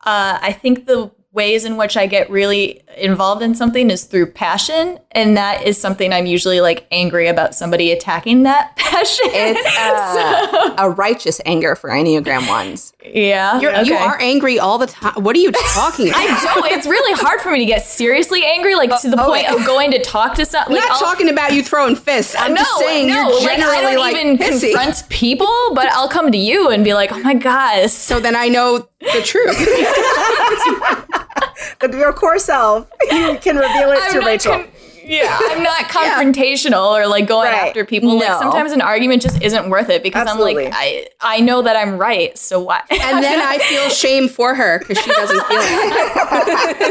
[0.05, 4.33] uh, I think the ways in which I get really involved in something is through
[4.33, 9.27] passion, and that is something I'm usually like angry about somebody attacking that passion.
[9.33, 12.95] It's uh, a righteous anger for Enneagram ones.
[13.05, 15.23] yeah, You're, You are angry all the time.
[15.23, 16.21] What are you talking about?
[16.21, 16.73] I don't.
[16.73, 19.55] It's really hard for me to get seriously angry, like to the oh, point yeah.
[19.55, 20.65] of going to talk to some.
[20.67, 22.35] I'm Like, not I'll- talking about you throwing fists.
[22.39, 24.73] I'm no, just saying no, you're like generally I don't like, even pissy.
[24.73, 28.35] confront people, but I'll come to you and be like, "Oh my god!" So then
[28.35, 29.55] I know the truth.
[31.81, 34.53] But your core self, you can reveal it to Rachel.
[34.53, 34.69] con-
[35.05, 37.69] yeah, I'm not confrontational or like going Right.
[37.69, 38.19] after people.
[38.19, 40.67] Like sometimes an argument just isn't worth it because Absolutely.
[40.67, 42.83] I'm like, I I know that I'm right, so what?
[42.91, 46.87] and then I feel shame for her because she doesn't feel it.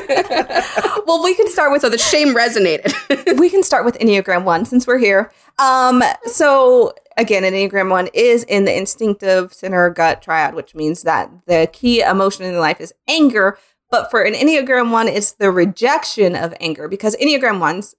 [1.05, 3.39] Well, we can start with So the shame resonated.
[3.39, 5.31] we can start with Enneagram one since we're here.
[5.59, 11.29] Um, so again, Enneagram 1 is in the instinctive center gut triad, which means that
[11.47, 13.57] the key emotion in life is anger.
[13.95, 17.95] But for an Enneagram 1, it's the rejection of anger because Enneagram 1s,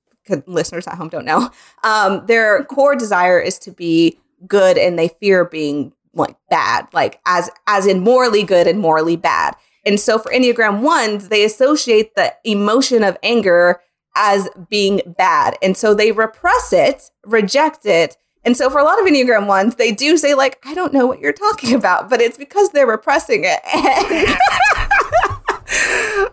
[0.46, 1.50] listeners at home don't know,
[1.84, 7.18] um, their core desire is to be good and they fear being like bad, like
[7.24, 9.56] as as in morally good and morally bad.
[9.86, 13.80] And so for Enneagram 1s, they associate the emotion of anger
[14.16, 15.56] as being bad.
[15.62, 18.18] And so they repress it, reject it.
[18.44, 21.06] And so for a lot of Enneagram 1s, they do say, like, I don't know
[21.06, 23.60] what you're talking about, but it's because they're repressing it.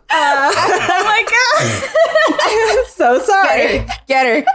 [0.10, 1.90] uh, oh my God.
[2.42, 3.86] I'm so sorry.
[4.08, 4.46] Get her.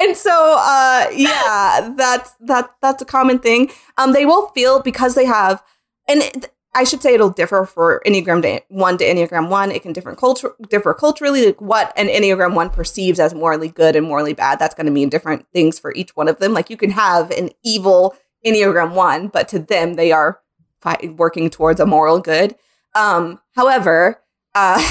[0.00, 3.70] and so uh yeah, that's that that's a common thing.
[3.98, 5.62] Um they will feel because they have
[6.08, 9.70] and it, I should say it'll differ for Enneagram to, one to Enneagram one.
[9.70, 11.46] It can different culture differ culturally.
[11.46, 14.92] Like what an Enneagram one perceives as morally good and morally bad, that's going to
[14.92, 16.52] mean different things for each one of them.
[16.52, 20.40] Like you can have an evil Enneagram one, but to them they are
[20.80, 22.56] fi- working towards a moral good.
[22.94, 24.20] Um, however,
[24.54, 24.82] uh,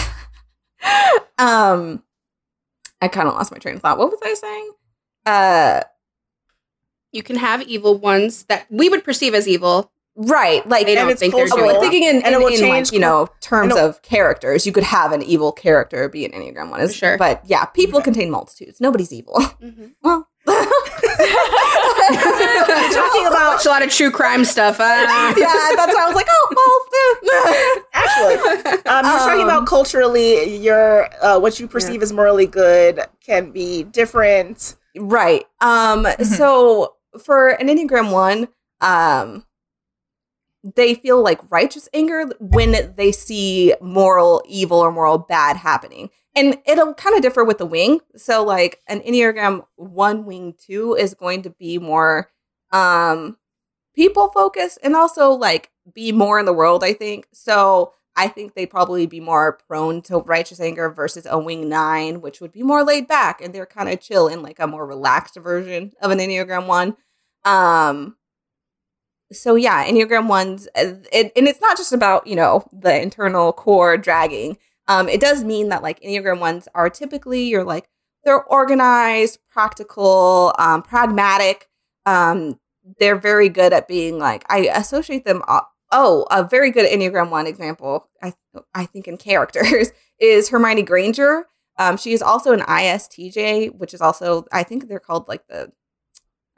[1.38, 2.04] um,
[3.02, 3.98] I kind of lost my train of thought.
[3.98, 4.72] What was I saying?
[5.26, 5.82] Uh,
[7.12, 9.92] You can have evil ones that we would perceive as evil.
[10.16, 11.70] right, like They And don't it's think they're cultural.
[11.70, 14.02] doing I'm thinking in, And in, it will in, change like, you know, terms of
[14.02, 14.66] characters.
[14.66, 16.82] You could have an evil character be an Enneagram one.
[16.82, 17.18] Is, Sure.
[17.18, 18.80] But yeah, people contain multitudes.
[18.82, 19.40] Nobody's evil.
[20.02, 20.28] Well,
[22.94, 24.80] Talking about Watch a lot of true crime stuff.
[24.80, 28.36] Uh, yeah, that's why I was like, oh, well, actually,
[28.90, 33.52] um, you're talking Um, about culturally, your uh, what you perceive as morally good can
[33.52, 34.76] be different.
[34.98, 35.46] right.
[35.62, 38.48] Um, so for an Enneagram one,
[38.82, 39.46] um,
[40.76, 46.10] they feel like righteous anger when they see moral evil or moral bad happening.
[46.36, 48.00] And it'll kind of differ with the wing.
[48.16, 52.30] So like an Enneagram 1 wing 2 is going to be more
[52.72, 53.38] um
[53.96, 57.28] people focused and also like be more in the world, I think.
[57.34, 62.22] So I think they'd probably be more prone to righteous anger versus a wing 9,
[62.22, 64.88] which would be more laid back and they're kind of chill in like a more
[64.88, 66.98] relaxed version of an Enneagram 1.
[67.46, 68.16] Um
[69.32, 73.52] so yeah, Enneagram ones, uh, it, and it's not just about you know the internal
[73.54, 74.58] core dragging.
[74.88, 77.88] Um, it does mean that like Enneagram ones are typically you're like
[78.26, 81.68] they're organized, practical, um, pragmatic.
[82.06, 82.60] Um,
[83.00, 85.42] they're very good at being like I associate them.
[85.92, 88.34] Oh, a very good Enneagram one example, I
[88.74, 91.46] I think in characters is Hermione Granger.
[91.78, 95.72] Um, she is also an ISTJ, which is also I think they're called like the.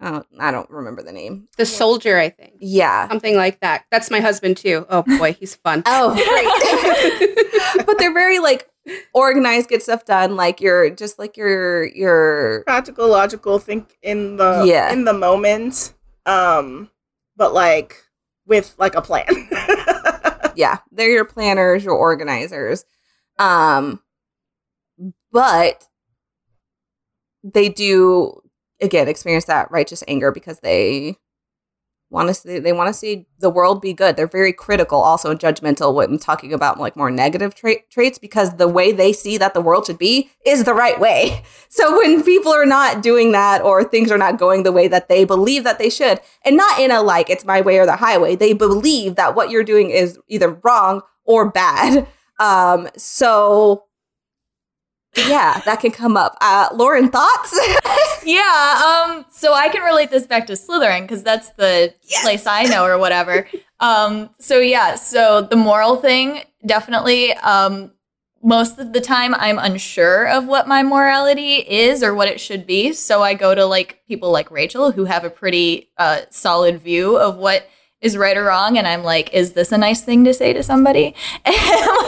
[0.02, 1.47] Uh, I don't remember the name.
[1.57, 2.56] the soldier, I think.
[2.60, 3.85] Yeah, Something like that.
[3.91, 4.85] That's my husband too.
[4.89, 5.84] Oh boy, he's fun.
[5.85, 7.38] Oh, great.
[7.85, 8.69] but they're very like
[9.14, 10.35] organized, get stuff done.
[10.35, 14.91] Like you're just like you're you're Practical, logical, think in the Yeah.
[14.91, 15.93] in the moment,
[16.26, 16.89] um,
[17.35, 18.03] but like
[18.45, 19.26] with like a plan.
[20.56, 22.85] yeah, they're your planners, your organizers.
[23.39, 23.99] Um
[25.31, 25.88] but
[27.43, 28.41] they do
[28.81, 31.18] again experience that righteous anger because they
[32.10, 34.15] want to see they want to see the world be good.
[34.15, 38.68] They're very critical, also judgmental when talking about like more negative tra- traits because the
[38.68, 41.44] way they see that the world should be is the right way.
[41.68, 45.10] So when people are not doing that or things are not going the way that
[45.10, 47.98] they believe that they should, and not in a like it's my way or the
[47.98, 52.07] highway, they believe that what you're doing is either wrong or bad.
[52.40, 53.86] Um, so
[55.18, 56.38] yeah, that can come up.
[56.42, 57.60] Uh, Lauren, thoughts?
[58.28, 61.94] Yeah, um, so I can relate this back to Slytherin because that's the
[62.24, 63.48] place I know or whatever.
[63.80, 67.34] um, so yeah, so the moral thing definitely.
[67.34, 67.92] Um,
[68.42, 72.66] most of the time, I'm unsure of what my morality is or what it should
[72.66, 72.94] be.
[72.94, 77.18] So I go to like people like Rachel who have a pretty uh, solid view
[77.18, 77.68] of what
[78.06, 80.64] is right or wrong, and I'm like, is this a nice thing to say to
[80.64, 81.15] somebody?
[81.45, 81.56] And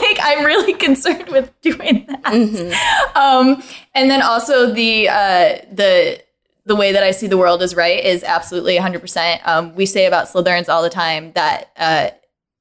[0.02, 2.72] like, I'm really concerned with doing that Mhm.
[3.16, 3.62] um,
[3.94, 6.20] and then also the uh, the
[6.66, 9.40] the way that I see the world is right is absolutely 100%.
[9.48, 12.10] Um, we say about Slytherins all the time that uh,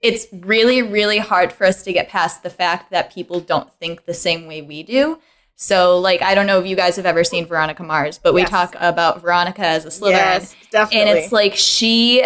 [0.02, 4.06] it's really, really hard for us to get past the fact that people don't think
[4.06, 5.20] the same way we do.
[5.58, 8.42] So, like, I don't know if you guys have ever seen Veronica Mars, but we
[8.42, 8.50] Yes.
[8.50, 11.10] talk about Veronica as a Slytherin yes, definitely.
[11.12, 12.24] and it's like she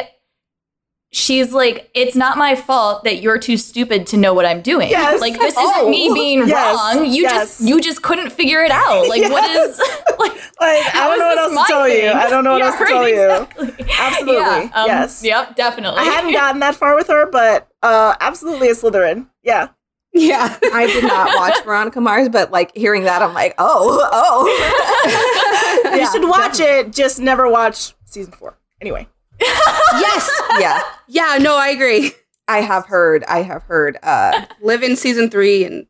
[1.13, 4.89] she's like it's not my fault that you're too stupid to know what i'm doing
[4.89, 5.19] Yes.
[5.19, 5.79] like this Oh.
[5.79, 6.75] isn't me being Yes.
[6.95, 7.57] wrong you Yes.
[7.57, 9.77] just you just couldn't figure it out like what Yes.
[9.77, 9.79] is
[10.19, 10.31] like
[10.61, 12.11] like I don't know what else to my tell you.
[12.11, 13.85] I don't know what Yeah, else to right, tell you.
[13.99, 14.35] Absolutely.
[14.35, 15.21] Yeah, um, yes.
[15.23, 19.27] yep definitely I hadn't gotten that far with her, but uh, absolutely a Slytherin.
[19.43, 19.69] Yeah.
[20.13, 20.57] Yeah.
[20.73, 25.95] I did not watch Veronica Mars, but like hearing that, I'm like, oh, oh.
[25.97, 28.57] you should watch it, just never watch season four.
[28.81, 29.07] Anyway,
[29.41, 30.41] yes.
[30.59, 31.38] yeah, Yeah.
[31.41, 32.11] No, I agree.
[32.47, 33.23] I have heard.
[33.26, 33.97] I have heard.
[34.03, 35.85] Uh, Live in season three and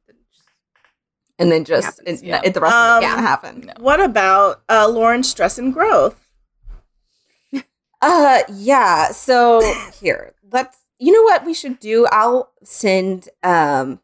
[1.40, 2.42] and then just Happens, it, yeah.
[2.44, 3.72] it- the rest Um, of it doesn't happen.
[3.80, 6.18] what about uh, Lauren's stress and growth?
[8.04, 9.12] Uh, yeah.
[9.12, 9.62] So
[10.02, 10.78] here, let's.
[10.98, 12.08] You know what we should do?
[12.12, 13.30] I'll send.
[13.44, 14.00] Um,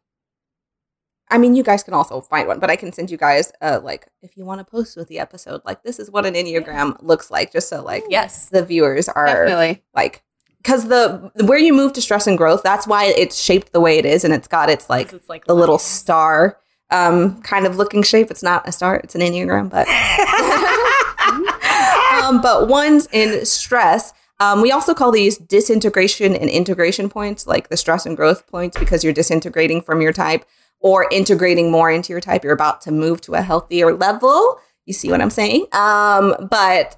[1.30, 3.52] I mean, you guys can also find one, but I can send you guys.
[3.60, 6.34] Uh, like if you want to post with the episode, like this is what an
[6.34, 8.48] enneagram looks like, just so like Yes.
[8.48, 9.82] the viewers are definitely.
[9.94, 10.22] like
[10.62, 13.96] because the where you move to stress and growth that's why it's shaped the way
[13.96, 16.58] it is and it's got its like it's like the little star
[16.90, 19.86] um kind of looking shape it's not a star it's an enneagram but
[22.24, 27.70] um but one's in stress um, we also call these disintegration and integration points, like
[27.70, 30.44] the stress and growth points, because you're disintegrating from your type
[30.80, 32.44] or integrating more into your type.
[32.44, 34.58] You're about to move to a healthier level.
[34.86, 35.66] You see what I'm saying?
[35.72, 36.96] Um, but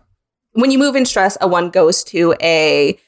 [0.53, 2.99] when you move in stress, a one goes to a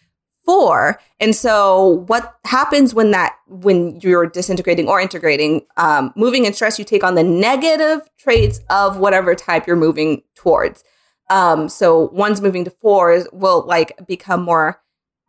[0.45, 0.99] four.
[1.21, 6.79] And so what happens when that when you're disintegrating or integrating, um, moving in stress,
[6.79, 10.83] you take on the negative traits of whatever type you're moving towards.
[11.31, 14.81] Um, so one's moving to fours will like become more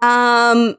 [0.02, 0.76] um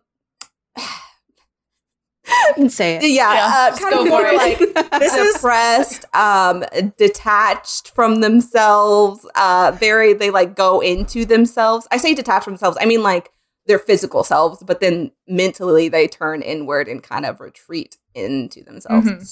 [2.27, 3.03] You can say it.
[3.11, 4.59] yeah, Yeah, uh, kind of more like
[4.99, 6.65] This is depressed, um,
[6.97, 9.27] detached from themselves.
[9.35, 11.87] Uh, very they like go into themselves.
[11.91, 12.79] I say detached from themselves.
[12.81, 13.31] I mean like
[13.67, 19.07] their physical selves, but then mentally they turn inward and kind of retreat into themselves.
[19.09, 19.27] Mhm.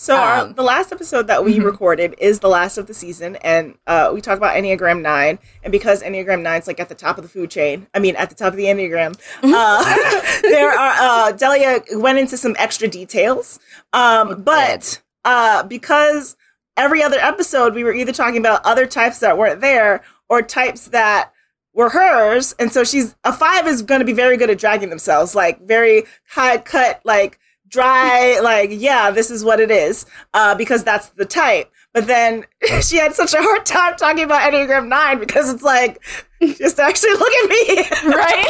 [0.00, 1.64] So So our, Um, the last episode that we Mhm.
[1.64, 5.40] recorded is the last of the season, and uh, we talk about Enneagram Nine.
[5.64, 8.28] And because Enneagram Nine's like at the top of the food chain, I mean at
[8.28, 13.58] the top of the Enneagram, uh, there are uh, Delia went into some extra details.
[13.92, 16.36] Um, but uh, because
[16.76, 20.86] every other episode we were either talking about other types that weren't there or types
[20.88, 21.32] that
[21.74, 24.90] were hers, and so she's a five is going to be very good at dragging
[24.90, 30.54] themselves, like very high cut, like dry, like yeah, this is what it is, uh,
[30.54, 31.70] because that's the type.
[31.94, 32.44] But then
[32.82, 36.02] she had such a hard time talking about Enneagram Nine because it's like
[36.40, 37.76] just actually look at me,
[38.14, 38.46] right?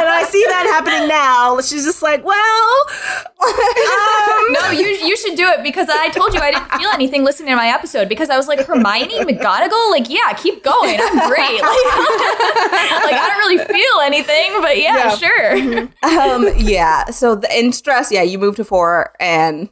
[0.00, 1.60] and I see that happening now.
[1.60, 2.86] She's just like, well,
[3.40, 7.22] um, no, you you should do it because I told you I didn't feel anything
[7.24, 11.28] listening to my episode because I was like Hermione McGonagall, like yeah, keep going, I'm
[11.28, 11.60] great.
[11.68, 15.16] Like, like I don't really feel anything, but yeah, Yeah.
[15.16, 16.20] sure.
[16.20, 19.68] um yeah so the, in stress yeah you move to four and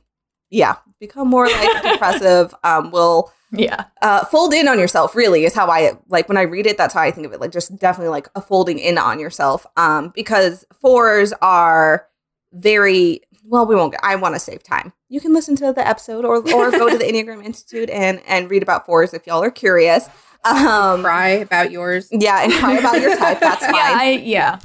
[0.51, 0.77] yeah.
[1.01, 5.68] Become more like depressive um will Yeah, uh fold in on yourself really is how
[5.70, 8.09] i like when i read it that's how i think of it like just definitely
[8.10, 12.06] like a folding in on yourself um because fours are
[12.52, 14.93] very well we won't i want to save time.
[15.09, 18.51] You can listen to the episode or or go to the enneagram institute and and
[18.51, 20.09] read about fours if y'all are curious.
[20.44, 22.09] Um Cry about yours.
[22.10, 23.74] yeah and cry about your type that's fine.
[23.74, 24.59] Yeah, I, yeah.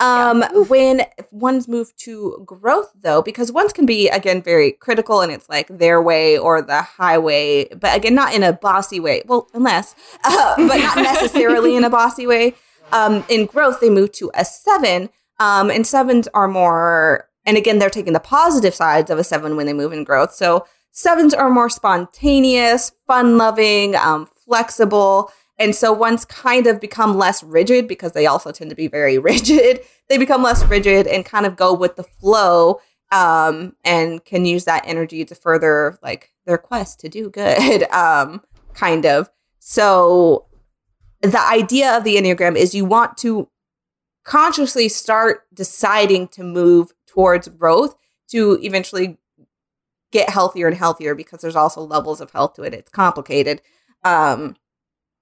[0.00, 5.30] Um, when one's moved to growth, though, because ones can be again very critical, and
[5.30, 9.22] it's like their way or the highway, but again, not in a bossy way.
[9.26, 9.94] Well, unless,
[10.24, 12.54] uh, but not necessarily in a bossy way.
[12.92, 17.78] Um, in growth, they move to a seven, um, and sevens are more, and again,
[17.78, 20.34] they're taking the positive sides of a seven when they move in growth.
[20.34, 25.30] So sevens are more spontaneous, fun-loving, um, flexible.
[25.58, 29.18] And so ones kind of become less rigid because they also tend to be very
[29.30, 29.80] rigid.
[30.08, 32.80] They become less rigid and kind of go with the flow
[33.12, 38.42] um, and can use that energy to further like their quest to do good, um,
[38.74, 39.30] kind of.
[39.60, 40.46] So
[41.22, 43.48] the idea of the Enneagram is you want to
[44.24, 47.94] consciously start deciding to move towards growth
[48.28, 49.18] to eventually
[50.10, 52.74] get healthier and healthier because there's also levels of health to it.
[52.74, 53.62] It's complicated.
[54.02, 54.56] Um,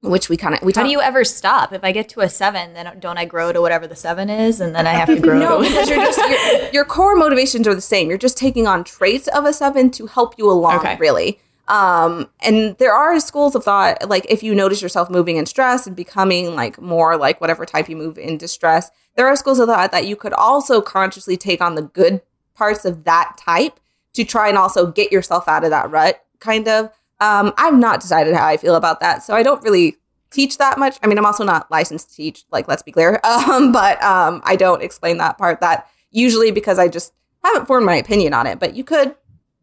[0.03, 0.83] which we kind of we Talk.
[0.83, 1.73] How do you ever stop?
[1.73, 4.61] If I get to a seven, then don't I grow to whatever the seven is,
[4.61, 7.67] and then I have to grow no to because you're just your, your core motivations
[7.69, 10.81] are the same you're just taking on traits of a seven to help you along
[10.81, 10.97] Okay.
[10.97, 11.39] really
[11.69, 15.87] um and there are schools of thought like if you notice yourself moving in stress
[15.87, 19.69] and becoming like more like whatever type you move in stress there are schools of
[19.69, 22.21] thought that you could also consciously take on the good
[22.57, 23.79] parts of that type
[24.13, 26.91] to try and also get yourself out of that rut kind of
[27.23, 29.97] um i've not decided how i feel about that so i don't really
[30.31, 30.99] teach that much.
[31.03, 33.21] I mean i'm also not licensed to teach like let's be clear.
[33.33, 37.13] Um but um i don't explain that part that usually because i just
[37.45, 39.15] haven't formed my opinion on it but you could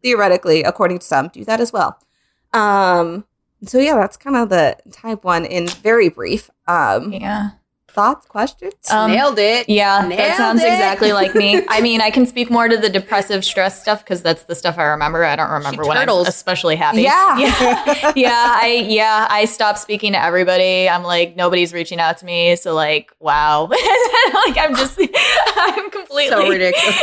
[0.02, 1.98] theoretically according to some do that as well.
[2.52, 3.24] Um
[3.66, 6.50] so yeah that's kind of the type one in very brief.
[6.68, 7.50] Um Yeah.
[7.90, 8.74] Thoughts, questions?
[8.90, 9.68] Um, Nailed it.
[9.68, 10.66] Yeah, that sounds it.
[10.66, 11.62] exactly like me.
[11.68, 14.78] I mean, I can speak more to the depressive stress stuff because that's the stuff
[14.78, 15.24] I remember.
[15.24, 17.02] I don't remember when I'm especially happy.
[17.02, 17.38] Yeah.
[17.38, 18.58] yeah, yeah.
[18.60, 20.88] I yeah, I stopped speaking to everybody.
[20.88, 22.56] I'm like nobody's reaching out to me.
[22.56, 24.98] So like, wow, like I'm just,
[25.56, 27.02] I'm completely So ridiculous.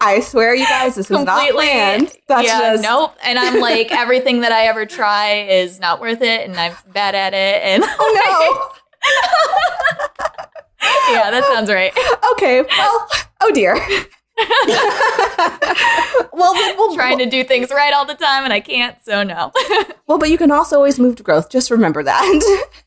[0.00, 2.12] I swear, you guys, this was not completely planned.
[2.28, 3.16] That's yeah, just nope.
[3.24, 7.14] And I'm like, everything that I ever try is not worth it, and I'm bad
[7.14, 7.62] at it.
[7.62, 8.72] And Oh
[11.10, 11.92] yeah, that sounds right.
[12.32, 12.62] okay.
[12.62, 13.08] Well.
[13.40, 13.74] Oh dear.
[16.32, 18.96] well, then we'll Trying to do things right all the time, and I can't.
[19.02, 19.52] So no.
[20.08, 21.50] Well, but you can also always move to growth.
[21.50, 22.22] Just remember that.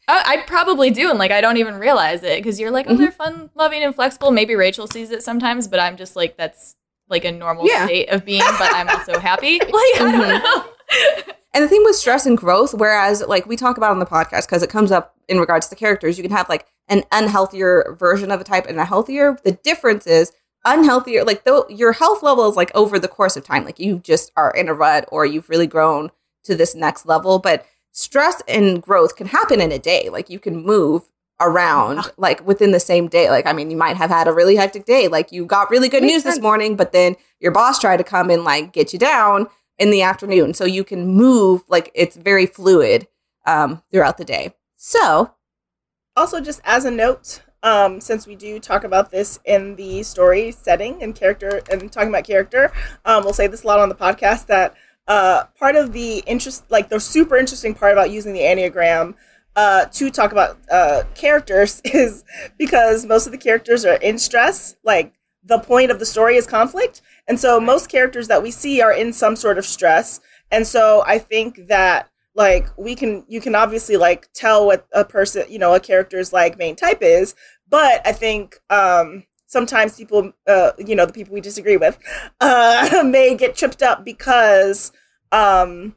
[0.07, 2.95] I, I probably do, and like I don't even realize it because you're like, oh,
[2.95, 3.35] they're mm-hmm.
[3.35, 4.31] fun, loving, and flexible.
[4.31, 6.75] Maybe Rachel sees it sometimes, but I'm just like, that's
[7.09, 7.85] like a normal Yeah.
[7.85, 8.41] state of being.
[8.57, 9.59] But I'm also happy.
[9.59, 11.27] Like I don't mm-hmm.
[11.27, 11.33] know.
[11.53, 14.47] And the thing with stress and growth, whereas like we talk about on the podcast,
[14.47, 18.31] because it comes up in regards to characters, you can have like an unhealthier version
[18.31, 19.37] of a type and a healthier.
[19.43, 20.31] The difference is
[20.65, 23.99] unhealthier, like though your health level is like over the course of time, like you
[23.99, 26.11] just are in a rut or you've really grown
[26.43, 27.39] to this next level.
[27.39, 30.09] But stress and growth can happen in a day.
[30.09, 31.03] Like you can move
[31.41, 33.29] around like within the same day.
[33.29, 35.07] Like, I mean, you might have had a really hectic day.
[35.07, 38.03] Like you got really good Makes news this morning, but then your boss tried to
[38.03, 39.47] come and like get you down
[39.81, 40.53] in the afternoon.
[40.53, 43.07] So you can move like it's very fluid
[43.47, 44.53] um, throughout the day.
[44.75, 45.33] So
[46.15, 50.51] Also, just as a note, um, since we do talk about this in the story
[50.51, 52.71] setting and character and talking about character,
[53.05, 54.75] um, we'll say this a lot on the podcast that
[55.07, 59.15] uh, part of the interest, like the super interesting part about using the Enneagram
[59.55, 62.23] uh, to talk about uh, characters is
[62.57, 64.75] because most of the characters are in stress.
[64.83, 67.01] Like the point of the story is conflict.
[67.27, 70.19] And so most characters that we see are in some sort of stress.
[70.51, 75.03] And so I think that like we can you can obviously like tell what a
[75.03, 77.35] person you know a character's like main type is.
[77.69, 81.99] But i think um sometimes people uh you know the people we disagree with
[82.41, 84.93] uh may get tripped up because
[85.33, 85.95] um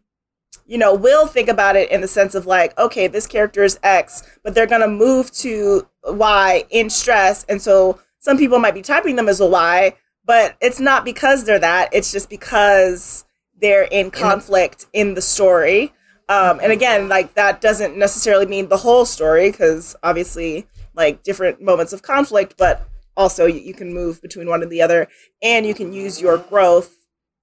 [0.66, 3.78] you know will think about it in the sense of like okay this character is
[3.84, 7.44] x but they're gonna move to y in stress.
[7.44, 9.94] And so some people might be typing them as a y
[10.26, 13.24] but it's not because they're that it's just because
[13.60, 15.92] they're in conflict in the story.
[16.28, 21.60] Um, and again like that doesn't necessarily mean the whole story because obviously like different
[21.60, 25.06] moments of conflict but also you, you can move between one and the other
[25.42, 26.96] and you can use your growth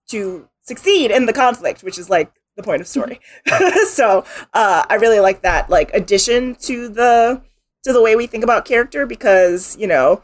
[0.09, 3.19] to succeed in the conflict which is like the point of story.
[3.85, 4.25] So
[4.55, 7.43] uh, i really like that like addition to the
[7.83, 10.23] to the way we think about character because you know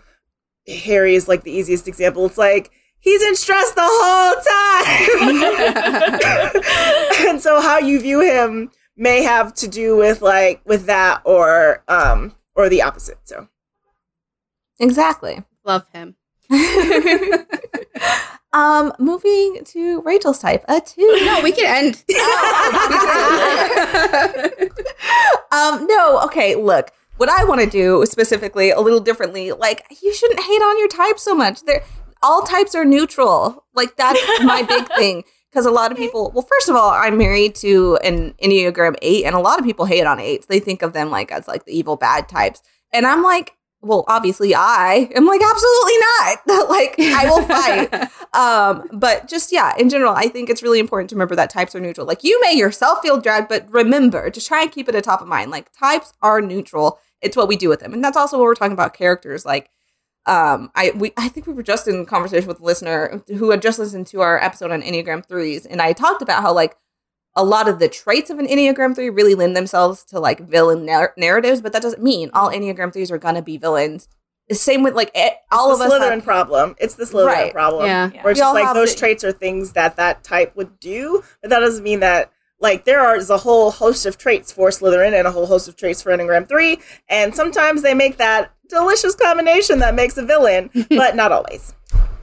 [0.67, 4.35] harry is like the easiest example it's like he's in stress the whole
[7.21, 11.21] time and so how you view him may have to do with like with that
[11.23, 13.47] or um or the opposite so
[14.79, 15.43] exactly.
[15.63, 16.15] Love him.
[18.53, 21.01] um, moving to Rachel's type, a two.
[21.25, 22.03] No, we can end.
[25.51, 26.91] um, no, okay, look.
[27.17, 30.87] What I want to do specifically a little differently, like you shouldn't hate on your
[30.87, 31.63] type so much.
[31.63, 31.83] They're
[32.23, 33.65] all types are neutral.
[33.73, 35.23] Like that's my big thing.
[35.49, 39.25] Because a lot of people, well, first of all, I'm married to an Enneagram 8,
[39.25, 40.45] and a lot of people hate on eights.
[40.45, 42.61] They think of them like as like the evil bad types.
[42.93, 46.69] And I'm like, well, obviously I am like, absolutely not.
[46.69, 48.09] like, I will fight.
[48.33, 51.73] um, but just yeah, in general, I think it's really important to remember that types
[51.75, 52.05] are neutral.
[52.05, 55.21] Like you may yourself feel dragged, but remember, to try and keep it at top
[55.21, 55.49] of mind.
[55.49, 56.99] Like types are neutral.
[57.21, 57.93] It's what we do with them.
[57.93, 59.45] And that's also what we're talking about characters.
[59.45, 59.69] Like
[60.25, 63.61] um i we i think we were just in conversation with a listener who had
[63.61, 66.75] just listened to our episode on enneagram threes and i talked about how like
[67.37, 70.85] a lot of the traits of an enneagram 3 really lend themselves to like villain
[70.85, 74.09] nar- narratives but that doesn't mean all enneagram 3s are gonna be villains
[74.49, 76.75] the same with like eh, all it's of the us Slytherin have- problem.
[76.77, 77.53] It's the Slytherin Right.
[77.53, 77.85] problem.
[77.85, 78.11] Yeah.
[78.13, 78.23] Yeah.
[78.23, 80.77] Where it's We just like have those the- traits are things that that type would
[80.79, 84.51] do, but that doesn't mean that like there are is a whole host of traits
[84.51, 86.79] for Slytherin and a whole host of traits for Enneagram Three,
[87.09, 91.73] and sometimes they make that delicious combination that makes a villain, but not always.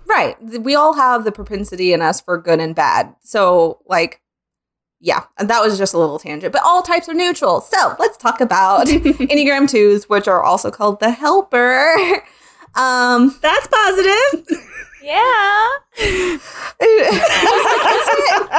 [0.07, 4.21] right we all have the propensity in us for good and bad so like
[5.01, 8.39] yeah that was just a little tangent but all types are neutral so let's talk
[8.43, 8.87] about
[9.33, 11.95] enneagram 2s which are also called the helper
[12.75, 14.61] um That's positive.
[15.05, 15.69] Yeah.
[15.99, 16.41] is
[16.81, 17.13] it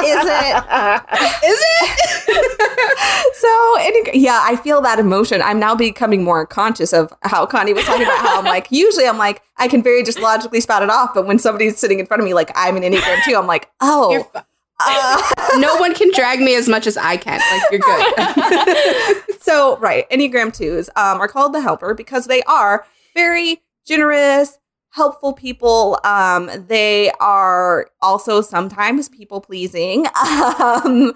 [0.05, 0.55] is it
[1.43, 3.35] Is it?
[3.35, 7.73] so Enneag- yeah i feel that emotion i'm now becoming more conscious of how connie
[7.73, 10.83] was talking about how i'm like usually i'm like i can very just logically spout
[10.83, 13.35] it off but when somebody's sitting in front of me like i'm an enneagram 2
[13.35, 14.43] i'm like oh You're fi-
[14.79, 15.21] uh,
[15.57, 17.39] no one can drag me as much as I can.
[17.39, 19.23] Like you're good.
[19.39, 22.85] so right, Enneagram twos um, are called the helper because they are
[23.15, 24.57] very generous,
[24.95, 25.99] helpful people.
[26.05, 30.07] Um, they are also sometimes people pleasing.
[30.25, 31.13] Um,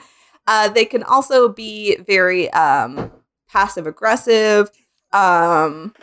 [0.47, 3.11] uh, they can also be very um,
[3.47, 4.69] passive aggressive
[5.13, 5.93] um,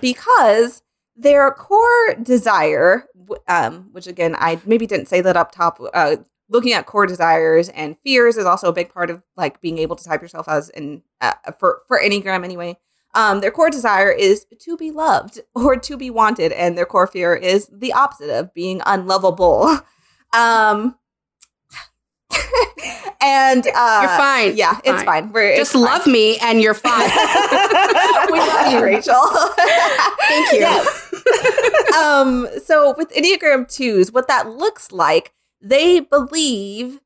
[0.00, 0.82] because
[1.16, 3.06] their core desire,
[3.48, 5.80] um, which again, I maybe didn't say that up top.
[5.92, 6.16] Uh,
[6.48, 9.96] looking at core desires and fears is also a big part of like being able
[9.96, 12.76] to type yourself as in uh, for for Enneagram anyway.
[13.14, 17.06] Um, their core desire is to be loved or to be wanted, and their core
[17.06, 19.78] fear is the opposite of being unlovable.
[20.36, 20.94] Um,
[23.22, 24.56] and uh, You're fine.
[24.56, 25.24] Yeah, You're it's fine.
[25.24, 25.32] fine.
[25.32, 25.82] We're, Just it's fine.
[25.82, 27.08] love me and you're fine.
[28.30, 29.14] we love you, Rachel.
[30.28, 30.58] Thank you.
[30.58, 31.14] Yes.
[31.96, 35.32] um, so with Enneagram twos, what that looks like,
[35.62, 37.00] they believe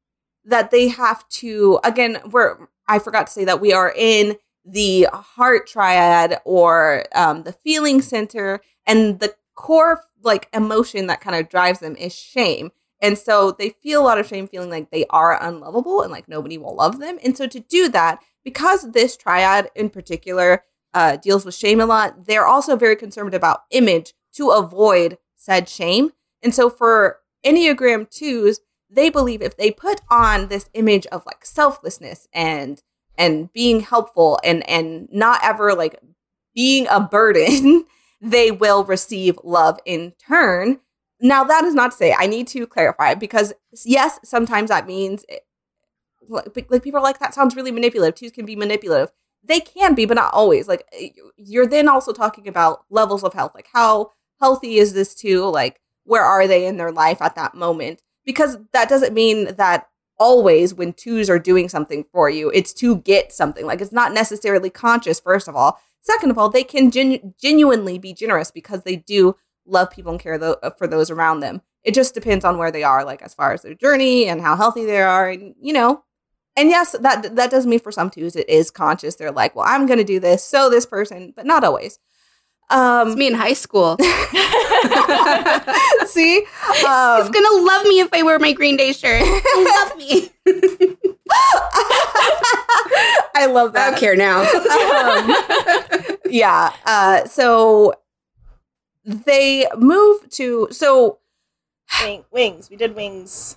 [0.44, 2.56] that they have to again, we're
[2.88, 8.00] I forgot to say that we are in the heart triad or um, the feeling
[8.00, 12.70] center, and the core like emotion that kind of drives them is shame.
[13.00, 16.28] And so they feel a lot of shame, feeling like they are unlovable and like
[16.28, 17.18] nobody will love them.
[17.24, 20.62] And so to do that, because this triad in particular
[20.94, 25.68] uh, deals with shame a lot, they're also very concerned about image to avoid said
[25.68, 26.12] shame.
[26.42, 28.58] And so for Enneagram 2s,
[28.88, 32.82] they believe if they put on this image of like selflessness and
[33.18, 35.98] and being helpful and and not ever like
[36.54, 37.84] being a burden,
[38.20, 40.80] they will receive love in turn.
[41.20, 43.52] Now that is not to say I need to clarify because
[43.84, 45.42] yes, sometimes that means it,
[46.28, 48.14] like, like people are like that sounds really manipulative.
[48.14, 49.12] Twos can be manipulative.
[49.44, 50.68] They can be, but not always.
[50.68, 53.52] Like eh, you're then also talking about levels of health.
[53.54, 55.46] Like how healthy is this too?
[55.46, 58.02] Like where are they in their life at that moment?
[58.24, 62.96] Because that doesn't mean that always when twos are doing something for you, it's to
[62.96, 63.66] get something.
[63.66, 65.78] Like it's not necessarily conscious, first of all.
[66.00, 69.36] Second of all, they can genu- genuinely be generous because they do
[69.66, 71.62] love people and care tho- uh, for those around them.
[71.84, 74.56] It just depends on where they are, like as far as their journey and how
[74.56, 76.04] healthy they are, and you know.
[76.56, 79.14] And yes, that that does mean for some twos it is conscious.
[79.14, 81.98] They're like, well, I'm going to do this, so this person, but not always.
[82.70, 83.96] It's Um, me in high school.
[86.06, 89.22] see, He's um, gonna love me if I wear my Green Day shirt.
[89.22, 90.30] love me.
[93.34, 93.88] I love that.
[93.88, 94.42] I don't care now.
[94.42, 96.72] Um, yeah.
[96.84, 97.94] Uh, so
[99.04, 101.18] they move to so
[102.02, 102.70] Wing, wings.
[102.70, 103.56] We did wings.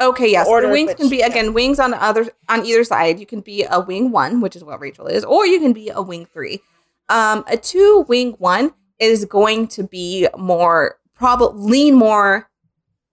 [0.00, 2.84] okay yes Order the wings which- can be again wings on the other on either
[2.84, 5.72] side you can be a wing one which is what rachel is or you can
[5.72, 6.60] be a wing three
[7.08, 12.48] um a two wing one is going to be more probably lean more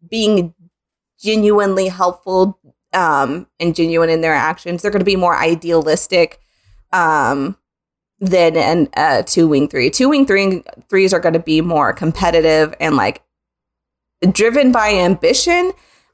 [0.10, 0.54] being
[1.20, 2.60] genuinely helpful
[2.94, 4.82] um and genuine in their actions.
[4.82, 6.40] They're going to be more idealistic
[6.92, 7.58] um
[8.20, 9.90] than an uh two wing three.
[9.90, 13.22] Two wing three threes are going to be more competitive and like
[14.32, 15.72] driven by ambition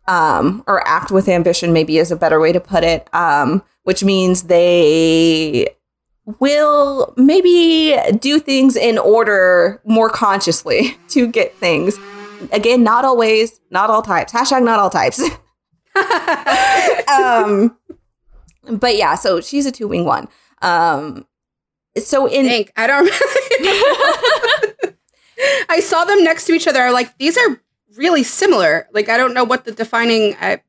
[0.08, 4.03] um, or act with ambition, maybe is a better way to put it, um, which
[4.03, 5.68] means they
[6.26, 11.98] will maybe do things in order more consciously to get things.
[12.52, 14.34] Again, not always, not all types.
[14.34, 15.19] Hashtag not all types.
[17.07, 17.77] um,
[18.80, 20.27] but yeah, so she's a two wing one.
[20.61, 21.26] Um,
[21.98, 23.10] so in Think I don't.
[25.69, 26.81] I saw them next to each other.
[26.81, 27.61] I'm like, these are
[27.95, 28.88] really similar.
[28.93, 30.35] Like, I don't know what the defining.
[30.39, 30.61] I,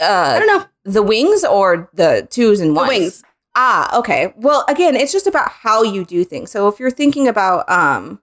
[0.00, 2.88] I uh, don't know the wings or the twos and the ones.
[2.88, 3.22] wings.
[3.54, 4.32] Ah, okay.
[4.36, 6.50] Well, again, it's just about how you do things.
[6.50, 8.20] So if you're thinking about um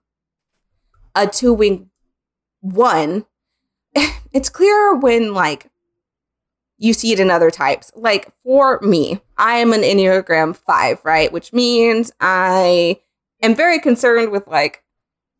[1.14, 1.90] a two wing
[2.60, 3.26] one,
[4.32, 5.70] it's clearer when like
[6.78, 7.92] you see it in other types.
[7.94, 11.30] Like for me, I am an Enneagram five, right?
[11.30, 13.00] Which means I
[13.42, 14.82] am very concerned with like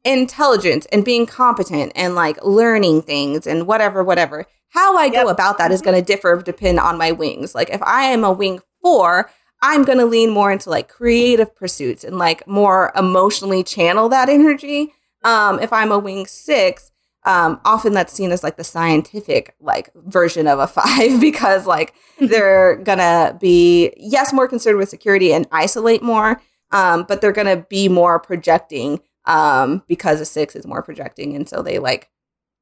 [0.05, 4.47] intelligence and being competent and like learning things and whatever, whatever.
[4.69, 7.55] How I go about that is going to differ depend on my wings.
[7.55, 9.31] Like if I am a wing four,
[9.63, 14.29] I'm going to lean more into like creative pursuits and like more emotionally channel that
[14.29, 14.93] energy.
[15.23, 16.91] Um, if I'm a wing six,
[17.25, 21.95] um, often that's seen as like the scientific like version of a five because like
[22.19, 26.41] they're gonna be yes more concerned with security and isolate more,
[26.73, 31.47] um, but they're gonna be more projecting um, because a six is more projecting, and
[31.49, 32.09] so they like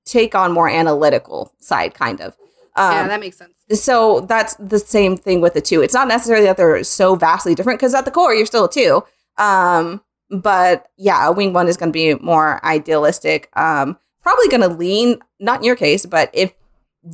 [0.04, 2.36] take on more analytical side kind of.
[2.74, 3.57] Um, yeah, that makes sense.
[3.72, 5.82] So that's the same thing with the two.
[5.82, 8.70] It's not necessarily that they're so vastly different because at the core you're still a
[8.70, 9.02] two.
[9.36, 13.48] Um, but yeah, a wing one is going to be more idealistic.
[13.56, 16.52] Um, probably going to lean, not in your case, but if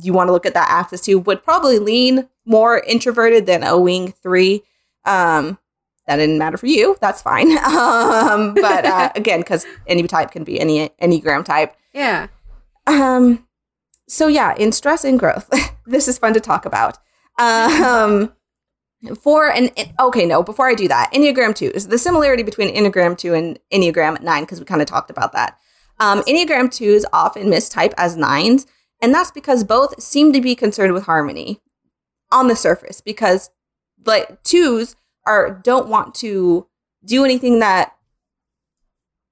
[0.01, 3.77] you want to look at that axis two, would probably lean more introverted than a
[3.77, 4.63] wing three.
[5.05, 5.57] Um,
[6.07, 6.97] that didn't matter for you.
[7.01, 7.57] That's fine.
[7.65, 11.75] Um, but uh, again, because any type can be any enneagram type.
[11.93, 12.27] Yeah.
[12.87, 13.44] Um,
[14.07, 15.49] so yeah, in stress and growth,
[15.85, 16.97] this is fun to talk about.
[17.39, 18.33] Um,
[19.21, 19.69] for an
[19.99, 23.59] okay, no, before I do that, Enneagram two is the similarity between Enneagram two and
[23.71, 25.57] Enneagram nine because we kind of talked about that.
[25.99, 28.65] Um, Enneagram twos often mistype as nines,
[29.01, 31.61] and that's because both seem to be concerned with harmony
[32.31, 33.49] on the surface because
[34.05, 34.95] like twos
[35.25, 36.67] are don't want to
[37.03, 37.94] do anything that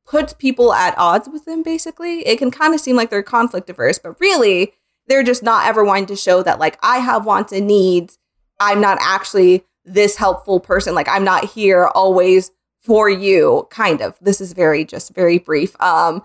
[0.05, 2.25] puts people at odds with them basically.
[2.27, 4.73] It can kind of seem like they're conflict averse but really
[5.07, 8.17] they're just not ever wanting to show that like i have wants and needs.
[8.59, 10.95] I'm not actually this helpful person.
[10.95, 12.51] Like i'm not here always
[12.81, 14.15] for you kind of.
[14.21, 15.79] This is very just very brief.
[15.81, 16.23] Um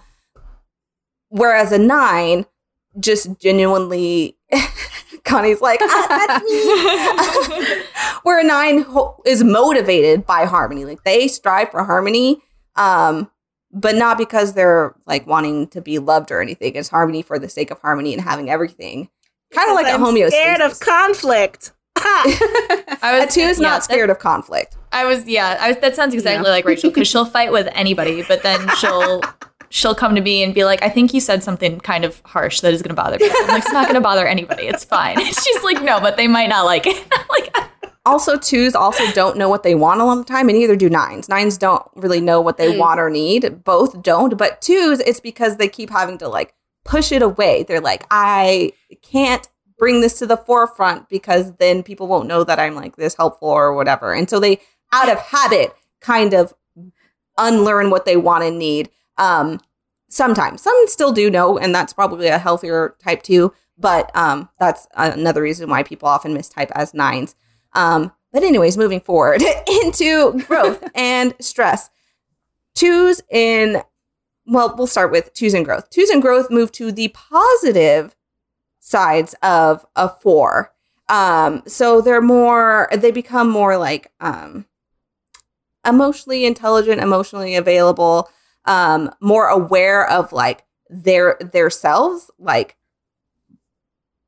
[1.28, 2.46] whereas a nine
[2.98, 4.36] just genuinely
[5.24, 7.82] Connie's like, ah, that's me.
[8.22, 10.84] Where a nine ho- is motivated by harmony.
[10.84, 12.40] Like they strive for harmony,
[12.76, 13.30] um,
[13.80, 16.74] but not because they're like wanting to be loved or anything.
[16.74, 19.09] It's harmony for the sake of harmony and having everything.
[19.52, 20.30] Kind of like I'm a homeostasis.
[20.30, 21.72] Scared of conflict.
[21.96, 24.76] I a two is yeah, not scared of conflict.
[24.92, 25.56] I was yeah.
[25.60, 26.50] I was, that sounds exactly Yeah.
[26.52, 29.20] like Rachel because she'll fight with anybody, but then she'll
[29.70, 32.60] she'll come to me and be like, "I think you said something kind of harsh
[32.60, 34.64] that is going to bother people." I'm like, "It's not going to bother anybody.
[34.64, 37.54] It's fine." She's like, "No, but they might not like it." like,
[38.06, 40.76] Also, twos also don't know what they want a lot of the time, and neither
[40.76, 41.28] do nines.
[41.28, 42.78] Nines don't really know what they Mm.
[42.78, 43.62] want or need.
[43.64, 46.54] Both don't, but twos, it's because they keep having to like
[46.86, 47.64] push it away.
[47.64, 48.72] They're like, I
[49.02, 49.46] can't
[49.76, 53.48] bring this to the forefront because then people won't know that I'm like this helpful
[53.50, 54.14] or whatever.
[54.14, 54.58] And so they,
[54.92, 56.54] out of habit, kind of
[57.36, 58.90] unlearn what they want and need.
[59.18, 59.60] Um,
[60.08, 63.52] sometimes some still do know, and that's probably a healthier type two.
[63.76, 67.36] But um, that's another reason why people often mistype as nines.
[67.74, 69.42] Um, but anyways, moving forward
[69.82, 71.90] into growth and stress.
[72.74, 73.82] Twos in
[74.46, 75.90] well, we'll start with twos and growth.
[75.90, 78.16] Twos and growth move to the positive
[78.80, 80.72] sides of a four.
[81.10, 84.66] Um, so they're more they become more like um
[85.86, 88.28] emotionally intelligent, emotionally available,
[88.68, 92.76] um, more aware of like their their selves, like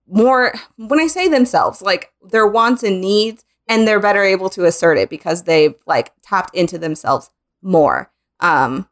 [0.08, 4.64] more when I say themselves, like their wants and needs, and they're better able to
[4.64, 7.30] assert it because they've like tapped into themselves
[7.62, 8.10] more.
[8.40, 8.88] Um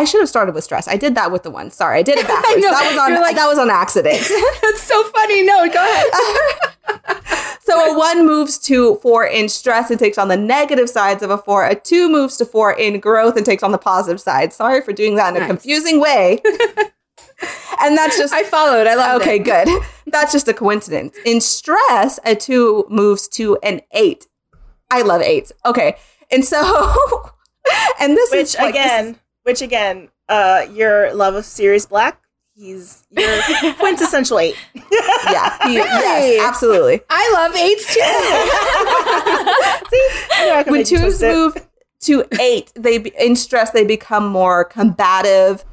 [0.00, 0.88] I should have started with stress.
[0.88, 1.70] I did that with the one.
[1.70, 2.62] Sorry, I did it backwards.
[2.62, 2.70] know.
[2.70, 4.18] That was on like- that was on accident.
[4.62, 5.42] That's so funny.
[5.44, 7.56] No, go ahead.
[7.60, 11.28] so a one moves to four in stress and takes on the negative sides of
[11.30, 11.66] a four.
[11.66, 14.54] A two moves to four in growth and takes on the positive side.
[14.54, 16.40] Sorry for doing that in a confusing way.
[17.82, 18.86] and that's just I followed.
[18.86, 19.44] I love okay, it.
[19.44, 19.68] good.
[20.06, 21.14] That's just a coincidence.
[21.26, 24.26] In stress, a two moves to an eight.
[24.90, 25.52] I love eights.
[25.66, 25.96] Okay.
[26.30, 26.58] And so
[28.00, 32.20] and this Which is like, this again, which again, uh, your love of Sirius Black.
[32.54, 34.54] He's your quintessential eight.
[34.74, 35.86] yeah, he- Really?
[35.88, 37.00] yes, absolutely.
[37.08, 38.00] I love eights too.
[40.32, 41.32] I know I can when twos it.
[41.32, 41.56] move
[42.02, 45.64] to eight, they in stress they become more combative,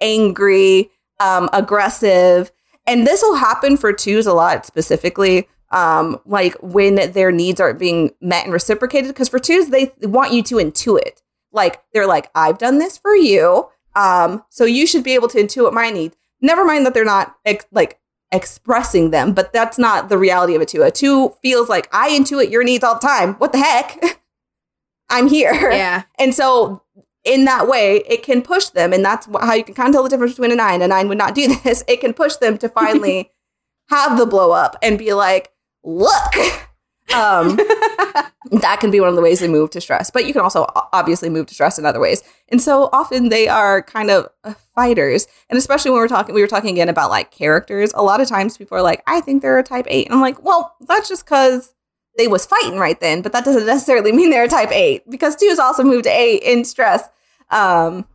[0.00, 0.90] angry,
[1.20, 2.50] um, aggressive,
[2.86, 5.48] and this will happen for twos a lot specifically.
[5.72, 10.32] Um, like when their needs aren't being met and reciprocated, because for twos they want
[10.32, 11.22] you to intuit.
[11.56, 15.38] Like they're like, I've done this for you, um, so you should be able to
[15.38, 16.16] intuit my needs.
[16.40, 17.98] Never mind that they're not ex- like
[18.30, 20.82] expressing them, but that's not the reality of a two.
[20.82, 23.34] A two feels like I intuit your needs all the time.
[23.34, 24.20] What the heck?
[25.08, 25.70] I'm here.
[25.70, 26.02] yeah.
[26.18, 26.82] And so
[27.24, 28.92] in that way, it can push them.
[28.92, 30.82] And that's how you can kind of tell the difference between a nine.
[30.82, 31.82] A nine would not do this.
[31.88, 33.30] It can push them to finally
[33.90, 35.52] have the blow up and be like,
[35.84, 36.65] look.
[37.14, 37.56] Um,
[38.50, 40.10] that can be one of the ways they move to stress.
[40.10, 42.22] But you can also obviously move to stress in other ways.
[42.48, 45.26] And so often they are kind of uh, fighters.
[45.48, 47.92] And especially when we're talking, we were talking again about like characters.
[47.94, 50.06] A lot of times people are like, I think they're a type eight.
[50.06, 51.74] And I'm like, well, that's just because
[52.16, 55.36] they was fighting right then, but that doesn't necessarily mean they're a type eight because
[55.36, 57.08] twos also move to eight in stress.
[57.50, 58.06] Um,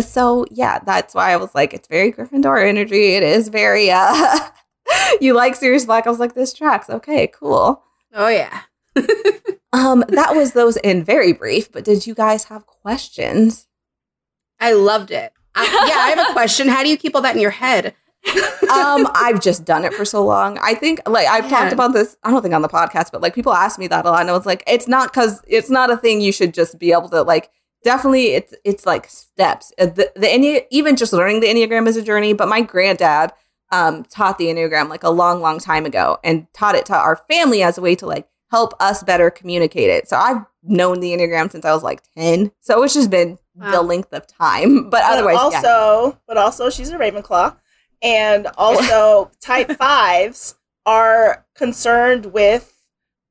[0.00, 3.14] so yeah, that's why I was like, it's very Gryffindor energy.
[3.14, 4.38] It is very uh
[5.20, 6.06] you like Sirius Black.
[6.06, 6.88] I was like, this tracks.
[6.88, 7.82] Okay, cool.
[8.14, 8.62] Oh yeah.
[9.72, 13.68] Um, that was those in very brief, but did you guys have questions?
[14.58, 15.32] I loved it.
[15.54, 16.66] I, yeah, I have a question.
[16.66, 17.94] How do you keep all that in your head?
[18.68, 20.58] um, I've just done it for so long.
[20.60, 21.50] I think like I've Yeah.
[21.60, 24.04] talked about this, I don't think on the podcast, but like people ask me that
[24.04, 24.20] a lot.
[24.22, 26.90] And I was like, it's not cause it's not a thing you should just be
[26.90, 27.48] able to like
[27.84, 29.72] definitely it's it's like steps.
[29.78, 33.30] Uh, The the Enne- even just learning the Enneagram is a journey, but my granddad
[33.70, 37.16] um taught the Enneagram like a long, long time ago and taught it to our
[37.16, 40.08] family as a way to like help us better communicate it.
[40.08, 42.50] So I've known the Enneagram since I was like 10.
[42.60, 44.84] So it's just been the length of time.
[44.84, 46.18] But, But otherwise, also, yeah.
[46.26, 47.56] but also, she's a Ravenclaw,
[48.02, 50.56] and also type fives
[50.86, 52.74] are concerned with,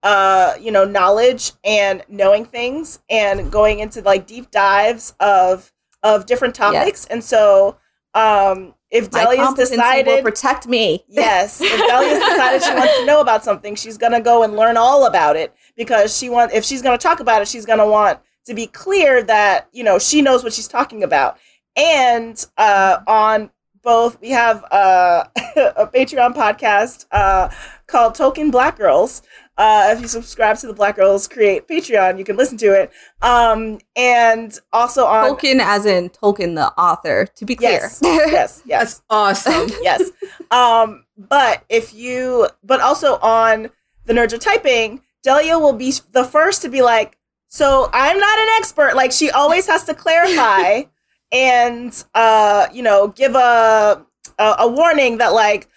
[0.03, 5.71] uh, you know, knowledge and knowing things and going into like deep dives of
[6.03, 7.05] of different topics.
[7.07, 7.77] And so,
[8.13, 11.03] um, if my Delia's competency will decided, protect me.
[11.07, 14.77] yes, if Delia's decided she wants to know about something, she's gonna go and learn
[14.77, 18.19] all about it because she want if she's gonna talk about it, she's gonna want
[18.45, 21.37] to be clear that you know she knows what she's talking about.
[21.75, 23.51] And uh, on
[23.81, 25.25] both, we have uh,
[25.55, 27.49] a Patreon podcast uh,
[27.87, 29.21] called Token Black Girls.
[29.60, 32.94] Uh, if you subscribe to the Black Girls Create Patreon, you can listen to it.
[33.22, 37.81] Um, and also on Tolkien, as in Tolkien, the author, to be clear.
[37.81, 39.69] yes, yes, yes That's awesome.
[39.81, 40.11] yes.
[40.49, 43.69] Um, but if you, but also on
[44.06, 47.18] the Nerds Are Typing, Delia will be the first to be like,
[47.49, 48.95] so I'm not an expert.
[48.95, 50.84] Like she always has to clarify
[51.34, 54.06] and, uh, you know, give a,
[54.38, 55.68] a, a warning that like,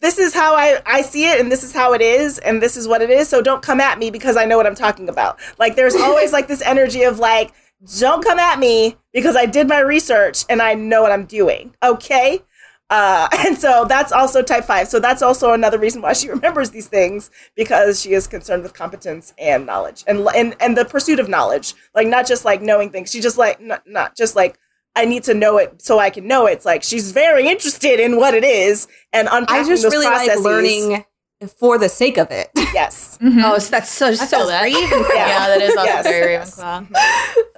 [0.00, 2.76] this is how I, I see it and this is how it is and this
[2.76, 3.28] is what it is.
[3.28, 5.38] So don't come at me because I know what I'm talking about.
[5.58, 7.52] Like there's always like this energy of like,
[7.98, 11.74] don't come at me because I did my research and I know what I'm doing.
[11.82, 12.42] Okay.
[12.88, 14.88] Uh, and so that's also type five.
[14.88, 18.74] So that's also another reason why she remembers these things because she is concerned with
[18.74, 21.74] competence and knowledge and and and the pursuit of knowledge.
[21.94, 23.10] Like not just like knowing things.
[23.10, 24.58] She just like not, not just like
[25.00, 26.52] I need to know it so I can know it.
[26.52, 30.06] It's like she's very interested in what it is and unpacking I just those really
[30.06, 30.44] processes.
[30.44, 31.04] like learning
[31.58, 32.50] for the sake of it.
[32.74, 33.18] Yes.
[33.20, 33.42] Mhm.
[33.44, 34.64] Oh, so that's so I feel so that.
[34.70, 35.08] Ravenclaw.
[35.14, 36.04] yeah, that is also Yes.
[36.06, 36.60] very Yes.
[36.60, 36.86] Ravenclaw.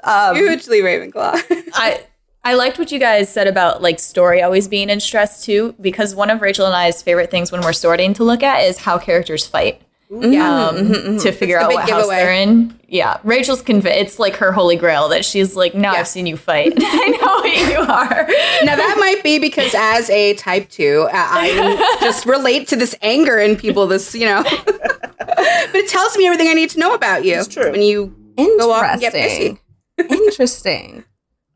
[0.04, 1.42] Um, Hugely Ravenclaw.
[1.74, 2.00] I
[2.44, 6.14] I liked what you guys said about like story always being in stress too, because
[6.14, 8.98] one of Rachel and I's favorite things when we're sorting to look at is how
[8.98, 9.82] characters fight.
[10.20, 10.66] Yeah.
[10.68, 11.22] Um, mhm, mhm.
[11.22, 12.16] to figure out big what house giveaway.
[12.16, 12.78] they're in.
[12.86, 13.98] Yeah, Rachel's convinced.
[13.98, 16.00] It's like her holy grail that she's like, no, Yeah.
[16.00, 16.74] I've seen you fight.
[16.76, 18.26] I know what you are.
[18.66, 22.94] now that might be because as a type two, uh, I just relate to this
[23.00, 23.86] anger in people.
[23.86, 24.42] This you know,
[25.18, 27.38] but it tells me everything I need to know about you.
[27.38, 27.70] It's true.
[27.72, 29.58] When you go off and get Interesting.
[29.98, 31.04] Interesting.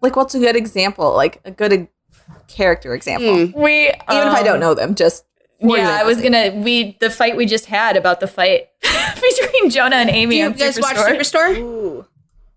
[0.00, 1.14] Like, what's a good example?
[1.14, 1.88] Like a good e-
[2.48, 3.28] character example.
[3.28, 3.54] Mm.
[3.54, 3.94] we Even
[4.28, 7.36] if I don't um, know them, just for yeah, I was gonna we the fight
[7.36, 10.96] we just had about the fight between Jonah and Amy do you on guys watch
[10.96, 11.16] Superstore.
[11.18, 11.58] Superstore?
[11.58, 12.06] Ooh.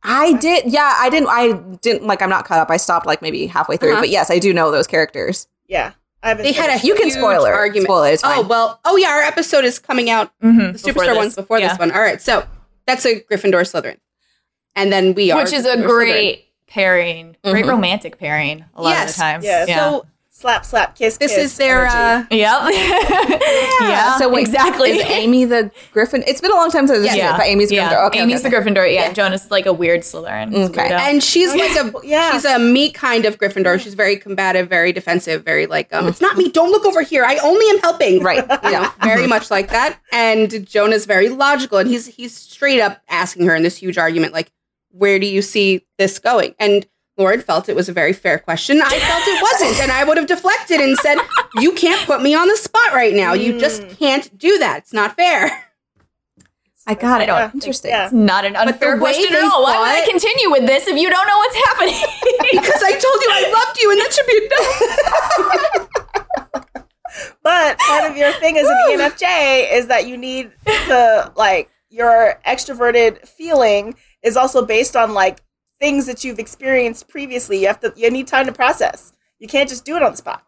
[0.03, 0.65] I did.
[0.71, 1.27] Yeah, I didn't.
[1.29, 2.21] I didn't like.
[2.21, 2.69] I'm not caught up.
[2.71, 3.91] I stopped like maybe halfway through.
[3.93, 4.01] Uh-huh.
[4.03, 5.47] But yes, I do know those characters.
[5.67, 5.91] Yeah.
[6.23, 7.49] I haven't They had a You can huge spoil it.
[7.51, 7.85] argument.
[7.87, 8.13] Spoil it.
[8.13, 8.79] It's Oh well.
[8.85, 10.31] Oh yeah, our episode is coming out.
[10.41, 11.17] Mhm, The before Superstore this.
[11.17, 11.67] one's before Yeah.
[11.69, 11.91] this one.
[11.91, 12.45] All right, so
[12.87, 13.97] that's a Gryffindor Slytherin,
[14.75, 15.87] and then we are which is a Gryffindor, Slytherin.
[15.87, 17.69] great pairing, great Mhm.
[17.69, 18.65] romantic pairing.
[18.75, 19.09] A lot Yes.
[19.11, 19.45] of the times.
[19.45, 19.67] Yes.
[19.69, 19.77] Yeah.
[19.89, 20.05] So
[20.39, 21.85] slap, slap, kiss, this kiss is their.
[21.85, 22.41] energy.
[22.41, 23.41] uh Yep.
[23.81, 24.17] yeah.
[24.17, 24.91] So wait, exactly.
[24.91, 26.23] Is Amy the Griffin?
[26.27, 27.35] It's been a long time since I've seen yeah.
[27.35, 27.89] it, but Amy's yeah.
[27.89, 28.07] Gryffindor.
[28.07, 28.93] Okay, Amy's okay, the Gryffindor.
[28.93, 29.07] Yeah.
[29.07, 29.13] Yeah.
[29.13, 30.53] Jonah's like a weird Slytherin.
[30.69, 30.89] Okay.
[30.91, 32.31] And she's like a Yeah.
[32.31, 33.79] she's a me kind of Gryffindor.
[33.79, 36.07] She's very combative, very defensive, very like um.
[36.07, 36.49] It's not me.
[36.49, 37.25] Don't look over here.
[37.25, 38.23] I only am helping.
[38.23, 38.45] Right.
[38.69, 38.91] Yeah.
[39.03, 39.99] very much like that.
[40.11, 44.31] And Jonah's very logical, and he's he's straight up asking her in this huge argument,
[44.31, 44.51] like,
[44.91, 46.85] "Where do you see this going?" And
[47.19, 48.81] Lauren felt it was a very fair question.
[48.81, 51.17] I felt it wasn't, and I would have deflected and said,
[51.55, 53.33] "You can't put me on the spot right now.
[53.33, 53.99] You just Mm.
[53.99, 54.77] can't do that.
[54.79, 55.65] It's not fair."
[56.87, 57.27] I got it.
[57.27, 57.51] Yeah.
[57.53, 57.91] Interesting.
[57.91, 58.05] Yeah.
[58.05, 59.61] It's not an unfair question at all.
[59.63, 61.93] Why would I continue with this if you don't know what's happening?
[62.51, 65.87] because I told you I loved you, and that should be enough.
[67.43, 70.51] But part of your thing as an ENFJ is that you need
[70.87, 75.41] to like your extroverted feeling is also based on like
[75.79, 77.59] things that you've experienced previously.
[77.61, 79.13] You have to you need time to process.
[79.39, 80.43] You can't just do it on the spot.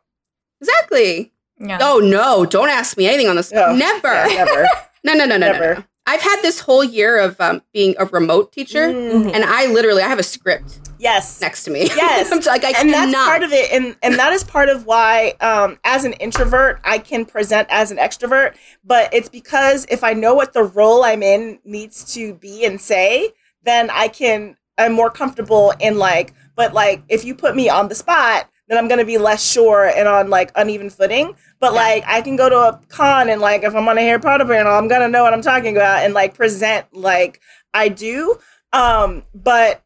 [0.60, 1.32] Exactly.
[1.60, 1.78] yeah.
[1.82, 2.46] Oh no!
[2.46, 3.52] Don't ask me anything on this.
[3.52, 3.74] No.
[3.76, 4.14] Never.
[4.28, 4.68] Yeah, never.
[5.04, 5.76] No, no, no, no, no, Never.
[5.78, 5.84] no.
[6.06, 10.04] I've had this whole year of um, being a remote teacher, Mm, and I literally
[10.04, 11.42] I have a script yes.
[11.42, 11.90] next to me.
[11.96, 12.32] Yes.
[12.32, 13.12] I'm like I and cannot.
[13.12, 16.80] that's part of it and and that is part of why um as an introvert
[16.84, 18.54] i can present as an extrovert
[18.84, 22.80] but it's because if i know what the role i'm in needs to be and
[22.80, 23.32] say
[23.64, 27.88] then i can i'm more comfortable in like but like if you put me on
[27.88, 31.36] the spot then i'm gonna be less sure and on like uneven footing.
[31.60, 34.20] But like i can go to a con and like if i'm on a harry
[34.20, 37.42] potter panel i'm gonna know what i'm talking about and like present like
[37.74, 38.40] i do.
[38.74, 39.84] Um but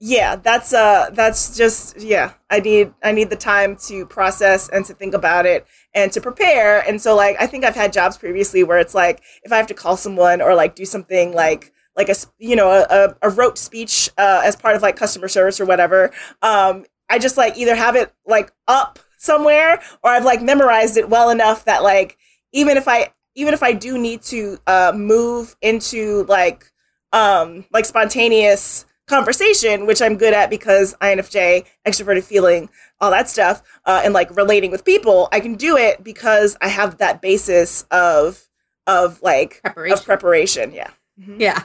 [0.00, 4.84] yeah that's uh that's just yeah i need i need the time to process and
[4.86, 6.80] to think about it and to prepare.
[6.88, 9.66] And so like i think i've had jobs previously where it's like if i have
[9.66, 13.16] to call someone or like do something like like a s- you know a, a,
[13.22, 16.10] a rote speech uh, as part of like customer service or whatever
[16.40, 21.10] um i just like either have it like up somewhere or i've like memorized it
[21.10, 22.16] well enough that like
[22.52, 26.72] even if i even if I do need to uh, move into like
[27.12, 32.68] um like spontaneous conversation, which I'm good at because INFJ, extroverted feeling,
[33.00, 36.66] all that stuff, uh, and like relating with people, I can do it because I
[36.68, 38.48] have that basis of
[38.88, 39.98] of like Preparation.
[39.98, 40.72] of preparation.
[40.72, 40.90] Yeah.
[41.16, 41.62] Yeah.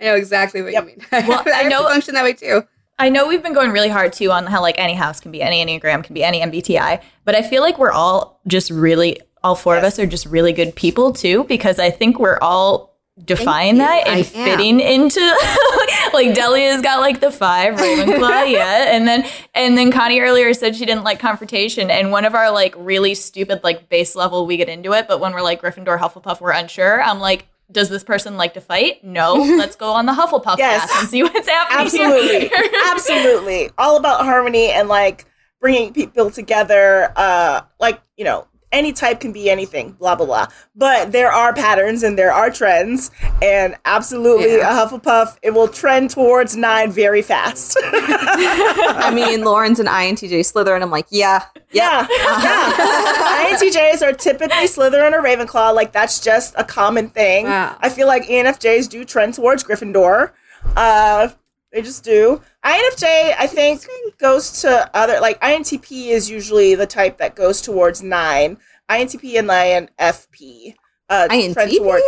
[0.00, 0.82] I know exactly what Yep.
[0.84, 1.06] you mean.
[1.28, 2.62] Well, I to know- function that way too.
[2.98, 5.42] I know we've been going really hard too on how like any house can be
[5.42, 9.54] any Enneagram can be any MBTI, but I feel like we're all just really all
[9.54, 13.78] four of us are just really good people too because I think we're all defying
[13.78, 15.20] that and fitting into
[16.14, 20.74] like Delia's got like the five Ravenclaw, yeah, and then and then Connie earlier said
[20.74, 24.56] she didn't like confrontation, and one of our like really stupid like base level we
[24.56, 27.02] get into it, but when we're like Gryffindor, Hufflepuff, we're unsure.
[27.02, 27.46] I'm like.
[27.70, 29.02] Does this person like to fight?
[29.02, 29.34] No.
[29.58, 30.90] Let's go on the Hufflepuff Yes.
[30.90, 31.78] path and see what's happening.
[31.86, 32.50] Absolutely.
[32.90, 33.70] Absolutely.
[33.78, 35.24] All about harmony and like
[35.60, 37.12] bringing people together.
[37.16, 38.46] Uh, like, you know,
[38.76, 40.46] any type can be anything, blah, blah, blah.
[40.74, 43.10] But there are patterns and there are trends.
[43.42, 44.84] And absolutely, Yeah.
[44.84, 47.78] a Hufflepuff, it will trend towards nine very fast.
[47.82, 50.82] I mean, Lauren's an INTJ Slytherin.
[50.82, 52.06] I'm like, yeah, yeah.
[52.10, 53.48] yeah.
[53.56, 55.74] INTJs are typically Slytherin or Ravenclaw.
[55.74, 57.46] Like, that's just a common thing.
[57.46, 57.76] Wow.
[57.80, 60.32] I feel like ENFJs do trend towards Gryffindor.
[60.76, 61.28] Uh,
[61.76, 62.40] they just do.
[62.64, 63.82] INFJ, I think,
[64.16, 68.56] goes to other like INTP is usually the type that goes towards nine.
[68.90, 70.74] INTP and INFP.
[71.10, 71.76] Uh, INTP?
[71.76, 72.00] toward-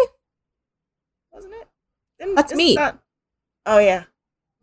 [1.31, 1.69] wasn't it?
[2.19, 2.77] Didn't- That's me.
[2.77, 2.99] not-
[3.67, 4.05] oh yeah,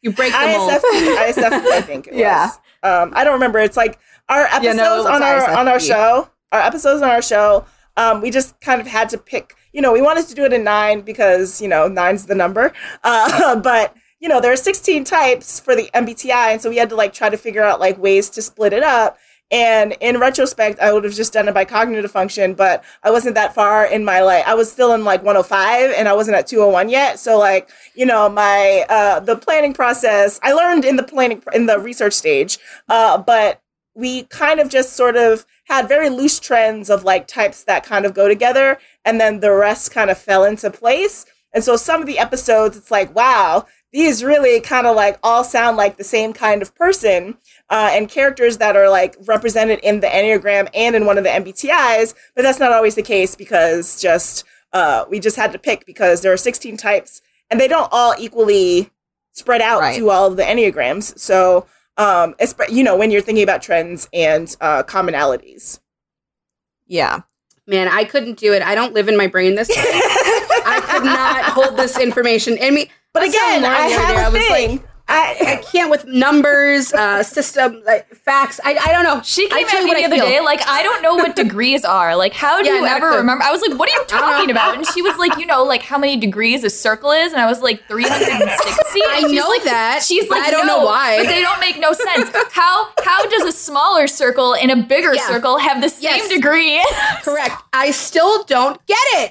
[0.00, 0.70] You break the mold.
[0.70, 1.16] ISFP.
[1.16, 2.20] ISFP, I think it was.
[2.20, 2.50] Yeah.
[2.82, 3.58] Um, I don't remember.
[3.58, 3.98] It's like
[4.30, 6.30] our episodes Yeah, no, on our on our show.
[6.52, 7.66] Our episodes on our show.
[7.98, 9.54] Um, we just kind of had to pick.
[9.72, 12.72] You know, we wanted to do it in nine because you know nine's the number.
[13.04, 16.88] Uh, but you know, there are 16 types for the MBTI, and so we had
[16.88, 19.18] to like try to figure out like ways to split it up.
[19.50, 23.34] And in retrospect, I would have just done it by cognitive function, but I wasn't
[23.36, 26.46] that far in my like I was still in like 105 and I wasn't at
[26.46, 27.18] 201 yet.
[27.18, 31.64] So like, you know, my uh the planning process, I learned in the planning in
[31.64, 32.58] the research stage.
[32.90, 33.62] Uh but
[33.98, 38.06] we kind of just sort of had very loose trends of like types that kind
[38.06, 41.26] of go together and then the rest kind of fell into place.
[41.52, 45.42] And so some of the episodes it's like, wow, these really kind of like all
[45.42, 47.38] sound like the same kind of person
[47.70, 51.30] uh, and characters that are like represented in the Enneagram and in one of the
[51.30, 55.84] MBTIs, but that's not always the case because just uh, we just had to pick
[55.86, 57.20] because there are 16 types
[57.50, 58.90] and they don't all equally
[59.32, 59.96] spread out Right.
[59.98, 61.18] to all of the Enneagrams.
[61.18, 61.66] So,
[61.98, 65.80] um, espe- you know, when you're thinking about trends and uh, commonalities.
[66.86, 67.20] yeah.
[67.66, 68.62] Man, I couldn't do it.
[68.62, 69.74] I don't live in my brain this way.
[69.76, 72.90] I could not hold this information in me.
[73.12, 74.16] But again, Lauren I the other have day.
[74.16, 74.70] a I was thing.
[74.78, 78.60] like, I, I can't with numbers, uh, system, like facts.
[78.62, 79.22] I, I don't know.
[79.24, 80.26] She came at me the other feel.
[80.26, 82.14] day, like, I don't know what degrees are.
[82.14, 83.42] Like, how do Yeah, you ever remember?
[83.42, 84.76] I was like, what are you talking about?
[84.76, 87.32] And she was like, you know, like how many degrees a circle is?
[87.32, 89.00] And I was like, 360?
[89.08, 91.16] I know like, that, She's like, I don't no, know why.
[91.18, 92.30] But they don't make no sense.
[92.52, 95.26] How how does a smaller circle and a bigger Yeah.
[95.26, 96.28] circle have the same Yes.
[96.28, 96.84] degree?
[97.24, 97.54] Correct.
[97.72, 99.30] I still don't get it.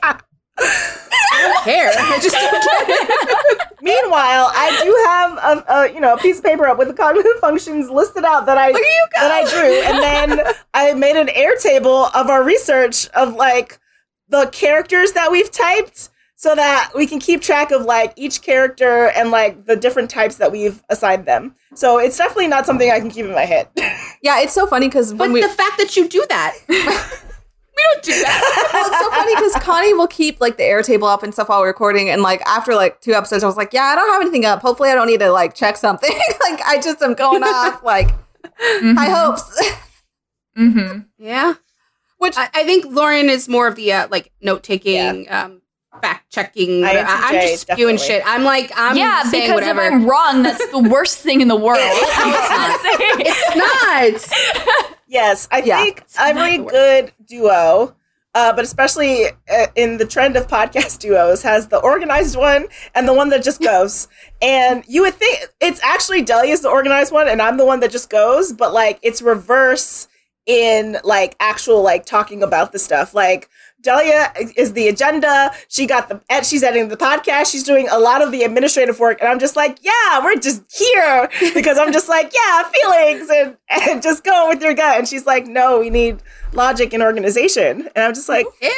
[0.59, 1.91] I don't care.
[1.95, 3.67] I just don't get it.
[3.81, 6.93] Meanwhile, I do have a, a you know a piece of paper up with the
[6.93, 9.21] cognitive functions listed out that I Look at you go.
[9.21, 13.79] that I drew, and then I made an Airtable of our research of like
[14.29, 19.07] the characters that we've typed, so that we can keep track of like each character
[19.15, 21.55] and like the different types that we've assigned them.
[21.75, 23.67] So it's definitely not something I can keep in my head.
[24.21, 26.55] Yeah, it's so funny because But we the fact that you do that,
[27.77, 28.69] we don't do that.
[28.73, 31.61] well, it's so funny because Connie will keep like the Airtable up and stuff while
[31.61, 34.21] we're recording, and like after like two episodes, I was like, yeah, I don't have
[34.21, 34.61] anything up.
[34.61, 36.09] Hopefully, I don't need to like check something.
[36.41, 38.09] like I just am going off like
[38.59, 39.61] high hopes.
[40.57, 40.99] mm-hmm.
[41.17, 41.53] Yeah.
[42.17, 45.61] Which I, I think Lauren is more of the uh, like note taking, um,
[46.01, 46.83] fact checking.
[46.83, 47.97] I'm just spewing definitely.
[47.99, 48.23] shit.
[48.25, 49.81] I'm like, I'm yeah, saying because whatever.
[49.83, 51.79] if I'm wrong, that's the worst thing in the world.
[51.81, 54.96] it's not.
[55.07, 55.81] Yes, I Yeah.
[55.83, 57.95] think every good duo,
[58.35, 63.07] uh, but especially uh, in the trend of podcast duos, has the organized one and
[63.07, 64.07] the one that just goes.
[64.41, 67.91] and you would think it's actually Delia's the organized one, and I'm the one that
[67.91, 70.07] just goes, but like it's reverse
[70.45, 73.13] in like actual like talking about the stuff.
[73.13, 73.49] Like
[73.87, 75.51] Delia is the agenda.
[75.69, 77.49] She got the she's editing the podcast.
[77.49, 80.61] She's doing a lot of the administrative work, and I'm just like, yeah, we're just
[80.77, 84.97] here because I'm just like, yeah, feelings and and just going with your gut.
[84.97, 87.87] And she's like, no, we need logic and organization.
[87.95, 88.69] And I'm just like, yeah,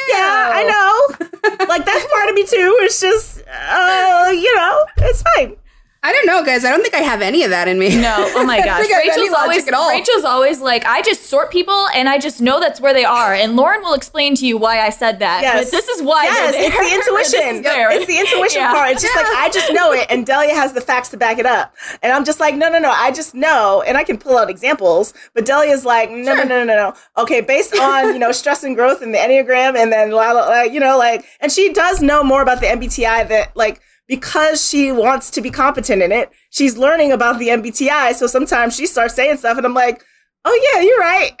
[0.54, 1.66] I know.
[1.66, 2.78] like that's part of me too.
[2.82, 5.56] It's just, uh, you know, it's fine.
[6.02, 6.64] I don't know, guys.
[6.64, 8.00] I don't think I have any of that in me.
[8.00, 8.80] No, oh my I don't gosh.
[8.80, 9.90] think I have any Rachel's logic always at all.
[9.90, 13.34] Rachel's always like, I just sort people and I just know that's where they are.
[13.34, 15.42] And Lauren will explain to you why I said that.
[15.42, 15.66] Yes.
[15.66, 16.94] But this is why Yes, it's the
[17.34, 17.56] intuition.
[17.56, 17.90] is there.
[17.90, 18.72] It's the intuition Yeah.
[18.72, 18.92] part.
[18.92, 21.44] It's just like I just know it, and Delia has the facts to back it
[21.44, 21.74] up.
[22.02, 22.90] And I'm just like, no, no, no.
[22.90, 25.12] I just know, and I can pull out examples.
[25.34, 26.94] But Delia's like, no, no, no, no, no, no.
[27.18, 30.46] Okay, based on you know stress and growth and the enneagram, and then la, la,
[30.48, 33.82] la, you know, like, and she does know more about the MBTI that like.
[34.10, 38.12] Because she wants to be competent in it, she's learning about the MBTI.
[38.14, 40.02] So sometimes she starts saying stuff, and I'm like,
[40.44, 41.30] "Oh yeah, you're right."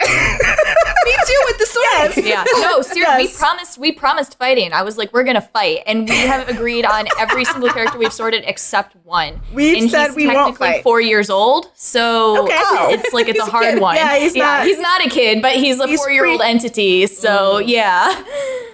[1.04, 2.24] me too with the sword.
[2.26, 4.72] Yeah, no, seriously, we promised we promised fighting.
[4.72, 8.12] I was like, we're gonna fight, and we have agreed on every single character we've
[8.12, 9.40] sorted except one.
[9.52, 10.82] We've and said he's we won't technically fight.
[10.84, 12.54] Four years old, so Okay.
[12.94, 13.16] it's oh.
[13.16, 13.80] like it's a a hard kid.
[13.80, 13.96] one.
[13.96, 17.06] Yeah, he's not- He's not a kid, but he's a He's four-year-old pre- entity.
[17.08, 17.66] So mm.
[17.66, 18.22] yeah.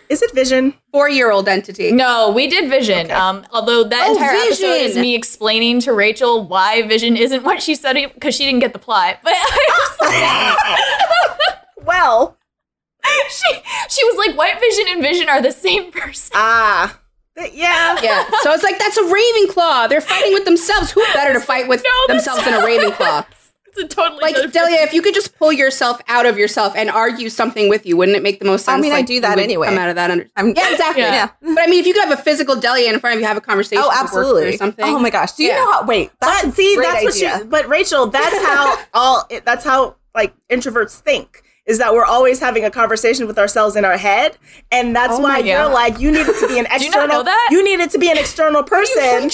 [0.09, 0.75] Is it Vision?
[0.93, 1.91] Four year old entity.
[1.93, 3.11] No, we did Vision.
[3.11, 7.63] Um, although that Oh, entire episode is me explaining to Rachel why Vision isn't what
[7.63, 9.19] she said because she didn't get the plot.
[9.25, 9.35] But
[11.85, 12.37] Well,
[13.29, 13.55] she
[13.89, 16.99] she was like, "White Vision and Vision are the same person." ah,
[17.53, 17.99] yeah.
[18.03, 18.25] Yeah.
[18.43, 19.89] So it's like that's a Ravenclaw.
[19.89, 20.91] They're fighting with themselves.
[20.93, 23.27] Who better to fight with No, themselves than a Ravenclaw?
[23.79, 26.73] It's a totally Like different- Delia, if you could just pull yourself out of yourself
[26.77, 28.79] and argue something with you, wouldn't it make the most sense?
[28.79, 29.67] I mean, I do that would anyway.
[29.69, 30.27] Come out of that under.
[30.37, 31.03] I'm- yeah, exactly.
[31.03, 31.29] Yeah.
[31.43, 33.37] But I mean, if you could have a physical Delia in front of you, have
[33.37, 33.83] a conversation.
[33.87, 34.49] Oh, absolutely.
[34.49, 34.85] Or something.
[34.85, 35.33] Oh my gosh.
[35.33, 35.57] Do you Yeah.
[35.57, 35.85] know how?
[35.85, 37.39] Wait, that's But see, great that's what idea.
[37.39, 37.45] she.
[37.45, 39.29] But Rachel, that's how all.
[39.45, 41.43] That's how like introverts think.
[41.67, 44.39] Is that we're always having a conversation with ourselves in our head,
[44.71, 45.73] and that's Oh why you're God.
[45.73, 47.09] like you needed to be an you not external.
[47.09, 47.49] know that?
[47.51, 49.31] You needed to be an external person.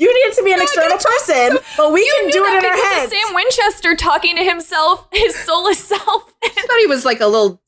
[0.00, 2.80] You needed to be an external person, but we can do it in our because
[2.80, 3.12] of heads.
[3.12, 6.34] Sam Winchester talking to himself, his soulless self.
[6.44, 7.60] I thought he was like a little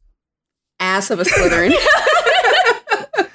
[0.80, 1.72] ass of a Slytherin.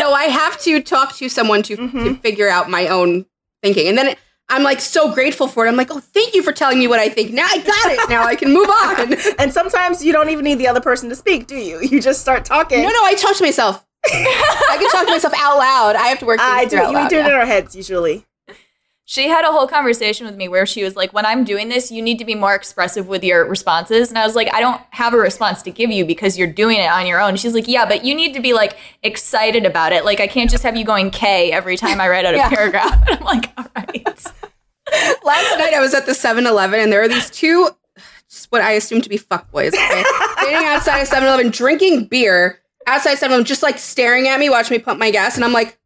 [0.00, 2.04] No, I have to talk to someone to, Mm-hmm.
[2.04, 3.26] to figure out my own
[3.62, 3.88] thinking.
[3.88, 4.14] And then
[4.48, 5.68] I'm like so grateful for it.
[5.68, 7.32] I'm like, oh, thank you for telling me what I think.
[7.32, 8.08] Now I got it.
[8.10, 9.14] Now I can move on.
[9.38, 11.80] And sometimes you don't even need the other person to speak, do you?
[11.80, 12.82] You just start talking.
[12.82, 13.84] No, no, I talk to myself.
[14.12, 15.96] I can talk to myself out loud.
[15.96, 16.38] I have to work.
[16.40, 16.76] I do.
[16.78, 17.28] out We loud, do it yeah.
[17.28, 18.24] in our heads usually.
[19.10, 21.90] She had a whole conversation with me where she was like, "When I'm doing this,
[21.90, 24.82] you need to be more expressive with your responses." And I was like, "I don't
[24.90, 27.66] have a response to give you because you're doing it on your own." She's like,
[27.68, 30.04] "Yeah, but you need to be like excited about it.
[30.04, 32.50] Like I can't just have you going K every time I write out a Yeah.
[32.50, 34.04] paragraph." And I'm like, "All right."
[35.24, 37.68] Last night I was at the 7-Eleven and there were these two,
[38.30, 40.04] just what I assume to be fuckboys, okay?
[40.38, 44.82] Standing outside of 7-Eleven drinking beer outside 7-Eleven, just like staring at me, watching me
[44.82, 45.36] pump my gas.
[45.36, 45.78] And I'm like,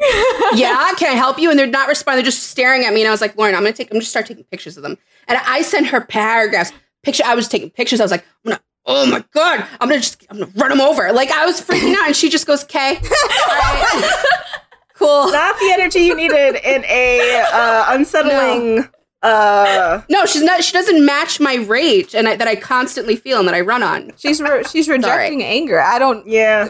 [0.54, 1.50] yeah, can I help you?
[1.50, 2.22] And they're not responding.
[2.22, 3.00] They're just staring at me.
[3.02, 4.98] And I was like, Lauren, I'm gonna take, I'm gonna start taking pictures of them.
[5.28, 6.72] And I sent her paragraphs.
[7.02, 7.24] Picture.
[7.26, 8.00] I was taking pictures.
[8.00, 8.60] I was like, I'm gonna.
[8.86, 9.66] Oh my god!
[9.80, 10.24] I'm gonna just.
[10.30, 11.12] I'm gonna run them over.
[11.12, 13.00] Like I was freaking out, and she just goes, "Okay,
[13.48, 14.24] right.
[14.94, 18.88] cool." Not the energy you needed in a uh, unsettling.
[19.22, 20.64] Uh, No, she's not.
[20.64, 23.82] She doesn't match my rage, and I, that I constantly feel and that I run
[23.82, 24.10] on.
[24.16, 25.80] She's re- she's rejecting anger.
[25.80, 26.26] I don't.
[26.38, 26.68] yeah.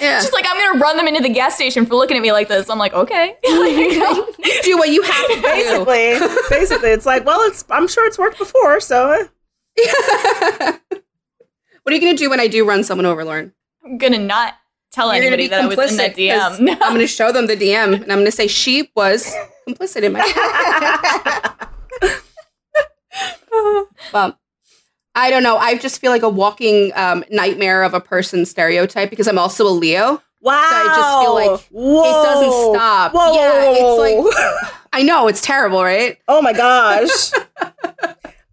[0.00, 2.32] Yeah, She's like, "I'm gonna run them into the gas station for looking at me
[2.32, 5.42] like this." I'm like, "Okay." you do what you have to do.
[5.42, 6.18] Basically,
[6.48, 7.64] basically, it's like, well, it's.
[7.70, 9.10] I'm sure it's worked before, so.
[9.10, 10.72] uh,
[11.82, 13.52] What are you gonna do when I do run someone over, Lauren?
[13.84, 14.54] I'm gonna not
[14.92, 16.38] tell You're anybody that I was in that complicit.
[16.38, 16.68] 'cause DM.
[16.82, 19.34] I'm gonna show them the DM, and I'm gonna say she was
[19.74, 21.66] complicit in my.
[24.12, 24.36] Bump.
[25.14, 25.56] I don't know.
[25.56, 29.66] I just feel like a walking um, nightmare of a person stereotype because I'm also
[29.66, 30.22] a Leo.
[30.40, 30.54] Wow.
[30.54, 32.02] I just feel like Whoa.
[32.08, 33.12] it doesn't stop.
[33.12, 36.18] Whoa, Yeah, it's like- I know it's terrible, right?
[36.28, 37.30] oh my gosh.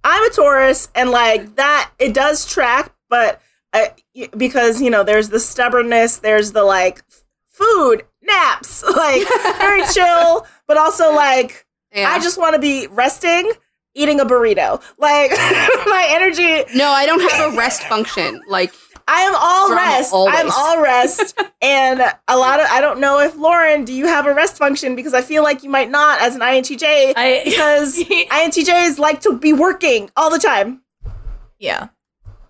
[0.04, 3.42] I'm a Taurus, and like that, it does track, but
[3.74, 3.92] I,
[4.38, 7.04] because you know, there's the stubbornness, there's the like
[7.48, 9.28] food, naps, like
[9.58, 12.10] very chill, but also like Yeah.
[12.10, 13.52] I just want to be resting,
[13.96, 14.82] eating a burrito.
[14.98, 15.32] Like
[15.86, 18.42] my energy, no, I don't have a rest function.
[18.48, 18.74] Like
[19.10, 20.14] I am all rest.
[20.14, 20.36] always.
[20.38, 21.40] I'm all rest.
[21.62, 24.96] and a lot of I don't know if Lauren, do you have a rest function?
[24.96, 27.14] Because I feel like you might not as an INTJ.
[27.16, 30.82] I because INTJs like to be working all the time.
[31.58, 31.88] yeah.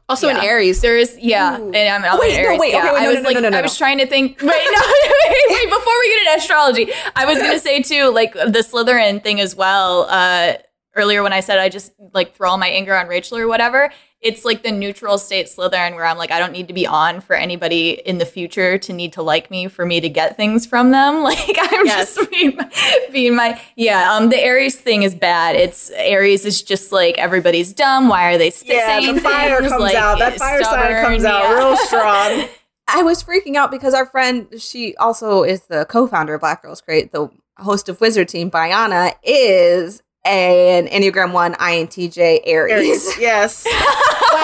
[0.09, 0.39] Also Yeah.
[0.39, 0.81] in Aries.
[0.81, 1.71] There is, yeah, Ooh.
[1.71, 2.79] and I'm out Wait, in no, wait, yeah.
[2.79, 4.37] okay, wait, I no, was no, no, like, no, no, I was trying to think.
[4.41, 4.51] Wait, no,
[5.29, 9.21] wait, wait, before we get into astrology, I was gonna say too, like the Slytherin
[9.23, 10.07] thing as well.
[10.09, 10.53] Uh,
[10.95, 13.91] earlier when I said I just like throw all my anger on Rachel or whatever,
[14.21, 17.21] it's like the neutral state Slytherin where I'm like, I don't need to be on
[17.21, 20.65] for anybody in the future to need to like me for me to get things
[20.65, 21.23] from them.
[21.23, 22.15] Like I'm Yes.
[22.15, 22.71] just being my,
[23.11, 24.13] being my yeah.
[24.15, 25.55] Um, the Aries thing is bad.
[25.55, 28.07] It's Aries is just like everybody's dumb.
[28.09, 29.71] Why are they sp- Yeah, saying the fire things?
[29.71, 30.17] comes Like, out.
[30.19, 31.53] That fire sign stubborn, comes out yeah.
[31.55, 32.49] real strong.
[32.87, 36.79] I was freaking out because our friend, she also is the co-founder of Black Girls
[36.81, 42.71] Create, the host of Wizard Tea, Bayana, is an Enneagram 1 INTJ Aries.
[42.73, 43.19] Aries.
[43.19, 43.67] Yes.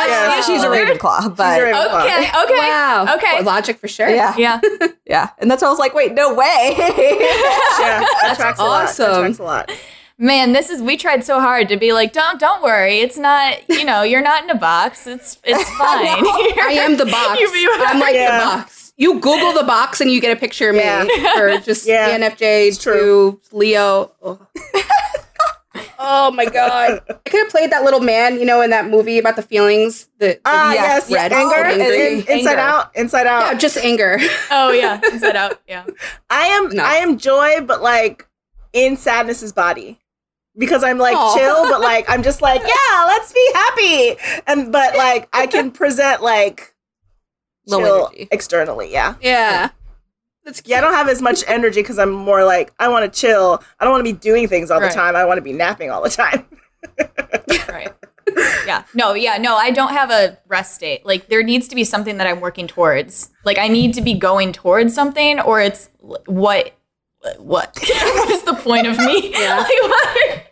[0.06, 0.46] Yes.
[0.48, 2.02] She's a Ravenclaw, but She's a Ravenclaw.
[2.06, 2.58] Okay, okay.
[2.58, 3.06] Wow.
[3.16, 3.34] Okay.
[3.36, 4.10] Well, logic for sure.
[4.10, 4.60] yeah, Yeah.
[5.06, 5.30] yeah.
[5.38, 6.76] And that's why I was like, wait, no way.
[6.78, 8.86] Yeah, that tracks a lot.
[8.86, 9.06] awesome.
[9.12, 9.72] That tracks a lot.
[10.18, 13.00] Man, this is we tried so hard to be like, don't don't worry.
[13.00, 15.06] It's not, you know, you're not in a box.
[15.08, 16.08] It's it's fine.
[16.08, 17.40] I am the box.
[17.40, 18.40] You- you- I'm like Yeah.
[18.40, 18.94] the box.
[18.98, 20.84] You Google the box and you get a picture of me
[21.38, 22.10] or just Yeah.
[22.18, 23.40] ENFJ true.
[23.52, 24.12] to Leo.
[24.22, 24.40] Oh.
[25.98, 27.02] Oh my god!
[27.10, 30.08] I could have played that little man, you know, in that movie about the feelings.
[30.20, 31.32] The, the Ah, Yes, yes.
[31.32, 31.56] red, anger.
[31.56, 32.08] angry.
[32.14, 32.60] In- inside Anger.
[32.60, 32.96] out.
[32.96, 33.42] Inside out.
[33.42, 34.18] yeah, just anger.
[34.52, 35.60] oh yeah, inside out.
[35.68, 35.86] Yeah.
[36.30, 36.84] I am No.
[36.84, 38.28] I am joy, but like
[38.74, 40.00] in sadness's body.
[40.56, 41.36] Because I'm like Aw.
[41.36, 44.16] chill, but like I'm just like, yeah, let's be happy.
[44.46, 46.76] And but like I can present like
[47.66, 48.28] Low chill energy.
[48.32, 49.16] externally, yeah.
[49.22, 49.70] Yeah,
[50.46, 50.72] that's cute.
[50.72, 53.64] Yeah, I don't have as much energy because I'm more like I want to chill.
[53.80, 54.90] I don't want to be doing things all Right.
[54.90, 55.16] the time.
[55.16, 56.46] I want to be napping all the time.
[57.70, 57.92] Right.
[58.66, 58.84] Yeah.
[58.94, 61.06] No, yeah, no, I don't have a rest state.
[61.06, 63.30] Like there needs to be something that I'm working towards.
[63.44, 66.74] Like I need to be going towards something or it's what
[67.38, 69.32] what what is the point of me?
[69.40, 69.58] Yeah.
[69.58, 70.44] Like, what?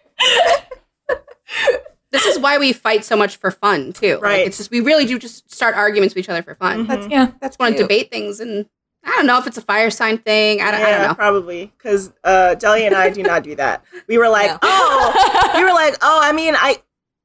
[2.11, 4.15] This is why we fight so much for fun too.
[4.15, 4.47] Like, Right.
[4.47, 6.85] it's just we really do just start arguments with each other for fun.
[6.87, 7.09] Mhm.
[7.09, 7.31] yeah.
[7.39, 8.65] That's want to debate things, and
[9.03, 10.61] I don't know if it's a fire sign thing.
[10.61, 11.15] I don't, I yeah, don't know.
[11.15, 13.83] probably because uh, Delia and I do not do that.
[14.07, 14.57] We were like, No.
[14.61, 16.77] oh, we were like, oh, I mean, I,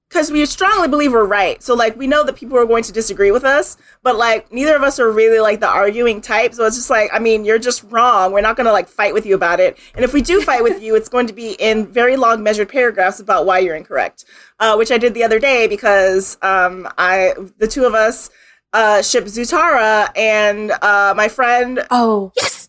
[0.09, 1.63] because we strongly believe we're right.
[1.63, 4.75] So like, we know that people are going to disagree with us, but like, neither
[4.75, 6.55] of us are really like the arguing type.
[6.55, 8.33] So it's just like, I mean, you're just wrong.
[8.33, 9.77] We're not going to like fight with you about it.
[9.95, 12.69] And if we do fight with you, it's going to be in very long measured
[12.71, 14.25] paragraphs about why you're incorrect,
[14.61, 18.31] uh, which I did the other day because um, I, the two of us.
[18.77, 22.69] Uh, ship Zutara and uh, my friend Oh, Yes,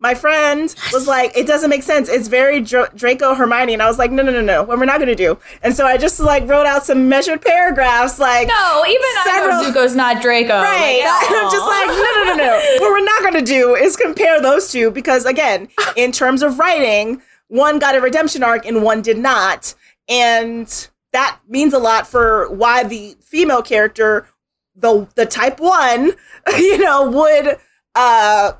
[0.00, 2.08] my friend was like, it doesn't make sense.
[2.08, 3.72] It's very Dra- Draco Hermione.
[3.72, 4.62] And I was like, no, no, no, no.
[4.64, 5.38] What we're not going to do.
[5.62, 9.70] And so I just like wrote out some measured paragraphs, like, No, even I know
[9.72, 10.54] Zuko's not Draco.
[10.60, 11.00] right.
[11.04, 12.52] Like, I'm just like, no, no, no, no.
[12.80, 16.58] what we're not going to do is compare those two because, again, in terms of
[16.58, 19.74] writing, one got a redemption arc and one did not.
[20.08, 20.66] And
[21.12, 24.26] that means a lot for why the female character,
[24.74, 26.12] the the type one,
[26.56, 27.58] you know, would
[27.94, 28.52] uh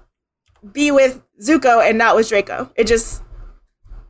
[0.73, 2.70] be with Zuko and not with Draco.
[2.77, 3.23] It just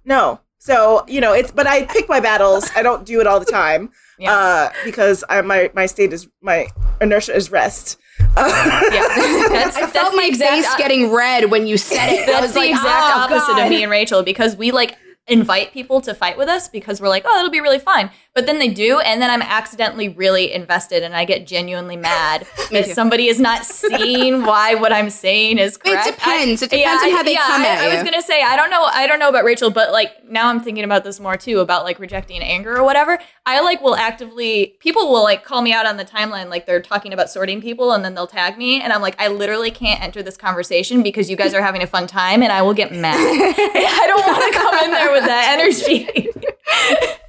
[0.05, 0.41] no.
[0.59, 2.71] So you know, it's but I pick my battles.
[2.75, 4.33] I don't do it all the time Yeah.
[4.33, 6.69] uh, because I, my my state is my
[7.01, 7.99] inertia is rest.
[8.21, 9.09] Uh, yeah.
[9.49, 12.27] That's, I that's felt my exact face getting red when you said it.
[12.27, 13.65] That's was the like, exact oh, opposite God.
[13.65, 17.09] of me and Rachel because we like invite people to fight with us because we're
[17.09, 18.11] like, oh, it'll be really fun.
[18.35, 22.49] But then they do, and then I'm accidentally really invested and I get genuinely mad
[22.73, 26.09] if somebody is not seeing why what I'm saying is correct.
[26.09, 26.61] It depends.
[26.61, 28.71] It I- depends on how they come I, at I was gonna say I don't
[28.71, 31.61] know I don't know about Rachel, but like now I'm thinking about this more too
[31.61, 33.21] about like rejecting anger or whatever.
[33.47, 36.83] I like will actively people will like call me out on the timeline like they're
[36.83, 40.03] talking about sorting people and then they'll tag me and I'm like I literally can't
[40.03, 42.93] enter this conversation because you guys are having a fun time and I will get
[42.93, 43.15] mad.
[43.17, 47.21] I don't want to come in there with that energy.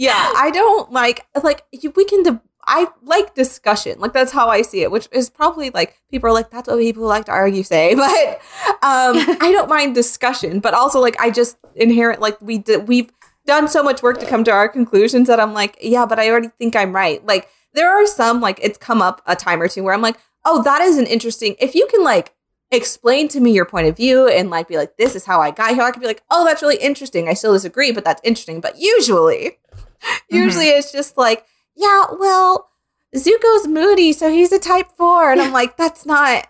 [0.00, 0.32] Yeah.
[0.36, 1.64] I don't like like
[1.94, 2.22] we can.
[2.22, 3.98] De- I like discussion.
[3.98, 6.78] Like that's how I see it, which is probably like people are like that's what
[6.78, 8.40] people like to argue say, but
[8.82, 10.60] um, I don't mind discussion.
[10.60, 13.10] But also like I just inherent like we did we've
[13.46, 16.30] done so much work to come to our conclusions that I'm like yeah, but I
[16.30, 17.24] already think I'm right.
[17.24, 20.18] Like there are some like it's come up a time or two where I'm like
[20.44, 22.34] oh that is an interesting if you can like
[22.72, 25.50] explain to me your point of view and like be like this is how I
[25.50, 28.20] got here I could be like oh that's really interesting I still disagree but that's
[28.24, 29.58] interesting but usually
[30.30, 31.44] usually it's just like
[31.76, 32.68] yeah well
[33.16, 36.46] Zuko's moody so he's a type 4 and I'm like that's not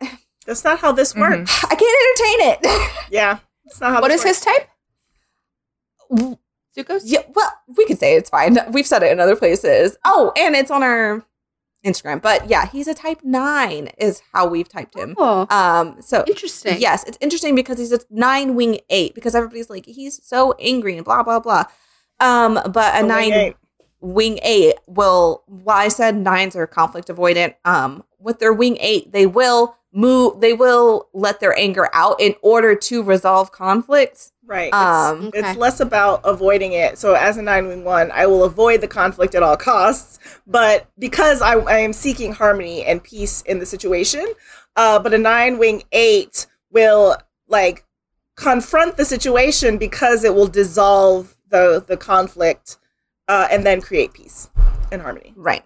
[0.47, 1.20] That's not how this Mhm.
[1.20, 1.64] works.
[1.64, 4.01] I can't entertain it Yeah, it's not how.
[4.01, 4.68] What this is his type?
[6.77, 7.10] Zuko's?
[7.10, 10.55] yeah well we could say it's fine we've said it in other places oh and
[10.55, 11.24] it's on our
[11.85, 16.24] Instagram but yeah he's a type 9 is how we've typed him Oh, um so
[16.27, 16.77] interesting.
[16.81, 20.97] Yes, it's interesting because he's a nine wing eight because everybody's like he's so angry
[20.97, 21.64] and blah blah blah.
[22.20, 23.56] Um, but a So wing nine eight.
[24.01, 25.42] wing eight will.
[25.47, 27.55] Why I said nines are conflict avoidant.
[27.64, 30.40] Um, with their wing eight, they will move.
[30.40, 34.32] They will let their anger out in order to resolve conflicts.
[34.47, 34.66] Right.
[34.66, 35.38] It's, Um, Okay.
[35.40, 36.98] it's less about avoiding it.
[36.98, 40.18] So as a nine wing one, I will avoid the conflict at all costs.
[40.47, 44.26] But because I, I am seeking harmony and peace in the situation,
[44.76, 47.16] uh, but a nine wing eight will
[47.48, 47.84] like
[48.36, 52.78] confront the situation because it will dissolve the the conflict
[53.28, 54.48] uh, and then create peace
[54.93, 55.32] and harmony.
[55.36, 55.64] right.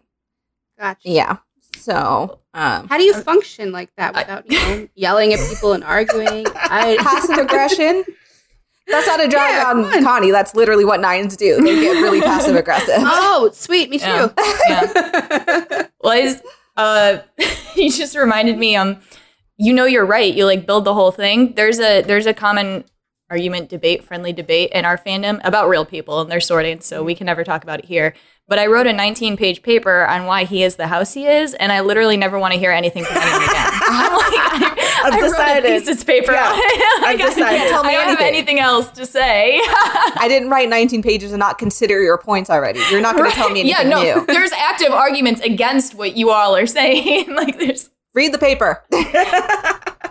[0.79, 1.09] Gotcha.
[1.09, 1.37] Yeah.
[1.77, 5.85] So um, How do you function like that without you know yelling at people and
[5.85, 6.47] arguing?
[6.55, 8.05] I passive aggression.
[8.87, 10.05] That's not a drag Yeah, on come on.
[10.05, 10.31] Connie.
[10.31, 11.57] That's literally what nines do.
[11.63, 12.97] They get really passive aggressive.
[12.99, 13.89] Oh, sweet.
[13.89, 14.05] Me too.
[14.05, 14.31] Yeah.
[14.69, 15.87] yeah.
[16.01, 16.43] Well, I just,
[16.77, 17.19] uh,
[17.77, 18.77] you just reminded me.
[18.77, 18.99] Um,
[19.57, 20.35] you know, you're right.
[20.35, 21.55] You like build the whole thing.
[21.55, 22.85] There's a there's a common
[23.35, 26.81] argument, debate, friendly debate in our fandom about real people and their sorting.
[26.81, 28.15] So we can never talk about it here.
[28.47, 31.55] But I wrote a 19 page paper on why he is the house he is,
[31.55, 33.49] and I literally never want to hear anything from anyone again.
[33.73, 35.65] I'm like, I, I've I wrote decided.
[35.65, 36.31] a thesis paper.
[36.33, 37.03] Yeah, on it.
[37.03, 37.69] Like, I've I- decided.
[37.71, 38.61] Tell me I don't have anything.
[38.61, 39.59] else to say.
[39.65, 42.81] I didn't write 19 pages and not consider your points already.
[42.91, 44.27] You're not going to tell me anything yeah, no, new.
[44.33, 47.35] there's active arguments against what you all are saying.
[47.35, 48.85] like, there's Read the paper.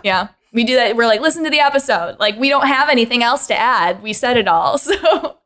[0.02, 0.28] Yeah.
[0.54, 0.96] We do that.
[0.96, 2.16] We're like, listen to the episode.
[2.18, 4.02] Like, we don't have anything else to add.
[4.02, 4.78] We said it all.
[4.78, 5.38] So,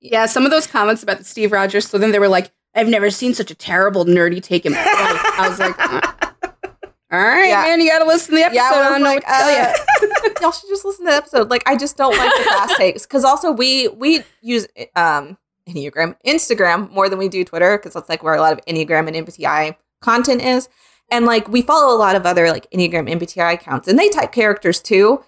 [0.00, 2.88] Yeah, some of those comments about the Steve Rogers, so then they were like, I've
[2.88, 5.38] never seen such a terrible nerdy take in my life.
[5.38, 6.00] I was like, uh,
[7.12, 7.62] all right, Yeah.
[7.62, 8.56] man, you got to listen to the episode.
[8.56, 10.30] Yeah, I I don't know like, what to tell you.
[10.30, 11.48] uh, y'all should just listen to the episode.
[11.50, 14.66] Like, I just don't like the fast takes because also we we use
[14.96, 15.38] um
[15.68, 19.06] Enneagram, Instagram more than we do Twitter because that's like where a lot of Enneagram
[19.08, 20.68] and MBTI content is,
[21.10, 24.32] and like we follow a lot of other like Enneagram MBTI accounts, and they type
[24.32, 25.22] characters too,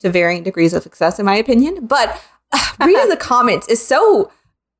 [0.00, 1.86] to varying degrees of success, in my opinion.
[1.86, 2.20] But
[2.80, 4.30] reading the comments is so.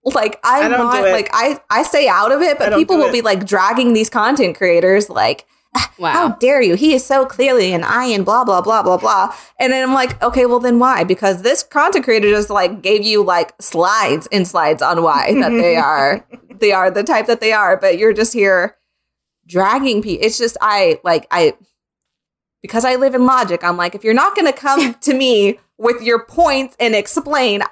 [0.03, 3.11] Like I I'm don't not like I I stay out of it, but people will
[3.11, 3.13] it.
[3.13, 5.47] be like dragging these content creators like
[6.01, 6.75] how dare you?
[6.75, 9.35] He is so clearly an I and blah blah blah blah blah.
[9.59, 11.05] And then I'm like, okay, well then why?
[11.05, 15.51] Because this content creator just like gave you like slides and slides on why that
[15.51, 16.27] they are
[16.59, 18.77] they are the type that they are, but you're just here
[19.51, 20.25] dragging people.
[20.25, 21.55] It's just I like I
[22.63, 23.65] because I live in logic.
[23.65, 27.63] I'm like, if you're not going to come to me with your points and explain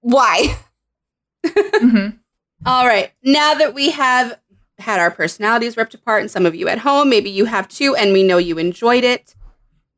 [0.00, 0.58] why,
[1.46, 2.18] mhm.
[2.66, 3.12] All right.
[3.22, 4.38] Now that we have
[4.78, 7.94] had our personalities ripped apart, and some of you at home, maybe you have too,
[7.94, 9.34] and we know you enjoyed it,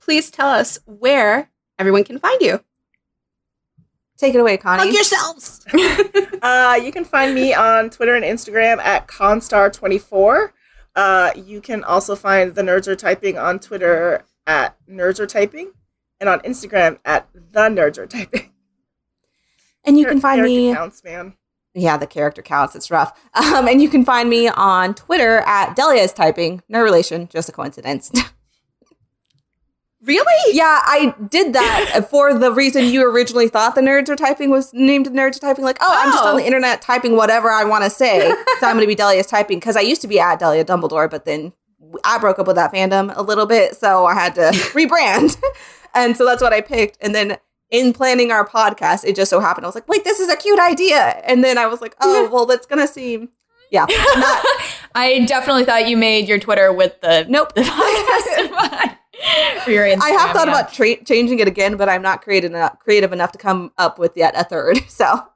[0.01, 2.61] please tell us where everyone can find you.
[4.19, 4.83] take it away, Connie.
[4.83, 5.65] Plug yourselves.
[6.43, 10.53] Uh, you can find me on Twitter and Instagram at Constar24.
[10.97, 15.73] Uh, you can also find the Nerds Are Typing on Twitter at Nerds Are Typing
[16.19, 18.53] and on Instagram at The Nerds Are Typing.
[19.85, 21.35] and you can find Character me Counts, man.
[21.75, 22.75] yeah, the character counts.
[22.75, 23.19] It's rough.
[23.35, 26.63] Um, and you can find me on Twitter at Delia is typing.
[26.69, 28.11] No relation, just a coincidence.
[30.03, 30.57] Really?
[30.57, 34.73] yeah, I did that for the reason you originally thought the nerds are typing was
[34.73, 35.65] named nerds are typing.
[35.65, 36.29] Like, oh, I'm just Oh.
[36.29, 36.47] on the oh.
[36.47, 38.29] internet typing whatever I want to say.
[38.61, 41.11] so I'm going to be Delia's typing because I used to be at Delia Dumbledore,
[41.11, 41.53] but then
[42.05, 44.41] I broke up with that fandom a little bit, so I had to
[44.73, 45.37] rebrand.
[45.95, 46.97] and so that's what I picked.
[47.01, 47.37] And then
[47.71, 50.37] in planning our podcast, it just so happened I was like, wait, this is a
[50.37, 51.21] cute idea.
[51.25, 53.29] And then I was like, oh, well, that's going to seem,
[53.71, 53.87] yeah,
[54.17, 54.45] not,
[54.95, 57.55] I definitely thought you made your Twitter with the nope.
[57.55, 59.63] the podcast in mind.
[59.65, 60.61] For your I have thought yeah.
[60.61, 63.99] about tra- changing it again, but I'm not creative enough, creative enough to come up
[63.99, 64.79] with yet a third.
[64.89, 65.27] So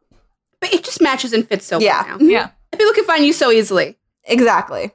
[0.60, 2.04] But it just matches and fits so Yeah.
[2.06, 2.24] well now.
[2.26, 2.50] Yeah.
[2.76, 4.92] People can find you so easily, exactly.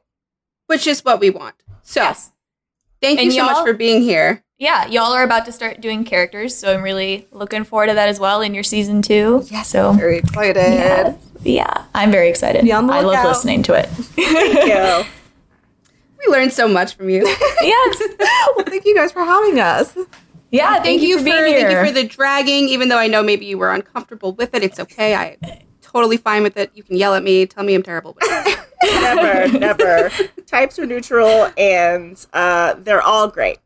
[0.67, 1.55] which is what we want.
[1.83, 2.31] So Yes.
[3.01, 4.43] thank you so much for being here.
[4.57, 8.09] Yeah, y'all are about to start doing characters, so I'm really looking forward to that
[8.09, 9.45] as well in your season two.
[9.49, 10.57] Yeah, so Very excited.
[10.73, 12.65] yeah, yeah, I'm very excited.
[12.65, 13.85] Be on the I love listening to it.
[13.87, 14.65] Thank
[15.05, 15.09] you.
[16.19, 17.25] We learned so much from you.
[17.61, 19.97] yes, well, thank you guys for having us.
[20.51, 20.81] yeah.
[20.83, 21.59] Thank, you, for being here.
[21.69, 22.67] thank you for the dragging.
[22.69, 25.15] Even though I know maybe you were uncomfortable with it, it's okay.
[25.15, 25.37] I
[25.81, 26.71] totally fine with it.
[26.73, 28.17] You can yell at me, tell me I'm terrible.
[28.19, 30.11] But never, never.
[30.45, 33.57] Types are neutral and uh, they're all great.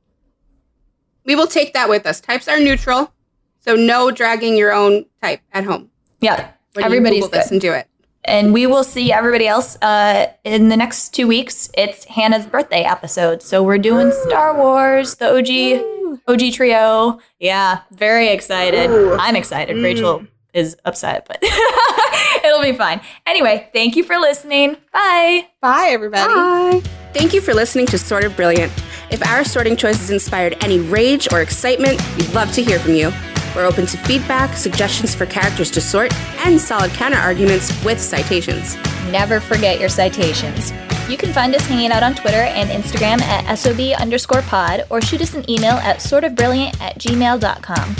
[1.25, 2.21] we will take that with us.
[2.21, 3.11] Types are neutral,
[3.59, 5.89] so no dragging your own type at home.
[6.21, 7.51] yeah, When everybody's you Google this good.
[7.53, 7.88] and do it.
[8.25, 11.69] And we will see everybody else uh, in the next two weeks.
[11.77, 17.19] It's Hannah's birthday episode, so we're doing Star Wars, the OG OG trio.
[17.39, 18.89] Yeah, very excited.
[18.89, 19.15] Ooh.
[19.19, 19.77] I'm excited.
[19.77, 21.43] Rachel is upset, but
[22.45, 23.01] it'll be fine.
[23.25, 24.77] Anyway, thank you for listening.
[24.93, 25.47] Bye.
[25.61, 26.33] Bye, everybody.
[26.33, 26.81] Bye.
[27.13, 28.71] Thank you for listening to Sort of Brilliant.
[29.11, 33.11] If our sorting choices inspired any rage or excitement, we'd love to hear from you.
[33.55, 36.13] We're open to feedback, suggestions for characters to sort,
[36.45, 38.75] and solid counter arguments with citations.
[39.11, 40.71] Never forget your citations.
[41.09, 45.01] You can find us hanging out on Twitter and Instagram at SOB underscore pod or
[45.01, 47.95] shoot us an email at sortofbrilliant at gmail.com.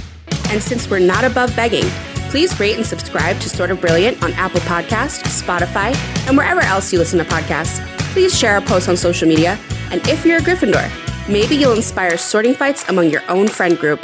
[0.50, 1.86] And since we're not above begging,
[2.30, 5.94] please rate and subscribe to Sort of Brilliant on Apple Podcasts, Spotify,
[6.28, 7.86] and wherever else you listen to podcasts.
[8.14, 9.60] Please share our posts on social media.
[9.92, 10.90] And if you're a Gryffindor,
[11.30, 14.04] maybe you'll inspire sorting fights among your own friend group.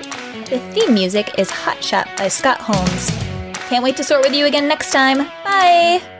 [0.49, 3.11] The theme music is Hot Shot by Scott Holmes.
[3.69, 5.19] Can't wait to sort with you again next time.
[5.43, 6.18] Bye!